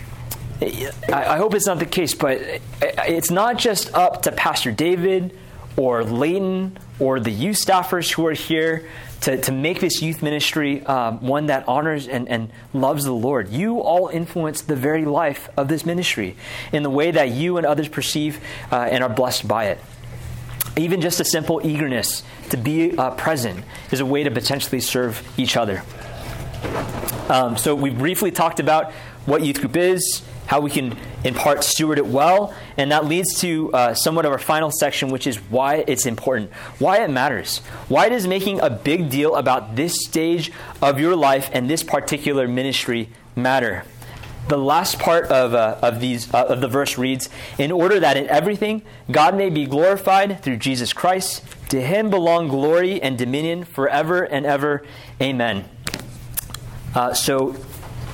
I, 0.61 1.37
hope 1.37 1.55
it's 1.55 1.65
not 1.65 1.79
the 1.79 1.87
case, 1.87 2.13
but 2.13 2.39
it's 2.81 3.31
not 3.31 3.57
just 3.57 3.93
up 3.95 4.21
to 4.23 4.31
Pastor 4.31 4.71
David 4.71 5.35
or 5.75 6.03
Leighton 6.03 6.77
or 6.99 7.19
the 7.19 7.31
youth 7.31 7.57
staffers 7.57 8.11
who 8.11 8.27
are 8.27 8.33
here 8.33 8.87
to, 9.21 9.39
to 9.39 9.51
make 9.51 9.79
this 9.79 10.01
youth 10.01 10.23
ministry 10.23 10.83
um, 10.85 11.21
one 11.21 11.45
that 11.45 11.67
honors 11.67 12.07
and, 12.07 12.27
and 12.27 12.51
loves 12.73 13.05
the 13.05 13.13
Lord. 13.13 13.49
You 13.49 13.79
all 13.79 14.07
influence 14.07 14.61
the 14.61 14.75
very 14.75 15.05
life 15.05 15.49
of 15.55 15.67
this 15.67 15.85
ministry 15.85 16.35
in 16.71 16.83
the 16.83 16.89
way 16.89 17.11
that 17.11 17.29
you 17.29 17.57
and 17.57 17.65
others 17.65 17.87
perceive 17.87 18.39
uh, 18.71 18.75
and 18.75 19.03
are 19.03 19.09
blessed 19.09 19.47
by 19.47 19.65
it. 19.65 19.79
Even 20.75 21.01
just 21.01 21.19
a 21.19 21.25
simple 21.25 21.65
eagerness 21.65 22.23
to 22.49 22.57
be 22.57 22.97
uh, 22.97 23.11
present 23.11 23.63
is 23.91 23.99
a 23.99 24.05
way 24.05 24.23
to 24.23 24.31
potentially 24.31 24.81
serve 24.81 25.21
each 25.37 25.55
other. 25.55 25.83
Um, 27.29 27.57
so, 27.57 27.75
we 27.75 27.89
briefly 27.89 28.31
talked 28.31 28.59
about 28.59 28.91
what 29.25 29.43
youth 29.43 29.59
group 29.59 29.75
is, 29.75 30.21
how 30.47 30.59
we 30.59 30.69
can, 30.69 30.97
in 31.23 31.33
part, 31.33 31.63
steward 31.63 31.97
it 31.97 32.05
well. 32.05 32.53
And 32.77 32.91
that 32.91 33.05
leads 33.05 33.39
to 33.41 33.71
uh, 33.73 33.93
somewhat 33.93 34.25
of 34.25 34.31
our 34.31 34.39
final 34.39 34.71
section, 34.71 35.09
which 35.09 35.27
is 35.27 35.37
why 35.37 35.83
it's 35.87 36.05
important, 36.05 36.51
why 36.79 37.03
it 37.03 37.09
matters. 37.09 37.59
Why 37.87 38.09
does 38.09 38.27
making 38.27 38.59
a 38.59 38.69
big 38.69 39.09
deal 39.09 39.35
about 39.35 39.75
this 39.75 40.03
stage 40.03 40.51
of 40.81 40.99
your 40.99 41.15
life 41.15 41.49
and 41.53 41.69
this 41.69 41.83
particular 41.83 42.47
ministry 42.47 43.09
matter? 43.35 43.85
The 44.47 44.57
last 44.57 44.99
part 44.99 45.25
of, 45.27 45.53
uh, 45.53 45.77
of, 45.81 45.99
these, 45.99 46.33
uh, 46.33 46.45
of 46.45 46.61
the 46.61 46.67
verse 46.67 46.97
reads 46.97 47.29
In 47.57 47.71
order 47.71 47.99
that 47.99 48.17
in 48.17 48.27
everything 48.27 48.81
God 49.09 49.35
may 49.37 49.49
be 49.49 49.65
glorified 49.65 50.41
through 50.41 50.57
Jesus 50.57 50.93
Christ, 50.93 51.43
to 51.69 51.81
him 51.81 52.09
belong 52.09 52.49
glory 52.49 53.01
and 53.01 53.17
dominion 53.17 53.63
forever 53.63 54.23
and 54.23 54.45
ever. 54.45 54.83
Amen. 55.21 55.65
Uh, 56.93 57.13
so 57.13 57.55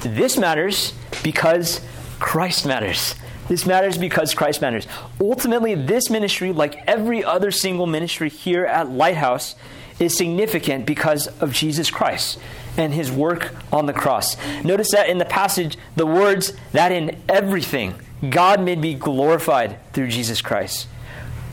this 0.02 0.38
matters 0.38 0.94
because 1.24 1.82
Christ 2.20 2.66
matters. 2.66 3.16
This 3.48 3.66
matters 3.66 3.98
because 3.98 4.34
Christ 4.34 4.62
matters. 4.62 4.88
Ultimately, 5.22 5.76
this 5.76 6.10
ministry, 6.10 6.52
like 6.52 6.76
every 6.88 7.24
other 7.24 7.52
single 7.52 7.88
ministry 7.88 8.30
here 8.30 8.66
at 8.66 8.90
Lighthouse, 8.90 9.56
is 10.00 10.16
significant 10.16 10.86
because 10.86 11.28
of 11.40 11.54
Jesus 11.54 11.90
Christ 11.90 12.40
and 12.78 12.94
his 12.94 13.12
work 13.12 13.56
on 13.72 13.86
the 13.86 13.94
cross. 13.94 14.38
Notice 14.64 14.92
that 14.92 15.10
in 15.10 15.18
the 15.18 15.26
passage, 15.26 15.78
the 15.96 16.06
words 16.06 16.54
that 16.74 16.92
in 16.92 17.20
everything 17.28 17.96
God 18.30 18.62
may 18.62 18.76
be 18.76 18.94
glorified 18.94 19.80
through 19.94 20.10
Jesus 20.10 20.42
Christ. 20.42 20.88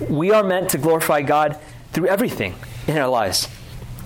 We 0.08 0.32
are 0.32 0.42
meant 0.42 0.70
to 0.70 0.78
glorify 0.78 1.22
God 1.22 1.58
through 1.92 2.08
everything 2.08 2.54
in 2.86 2.96
our 2.96 3.08
lives. 3.08 3.48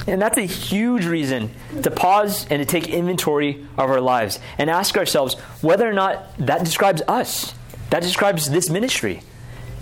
And 0.19 0.23
that's 0.23 0.39
a 0.39 0.43
huge 0.43 1.05
reason 1.05 1.51
to 1.83 1.91
pause 1.91 2.47
and 2.49 2.61
to 2.61 2.65
take 2.65 2.89
inventory 2.89 3.67
of 3.77 3.91
our 3.91 4.01
lives 4.01 4.41
and 4.57 4.71
ask 4.71 4.97
ourselves 4.97 5.35
whether 5.61 5.87
or 5.87 5.93
not 5.93 6.35
that 6.39 6.65
describes 6.65 7.03
us. 7.07 7.55
That 7.91 8.03
describes 8.03 8.51
this 8.51 8.71
ministry. 8.71 9.21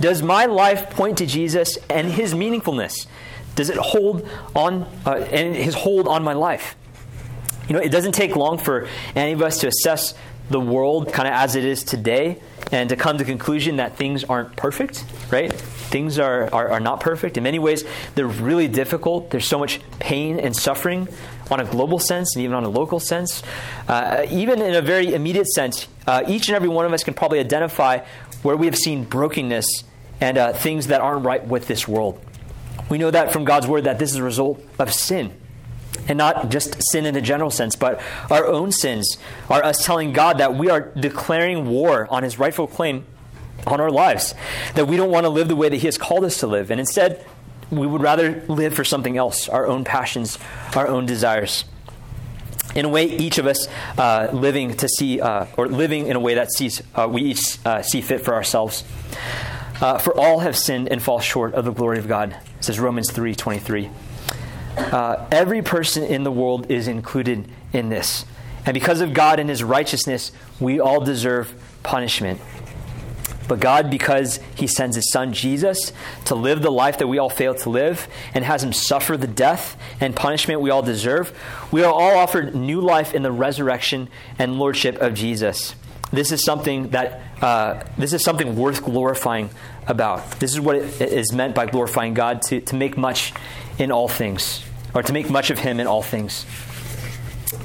Does 0.00 0.22
my 0.22 0.46
life 0.46 0.90
point 0.90 1.18
to 1.18 1.26
Jesus 1.26 1.78
and 1.88 2.08
his 2.08 2.34
meaningfulness? 2.34 3.06
Does 3.54 3.70
it 3.70 3.76
hold 3.76 4.28
on, 4.54 4.82
uh, 5.06 5.12
and 5.30 5.54
his 5.54 5.74
hold 5.74 6.08
on 6.08 6.24
my 6.24 6.34
life? 6.34 6.76
You 7.68 7.74
know, 7.76 7.80
it 7.80 7.90
doesn't 7.90 8.12
take 8.12 8.34
long 8.34 8.58
for 8.58 8.88
any 9.14 9.32
of 9.32 9.42
us 9.42 9.58
to 9.60 9.68
assess 9.68 10.14
the 10.50 10.60
world 10.60 11.12
kind 11.12 11.28
of 11.28 11.34
as 11.34 11.54
it 11.54 11.64
is 11.64 11.84
today 11.84 12.40
and 12.72 12.88
to 12.88 12.96
come 12.96 13.18
to 13.18 13.24
conclusion 13.24 13.76
that 13.76 13.96
things 13.96 14.24
aren't 14.24 14.56
perfect, 14.56 15.04
right? 15.30 15.52
Things 15.52 16.18
are, 16.18 16.52
are, 16.52 16.68
are, 16.68 16.80
not 16.80 17.00
perfect. 17.00 17.36
In 17.36 17.44
many 17.44 17.58
ways, 17.58 17.84
they're 18.14 18.26
really 18.26 18.66
difficult. 18.66 19.30
There's 19.30 19.46
so 19.46 19.58
much 19.58 19.80
pain 20.00 20.40
and 20.40 20.54
suffering 20.54 21.08
on 21.50 21.60
a 21.60 21.64
global 21.64 22.00
sense 22.00 22.34
and 22.34 22.42
even 22.42 22.56
on 22.56 22.64
a 22.64 22.68
local 22.68 22.98
sense. 22.98 23.42
Uh, 23.86 24.26
even 24.30 24.60
in 24.60 24.74
a 24.74 24.82
very 24.82 25.14
immediate 25.14 25.46
sense, 25.46 25.86
uh, 26.06 26.24
each 26.26 26.48
and 26.48 26.56
every 26.56 26.68
one 26.68 26.84
of 26.84 26.92
us 26.92 27.04
can 27.04 27.14
probably 27.14 27.38
identify 27.38 28.00
where 28.42 28.56
we 28.56 28.66
have 28.66 28.76
seen 28.76 29.04
brokenness 29.04 29.84
and 30.20 30.36
uh, 30.36 30.52
things 30.52 30.88
that 30.88 31.00
aren't 31.00 31.24
right 31.24 31.46
with 31.46 31.68
this 31.68 31.86
world. 31.86 32.20
We 32.88 32.98
know 32.98 33.10
that 33.10 33.32
from 33.32 33.44
God's 33.44 33.66
word 33.66 33.84
that 33.84 33.98
this 33.98 34.10
is 34.10 34.16
a 34.16 34.22
result 34.22 34.60
of 34.78 34.92
sin. 34.92 35.32
And 36.08 36.18
not 36.18 36.50
just 36.50 36.76
sin 36.90 37.04
in 37.04 37.16
a 37.16 37.20
general 37.20 37.50
sense, 37.50 37.74
but 37.74 38.00
our 38.30 38.46
own 38.46 38.70
sins 38.70 39.18
are 39.50 39.64
us 39.64 39.84
telling 39.84 40.12
God 40.12 40.38
that 40.38 40.54
we 40.54 40.70
are 40.70 40.92
declaring 40.98 41.68
war 41.68 42.06
on 42.10 42.22
his 42.22 42.38
rightful 42.38 42.66
claim 42.68 43.04
on 43.66 43.80
our 43.80 43.90
lives. 43.90 44.34
That 44.74 44.86
we 44.86 44.96
don't 44.96 45.10
want 45.10 45.24
to 45.24 45.30
live 45.30 45.48
the 45.48 45.56
way 45.56 45.68
that 45.68 45.76
He 45.76 45.86
has 45.86 45.98
called 45.98 46.24
us 46.24 46.38
to 46.40 46.46
live. 46.46 46.70
And 46.70 46.80
instead, 46.80 47.24
we 47.70 47.86
would 47.86 48.00
rather 48.00 48.44
live 48.48 48.74
for 48.74 48.84
something 48.84 49.16
else 49.16 49.48
our 49.48 49.66
own 49.66 49.84
passions, 49.84 50.38
our 50.74 50.86
own 50.86 51.06
desires. 51.06 51.64
In 52.74 52.84
a 52.84 52.88
way, 52.88 53.06
each 53.06 53.38
of 53.38 53.46
us 53.46 53.66
uh, 53.96 54.28
living 54.32 54.76
to 54.76 54.88
see, 54.88 55.20
uh, 55.20 55.46
or 55.56 55.66
living 55.66 56.08
in 56.08 56.16
a 56.16 56.20
way 56.20 56.34
that 56.34 56.52
sees, 56.52 56.82
uh, 56.94 57.08
we 57.10 57.22
each 57.22 57.58
uh, 57.64 57.82
see 57.82 58.00
fit 58.00 58.20
for 58.20 58.34
ourselves. 58.34 58.84
Uh, 59.80 59.98
for 59.98 60.18
all 60.18 60.40
have 60.40 60.56
sinned 60.56 60.88
and 60.88 61.02
fall 61.02 61.20
short 61.20 61.54
of 61.54 61.64
the 61.64 61.72
glory 61.72 61.98
of 61.98 62.06
God, 62.06 62.36
says 62.60 62.78
Romans 62.78 63.10
3 63.10 63.34
23. 63.34 63.90
Uh, 64.76 65.26
every 65.30 65.62
person 65.62 66.04
in 66.04 66.22
the 66.22 66.30
world 66.30 66.70
is 66.70 66.86
included 66.86 67.48
in 67.72 67.88
this. 67.88 68.24
And 68.64 68.74
because 68.74 69.00
of 69.00 69.14
God 69.14 69.38
and 69.38 69.48
His 69.48 69.62
righteousness, 69.62 70.32
we 70.60 70.80
all 70.80 71.00
deserve 71.00 71.54
punishment. 71.82 72.40
But 73.48 73.60
God, 73.60 73.90
because 73.90 74.40
He 74.54 74.66
sends 74.66 74.96
His 74.96 75.10
Son 75.10 75.32
Jesus 75.32 75.92
to 76.26 76.34
live 76.34 76.62
the 76.62 76.70
life 76.70 76.98
that 76.98 77.06
we 77.06 77.18
all 77.18 77.30
fail 77.30 77.54
to 77.54 77.70
live 77.70 78.08
and 78.34 78.44
has 78.44 78.62
Him 78.62 78.72
suffer 78.72 79.16
the 79.16 79.26
death 79.26 79.76
and 80.00 80.14
punishment 80.14 80.60
we 80.60 80.70
all 80.70 80.82
deserve, 80.82 81.36
we 81.70 81.82
are 81.82 81.92
all 81.92 82.16
offered 82.16 82.54
new 82.54 82.80
life 82.80 83.14
in 83.14 83.22
the 83.22 83.32
resurrection 83.32 84.08
and 84.38 84.58
lordship 84.58 84.96
of 84.96 85.14
Jesus. 85.14 85.74
This 86.12 86.32
is 86.32 86.44
something 86.44 86.90
that 86.90 87.20
uh, 87.42 87.82
this 87.98 88.12
is 88.12 88.22
something 88.22 88.56
worth 88.56 88.84
glorifying 88.84 89.50
about. 89.86 90.30
This 90.40 90.52
is 90.52 90.60
what 90.60 90.76
is 90.76 91.32
meant 91.32 91.54
by 91.54 91.66
glorifying 91.66 92.14
God 92.14 92.42
to, 92.42 92.60
to 92.60 92.74
make 92.74 92.96
much 92.96 93.32
in 93.78 93.90
all 93.92 94.08
things. 94.08 94.62
or 94.94 95.02
to 95.02 95.12
make 95.12 95.28
much 95.28 95.50
of 95.50 95.58
Him 95.58 95.78
in 95.78 95.86
all 95.86 96.02
things. 96.02 96.46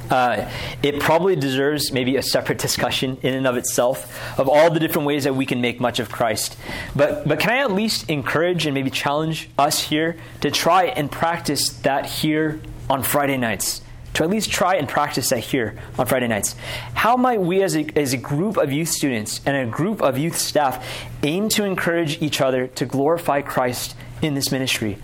Uh, 0.09 0.49
it 0.83 0.99
probably 0.99 1.37
deserves 1.37 1.93
maybe 1.93 2.17
a 2.17 2.21
separate 2.21 2.57
discussion 2.57 3.17
in 3.21 3.33
and 3.33 3.47
of 3.47 3.55
itself 3.55 4.37
of 4.37 4.49
all 4.49 4.69
the 4.69 4.79
different 4.79 5.07
ways 5.07 5.23
that 5.23 5.33
we 5.33 5.45
can 5.45 5.61
make 5.61 5.79
much 5.79 5.99
of 5.99 6.11
Christ. 6.11 6.57
But, 6.93 7.25
but 7.25 7.39
can 7.39 7.51
I 7.51 7.59
at 7.59 7.71
least 7.71 8.09
encourage 8.09 8.65
and 8.65 8.73
maybe 8.73 8.89
challenge 8.89 9.49
us 9.57 9.81
here 9.81 10.17
to 10.41 10.51
try 10.51 10.85
and 10.85 11.09
practice 11.09 11.69
that 11.83 12.05
here 12.05 12.59
on 12.89 13.03
Friday 13.03 13.37
nights? 13.37 13.81
To 14.15 14.23
at 14.25 14.29
least 14.29 14.51
try 14.51 14.75
and 14.75 14.89
practice 14.89 15.29
that 15.29 15.39
here 15.39 15.79
on 15.97 16.05
Friday 16.05 16.27
nights. 16.27 16.57
How 16.93 17.15
might 17.15 17.39
we, 17.39 17.63
as 17.63 17.77
a, 17.77 17.87
as 17.97 18.11
a 18.11 18.17
group 18.17 18.57
of 18.57 18.73
youth 18.73 18.89
students 18.89 19.39
and 19.45 19.55
a 19.55 19.71
group 19.71 20.01
of 20.01 20.17
youth 20.17 20.37
staff, 20.37 20.85
aim 21.23 21.47
to 21.49 21.63
encourage 21.63 22.21
each 22.21 22.41
other 22.41 22.67
to 22.67 22.85
glorify 22.85 23.41
Christ 23.41 23.95
in 24.21 24.33
this 24.33 24.51
ministry? 24.51 24.97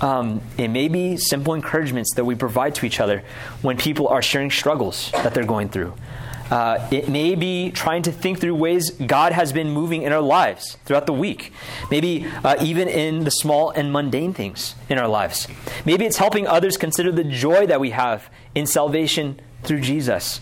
Um, 0.00 0.40
it 0.56 0.68
may 0.68 0.88
be 0.88 1.16
simple 1.16 1.54
encouragements 1.54 2.14
that 2.14 2.24
we 2.24 2.34
provide 2.34 2.74
to 2.76 2.86
each 2.86 3.00
other 3.00 3.22
when 3.60 3.76
people 3.76 4.08
are 4.08 4.22
sharing 4.22 4.50
struggles 4.50 5.10
that 5.12 5.34
they're 5.34 5.44
going 5.44 5.68
through. 5.68 5.94
Uh, 6.50 6.88
it 6.90 7.08
may 7.08 7.36
be 7.36 7.70
trying 7.70 8.02
to 8.02 8.10
think 8.10 8.40
through 8.40 8.56
ways 8.56 8.90
God 8.90 9.32
has 9.32 9.52
been 9.52 9.70
moving 9.70 10.02
in 10.02 10.12
our 10.12 10.20
lives 10.20 10.78
throughout 10.84 11.06
the 11.06 11.12
week. 11.12 11.52
Maybe 11.90 12.26
uh, 12.42 12.56
even 12.60 12.88
in 12.88 13.22
the 13.22 13.30
small 13.30 13.70
and 13.70 13.92
mundane 13.92 14.34
things 14.34 14.74
in 14.88 14.98
our 14.98 15.06
lives. 15.06 15.46
Maybe 15.84 16.06
it's 16.06 16.16
helping 16.16 16.48
others 16.48 16.76
consider 16.76 17.12
the 17.12 17.22
joy 17.22 17.66
that 17.66 17.78
we 17.78 17.90
have 17.90 18.28
in 18.54 18.66
salvation 18.66 19.40
through 19.62 19.80
Jesus. 19.80 20.40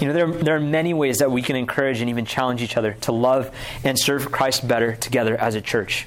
You 0.00 0.08
know, 0.08 0.12
there, 0.12 0.26
there 0.26 0.56
are 0.56 0.60
many 0.60 0.92
ways 0.92 1.18
that 1.18 1.30
we 1.30 1.42
can 1.42 1.54
encourage 1.54 2.00
and 2.00 2.10
even 2.10 2.26
challenge 2.26 2.60
each 2.60 2.76
other 2.76 2.94
to 3.02 3.12
love 3.12 3.54
and 3.84 3.96
serve 3.96 4.32
Christ 4.32 4.66
better 4.66 4.96
together 4.96 5.36
as 5.36 5.54
a 5.54 5.60
church. 5.60 6.06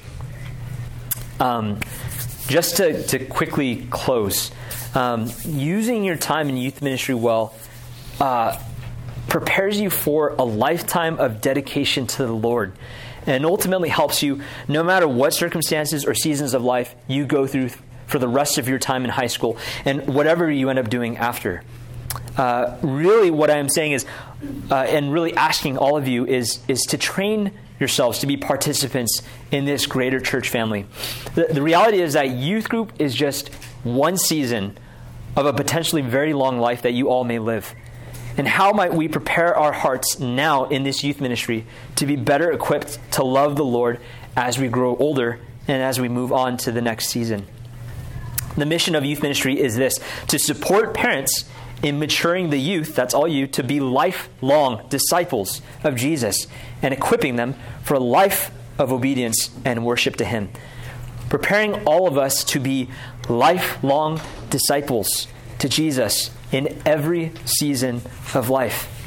Um, 1.40 1.80
just 2.50 2.78
to, 2.78 3.00
to 3.04 3.24
quickly 3.26 3.86
close, 3.90 4.50
um, 4.96 5.30
using 5.44 6.02
your 6.02 6.16
time 6.16 6.48
in 6.48 6.56
youth 6.56 6.82
ministry 6.82 7.14
well 7.14 7.54
uh, 8.20 8.60
prepares 9.28 9.80
you 9.80 9.88
for 9.88 10.30
a 10.30 10.42
lifetime 10.42 11.16
of 11.20 11.40
dedication 11.40 12.08
to 12.08 12.26
the 12.26 12.32
Lord 12.32 12.72
and 13.24 13.46
ultimately 13.46 13.88
helps 13.88 14.20
you 14.24 14.42
no 14.66 14.82
matter 14.82 15.06
what 15.06 15.32
circumstances 15.32 16.04
or 16.04 16.12
seasons 16.12 16.52
of 16.52 16.64
life 16.64 16.96
you 17.06 17.24
go 17.24 17.46
through 17.46 17.70
for 18.08 18.18
the 18.18 18.26
rest 18.26 18.58
of 18.58 18.68
your 18.68 18.80
time 18.80 19.04
in 19.04 19.10
high 19.10 19.28
school 19.28 19.56
and 19.84 20.12
whatever 20.12 20.50
you 20.50 20.70
end 20.70 20.80
up 20.80 20.90
doing 20.90 21.18
after. 21.18 21.62
Uh, 22.36 22.76
really, 22.82 23.30
what 23.30 23.48
I 23.48 23.58
am 23.58 23.68
saying 23.68 23.92
is, 23.92 24.06
uh, 24.68 24.74
and 24.74 25.12
really 25.12 25.36
asking 25.36 25.78
all 25.78 25.96
of 25.96 26.08
you 26.08 26.26
is, 26.26 26.58
is 26.66 26.80
to 26.88 26.98
train 26.98 27.52
yourselves 27.80 28.20
to 28.20 28.26
be 28.26 28.36
participants 28.36 29.22
in 29.50 29.64
this 29.64 29.86
greater 29.86 30.20
church 30.20 30.48
family. 30.48 30.86
The, 31.34 31.48
the 31.50 31.62
reality 31.62 32.00
is 32.00 32.12
that 32.12 32.28
youth 32.28 32.68
group 32.68 32.92
is 33.00 33.14
just 33.14 33.52
one 33.82 34.16
season 34.16 34.78
of 35.34 35.46
a 35.46 35.52
potentially 35.52 36.02
very 36.02 36.34
long 36.34 36.60
life 36.60 36.82
that 36.82 36.92
you 36.92 37.08
all 37.08 37.24
may 37.24 37.38
live. 37.38 37.74
And 38.36 38.46
how 38.46 38.72
might 38.72 38.94
we 38.94 39.08
prepare 39.08 39.56
our 39.56 39.72
hearts 39.72 40.20
now 40.20 40.66
in 40.66 40.82
this 40.82 41.02
youth 41.02 41.20
ministry 41.20 41.66
to 41.96 42.06
be 42.06 42.16
better 42.16 42.52
equipped 42.52 42.98
to 43.12 43.24
love 43.24 43.56
the 43.56 43.64
Lord 43.64 44.00
as 44.36 44.58
we 44.58 44.68
grow 44.68 44.96
older 44.96 45.40
and 45.66 45.82
as 45.82 46.00
we 46.00 46.08
move 46.08 46.32
on 46.32 46.56
to 46.58 46.72
the 46.72 46.80
next 46.80 47.08
season? 47.08 47.46
The 48.56 48.66
mission 48.66 48.94
of 48.94 49.04
youth 49.04 49.22
ministry 49.22 49.58
is 49.58 49.76
this 49.76 49.98
to 50.28 50.38
support 50.38 50.94
parents 50.94 51.44
in 51.82 51.98
maturing 51.98 52.50
the 52.50 52.60
youth, 52.60 52.94
that's 52.94 53.14
all 53.14 53.26
you, 53.26 53.46
to 53.48 53.62
be 53.62 53.80
lifelong 53.80 54.86
disciples 54.88 55.62
of 55.82 55.96
Jesus 55.96 56.46
and 56.82 56.92
equipping 56.92 57.36
them 57.36 57.54
for 57.82 57.94
a 57.94 58.00
life 58.00 58.50
of 58.78 58.92
obedience 58.92 59.50
and 59.64 59.84
worship 59.84 60.16
to 60.16 60.24
Him. 60.24 60.50
Preparing 61.28 61.84
all 61.84 62.06
of 62.06 62.18
us 62.18 62.44
to 62.44 62.60
be 62.60 62.88
lifelong 63.28 64.20
disciples 64.50 65.26
to 65.58 65.68
Jesus 65.68 66.30
in 66.52 66.80
every 66.84 67.32
season 67.44 68.02
of 68.34 68.50
life. 68.50 68.99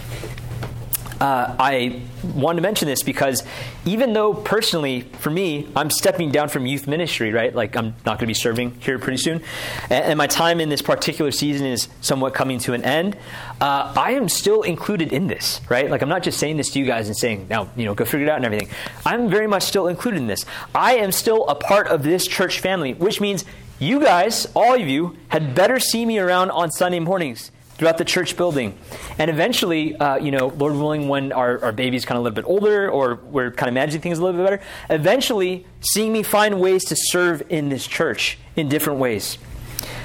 Uh, 1.19 1.55
I 1.59 2.01
wanted 2.35 2.57
to 2.57 2.61
mention 2.61 2.87
this 2.87 3.03
because 3.03 3.43
even 3.85 4.13
though 4.13 4.33
personally, 4.33 5.01
for 5.01 5.29
me, 5.29 5.67
I'm 5.75 5.89
stepping 5.89 6.31
down 6.31 6.49
from 6.49 6.65
youth 6.65 6.87
ministry, 6.87 7.31
right? 7.31 7.53
Like 7.53 7.75
I'm 7.75 7.95
not 8.05 8.17
going 8.17 8.19
to 8.19 8.27
be 8.27 8.33
serving 8.33 8.79
here 8.79 8.99
pretty 8.99 9.17
soon, 9.17 9.41
and, 9.89 10.05
and, 10.05 10.17
my 10.17 10.27
time 10.27 10.59
in 10.59 10.69
this 10.69 10.81
particular 10.81 11.31
season 11.31 11.65
is 11.65 11.87
somewhat 12.01 12.33
coming 12.33 12.59
to 12.59 12.73
an 12.73 12.83
end. 12.83 13.15
Uh, 13.59 13.93
I 13.95 14.13
am 14.13 14.29
still 14.29 14.61
included 14.63 15.11
in 15.11 15.27
this, 15.27 15.61
right? 15.69 15.89
Like 15.89 16.01
I'm 16.01 16.09
not 16.09 16.23
just 16.23 16.39
saying 16.39 16.57
this 16.57 16.71
to 16.71 16.79
you 16.79 16.85
guys 16.85 17.07
and 17.07 17.17
saying, 17.17 17.47
now, 17.49 17.69
you 17.75 17.85
know, 17.85 17.93
go 17.93 18.05
figure 18.05 18.27
it 18.27 18.29
out 18.29 18.37
and 18.37 18.45
everything. 18.45 18.69
I'm 19.05 19.29
very 19.29 19.47
much 19.47 19.63
still 19.63 19.87
included 19.87 20.17
in 20.17 20.27
this. 20.27 20.45
I 20.73 20.95
am 20.95 21.11
still 21.11 21.47
a 21.47 21.55
part 21.55 21.87
of 21.87 22.03
this 22.03 22.27
church 22.27 22.59
family, 22.59 22.93
which 22.93 23.21
means 23.21 23.45
you 23.79 23.99
guys, 23.99 24.47
all 24.55 24.75
of 24.75 24.87
you, 24.87 25.17
had 25.29 25.55
better 25.55 25.79
see 25.79 26.05
me 26.05 26.19
around 26.19 26.51
on 26.51 26.71
Sunday 26.71 26.99
mornings 26.99 27.51
throughout 27.75 27.97
the 27.97 28.05
church 28.05 28.37
building. 28.37 28.77
And 29.17 29.29
eventually, 29.29 29.95
uh, 29.97 30.17
you 30.17 30.31
know, 30.31 30.47
Lord 30.47 30.73
willing, 30.73 31.07
when 31.07 31.31
our, 31.31 31.63
our 31.63 31.71
baby's 31.71 32.05
kind 32.05 32.17
of 32.17 32.21
a 32.21 32.23
little 32.23 32.35
bit 32.35 32.45
older 32.45 32.89
or 32.89 33.15
we're 33.15 33.51
kind 33.51 33.67
of 33.67 33.73
managing 33.73 34.01
things 34.01 34.19
a 34.19 34.23
little 34.23 34.39
bit 34.39 34.49
better, 34.49 34.63
eventually 34.89 35.65
seeing 35.81 36.13
me 36.13 36.23
find 36.23 36.59
ways 36.59 36.85
to 36.85 36.95
serve 36.95 37.43
in 37.49 37.69
this 37.69 37.87
church 37.87 38.37
in 38.55 38.69
different 38.69 38.99
ways. 38.99 39.37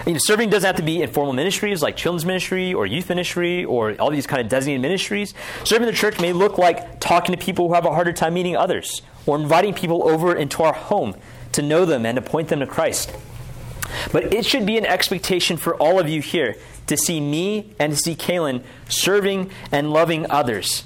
You 0.07 0.14
know, 0.14 0.18
serving 0.22 0.50
doesn't 0.50 0.66
have 0.66 0.76
to 0.76 0.83
be 0.83 1.02
in 1.02 1.11
formal 1.11 1.35
ministries 1.35 1.83
like 1.83 1.96
children's 1.96 2.24
ministry 2.24 2.72
or 2.72 2.87
youth 2.87 3.09
ministry 3.09 3.64
or 3.64 3.94
all 4.00 4.11
these 4.11 4.26
kind 4.26 4.40
of 4.40 4.48
designated 4.48 4.81
ministries. 4.81 5.35
Serving 5.64 5.87
the 5.87 5.92
church 5.92 6.18
may 6.18 6.33
look 6.33 6.57
like 6.59 7.00
talking 7.00 7.37
to 7.37 7.40
people 7.40 7.68
who 7.68 7.74
have 7.74 7.85
a 7.85 7.92
harder 7.92 8.12
time 8.12 8.35
meeting 8.35 8.57
others 8.57 9.02
or 9.26 9.37
inviting 9.37 9.74
people 9.74 10.09
over 10.09 10.35
into 10.35 10.62
our 10.62 10.72
home 10.72 11.14
to 11.52 11.62
know 11.62 11.85
them 11.85 12.07
and 12.07 12.16
to 12.16 12.22
point 12.22 12.48
them 12.48 12.61
to 12.61 12.66
Christ. 12.66 13.12
But 14.12 14.33
it 14.33 14.44
should 14.44 14.66
be 14.66 14.78
an 14.78 14.87
expectation 14.87 15.57
for 15.57 15.74
all 15.76 15.98
of 15.98 16.09
you 16.09 16.20
here 16.20 16.57
to 16.88 16.96
see 16.96 17.20
me 17.20 17.74
and 17.79 17.92
to 17.92 17.96
see 17.96 18.14
Kaylin 18.14 18.62
serving 18.88 19.51
and 19.70 19.92
loving 19.92 20.31
others. 20.31 20.85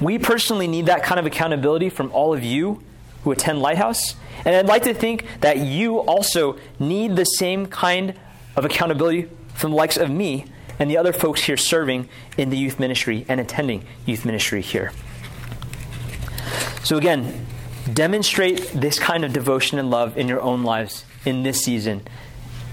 We 0.00 0.18
personally 0.18 0.66
need 0.66 0.86
that 0.86 1.02
kind 1.02 1.18
of 1.18 1.26
accountability 1.26 1.88
from 1.88 2.10
all 2.12 2.34
of 2.34 2.42
you 2.42 2.82
who 3.22 3.32
attend 3.32 3.60
Lighthouse. 3.60 4.14
And 4.44 4.54
I'd 4.54 4.66
like 4.66 4.82
to 4.84 4.94
think 4.94 5.26
that 5.40 5.58
you 5.58 5.98
also 5.98 6.58
need 6.78 7.16
the 7.16 7.24
same 7.24 7.66
kind 7.66 8.14
of 8.54 8.64
accountability 8.64 9.28
from 9.54 9.70
the 9.70 9.76
likes 9.76 9.96
of 9.96 10.10
me 10.10 10.44
and 10.78 10.90
the 10.90 10.98
other 10.98 11.12
folks 11.12 11.44
here 11.44 11.56
serving 11.56 12.08
in 12.36 12.50
the 12.50 12.58
youth 12.58 12.78
ministry 12.78 13.24
and 13.28 13.40
attending 13.40 13.84
youth 14.04 14.24
ministry 14.24 14.60
here. 14.60 14.92
So, 16.84 16.98
again, 16.98 17.46
demonstrate 17.92 18.70
this 18.72 18.98
kind 18.98 19.24
of 19.24 19.32
devotion 19.32 19.78
and 19.78 19.90
love 19.90 20.16
in 20.16 20.28
your 20.28 20.40
own 20.40 20.62
lives 20.62 21.04
in 21.24 21.42
this 21.42 21.64
season 21.64 22.06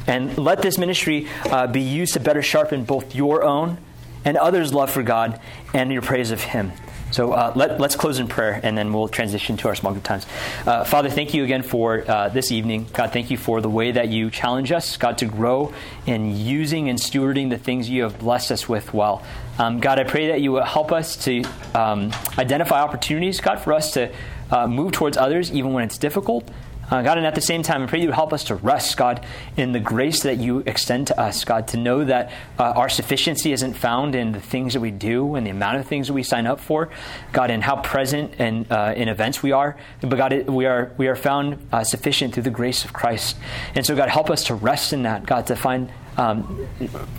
and 0.08 0.38
let 0.38 0.62
this 0.62 0.78
ministry 0.78 1.28
uh, 1.46 1.68
be 1.68 1.82
used 1.82 2.14
to 2.14 2.20
better 2.20 2.42
sharpen 2.42 2.84
both 2.84 3.16
your 3.16 3.44
own 3.44 3.78
and 4.26 4.38
others' 4.38 4.74
love 4.74 4.90
for 4.90 5.04
God 5.04 5.40
and 5.74 5.92
your 5.92 6.02
praise 6.02 6.32
of 6.32 6.42
Him. 6.42 6.72
So 7.14 7.32
uh, 7.32 7.54
let, 7.56 7.80
us 7.80 7.96
close 7.96 8.18
in 8.18 8.28
prayer 8.28 8.60
and 8.64 8.76
then 8.76 8.92
we'll 8.92 9.08
transition 9.08 9.56
to 9.58 9.68
our 9.68 9.76
small 9.76 9.92
group 9.92 10.04
times. 10.04 10.26
Uh, 10.66 10.84
Father, 10.84 11.12
thank 11.12 11.36
you 11.36 11.44
again 11.44 11.62
for 11.62 12.10
uh, 12.10 12.30
this 12.30 12.52
evening. 12.52 12.88
God, 12.92 13.14
thank 13.14 13.30
you 13.30 13.38
for 13.38 13.62
the 13.62 13.70
way 13.70 13.92
that 13.92 14.10
you 14.10 14.32
challenge 14.32 14.72
us, 14.72 14.98
God, 14.98 15.20
to 15.20 15.26
grow 15.26 15.72
in 16.08 16.36
using 16.36 16.90
and 16.90 16.98
stewarding 16.98 17.52
the 17.52 17.58
things 17.60 17.88
you 17.88 18.02
have 18.02 18.18
blessed 18.18 18.52
us 18.52 18.68
with 18.68 18.96
well. 18.96 19.22
Um, 19.60 19.80
God, 19.80 20.00
I 20.00 20.06
pray 20.06 20.30
that 20.30 20.42
you 20.42 20.54
will 20.54 20.64
help 20.64 20.92
us 20.92 21.16
to 21.26 21.44
um, 21.76 22.12
identify 22.40 22.82
opportunities, 22.82 23.40
God, 23.40 23.60
for 23.60 23.74
us 23.74 23.92
to 23.92 24.12
uh, 24.50 24.68
move 24.68 24.92
towards 24.92 25.16
others 25.16 25.52
even 25.52 25.72
when 25.74 25.84
it's 25.84 26.00
difficult. 26.00 26.50
Uh, 26.94 27.02
God, 27.02 27.18
and 27.18 27.26
at 27.26 27.34
the 27.34 27.42
same 27.42 27.64
time, 27.64 27.82
I 27.82 27.86
pray 27.88 28.04
you 28.04 28.12
help 28.12 28.34
us 28.34 28.44
to 28.44 28.56
rest, 28.56 28.98
God, 28.98 29.26
in 29.58 29.72
the 29.72 29.80
grace 29.80 30.22
that 30.22 30.38
you 30.38 30.60
extend 30.60 31.08
to 31.08 31.20
us, 31.20 31.44
God, 31.44 31.70
to 31.70 31.78
know 31.78 32.04
that 32.04 32.32
uh, 32.60 32.66
our 32.66 32.88
sufficiency 32.88 33.52
isn't 33.52 33.74
found 33.74 34.14
in 34.14 34.32
the 34.32 34.40
things 34.40 34.74
that 34.74 34.80
we 34.80 34.92
do 34.92 35.34
and 35.34 35.48
the 35.48 35.50
amount 35.50 35.78
of 35.78 35.88
things 35.88 36.06
that 36.06 36.14
we 36.14 36.22
sign 36.22 36.46
up 36.46 36.60
for, 36.60 36.90
God, 37.32 37.50
and 37.50 37.64
how 37.64 37.78
present 37.78 38.36
and 38.38 38.72
uh, 38.72 38.94
in 38.96 39.08
events 39.08 39.42
we 39.42 39.52
are. 39.52 39.76
But 40.02 40.18
God, 40.18 40.34
it, 40.34 40.46
we 40.46 40.68
are 40.68 40.92
we 40.96 41.08
are 41.08 41.16
found 41.16 41.68
uh, 41.72 41.84
sufficient 41.84 42.36
through 42.36 42.44
the 42.44 42.52
grace 42.52 42.86
of 42.86 42.94
Christ, 42.94 43.38
and 43.74 43.84
so 43.84 43.96
God, 43.96 44.10
help 44.10 44.30
us 44.30 44.44
to 44.44 44.54
rest 44.54 44.94
in 44.94 45.02
that, 45.02 45.26
God, 45.26 45.48
to 45.48 45.56
find 45.56 45.90
um, 46.18 46.68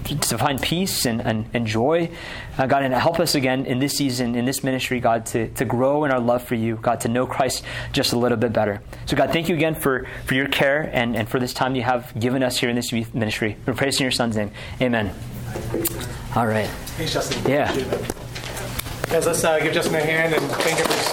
to 0.06 0.38
find 0.38 0.60
peace 0.60 1.06
and, 1.06 1.20
and, 1.20 1.46
and 1.52 1.66
joy. 1.66 2.10
Uh, 2.58 2.66
God, 2.66 2.82
and 2.82 2.94
help 2.94 3.20
us 3.20 3.34
again 3.34 3.66
in 3.66 3.78
this 3.78 3.96
season, 3.96 4.34
in 4.34 4.44
this 4.44 4.62
ministry, 4.62 5.00
God, 5.00 5.26
to, 5.26 5.48
to 5.50 5.64
grow 5.64 6.04
in 6.04 6.10
our 6.10 6.20
love 6.20 6.42
for 6.42 6.54
you, 6.54 6.76
God, 6.76 7.00
to 7.00 7.08
know 7.08 7.26
Christ 7.26 7.64
just 7.92 8.12
a 8.12 8.18
little 8.18 8.38
bit 8.38 8.52
better. 8.52 8.80
So, 9.06 9.16
God, 9.16 9.30
thank 9.30 9.48
you 9.48 9.54
again 9.54 9.74
for, 9.74 10.06
for 10.26 10.34
your 10.34 10.48
care 10.48 10.90
and, 10.92 11.16
and 11.16 11.28
for 11.28 11.38
this 11.38 11.52
time 11.52 11.74
you 11.74 11.82
have 11.82 12.18
given 12.18 12.42
us 12.42 12.58
here 12.58 12.70
in 12.70 12.76
this 12.76 12.92
youth 12.92 13.14
ministry. 13.14 13.56
We 13.66 13.72
praise 13.72 13.98
in 13.98 14.04
your 14.04 14.12
son's 14.12 14.36
name. 14.36 14.50
Amen. 14.80 15.14
All 16.36 16.46
right. 16.46 16.68
Thanks, 16.96 17.12
Justin. 17.12 17.50
Yeah. 17.50 17.72
Guys, 19.08 19.26
let's 19.26 19.44
uh, 19.44 19.58
give 19.60 19.72
Justin 19.72 19.94
a 19.94 20.00
hand 20.00 20.34
and 20.34 20.44
thank 20.52 20.78
him 20.78 20.86
for 20.86 21.04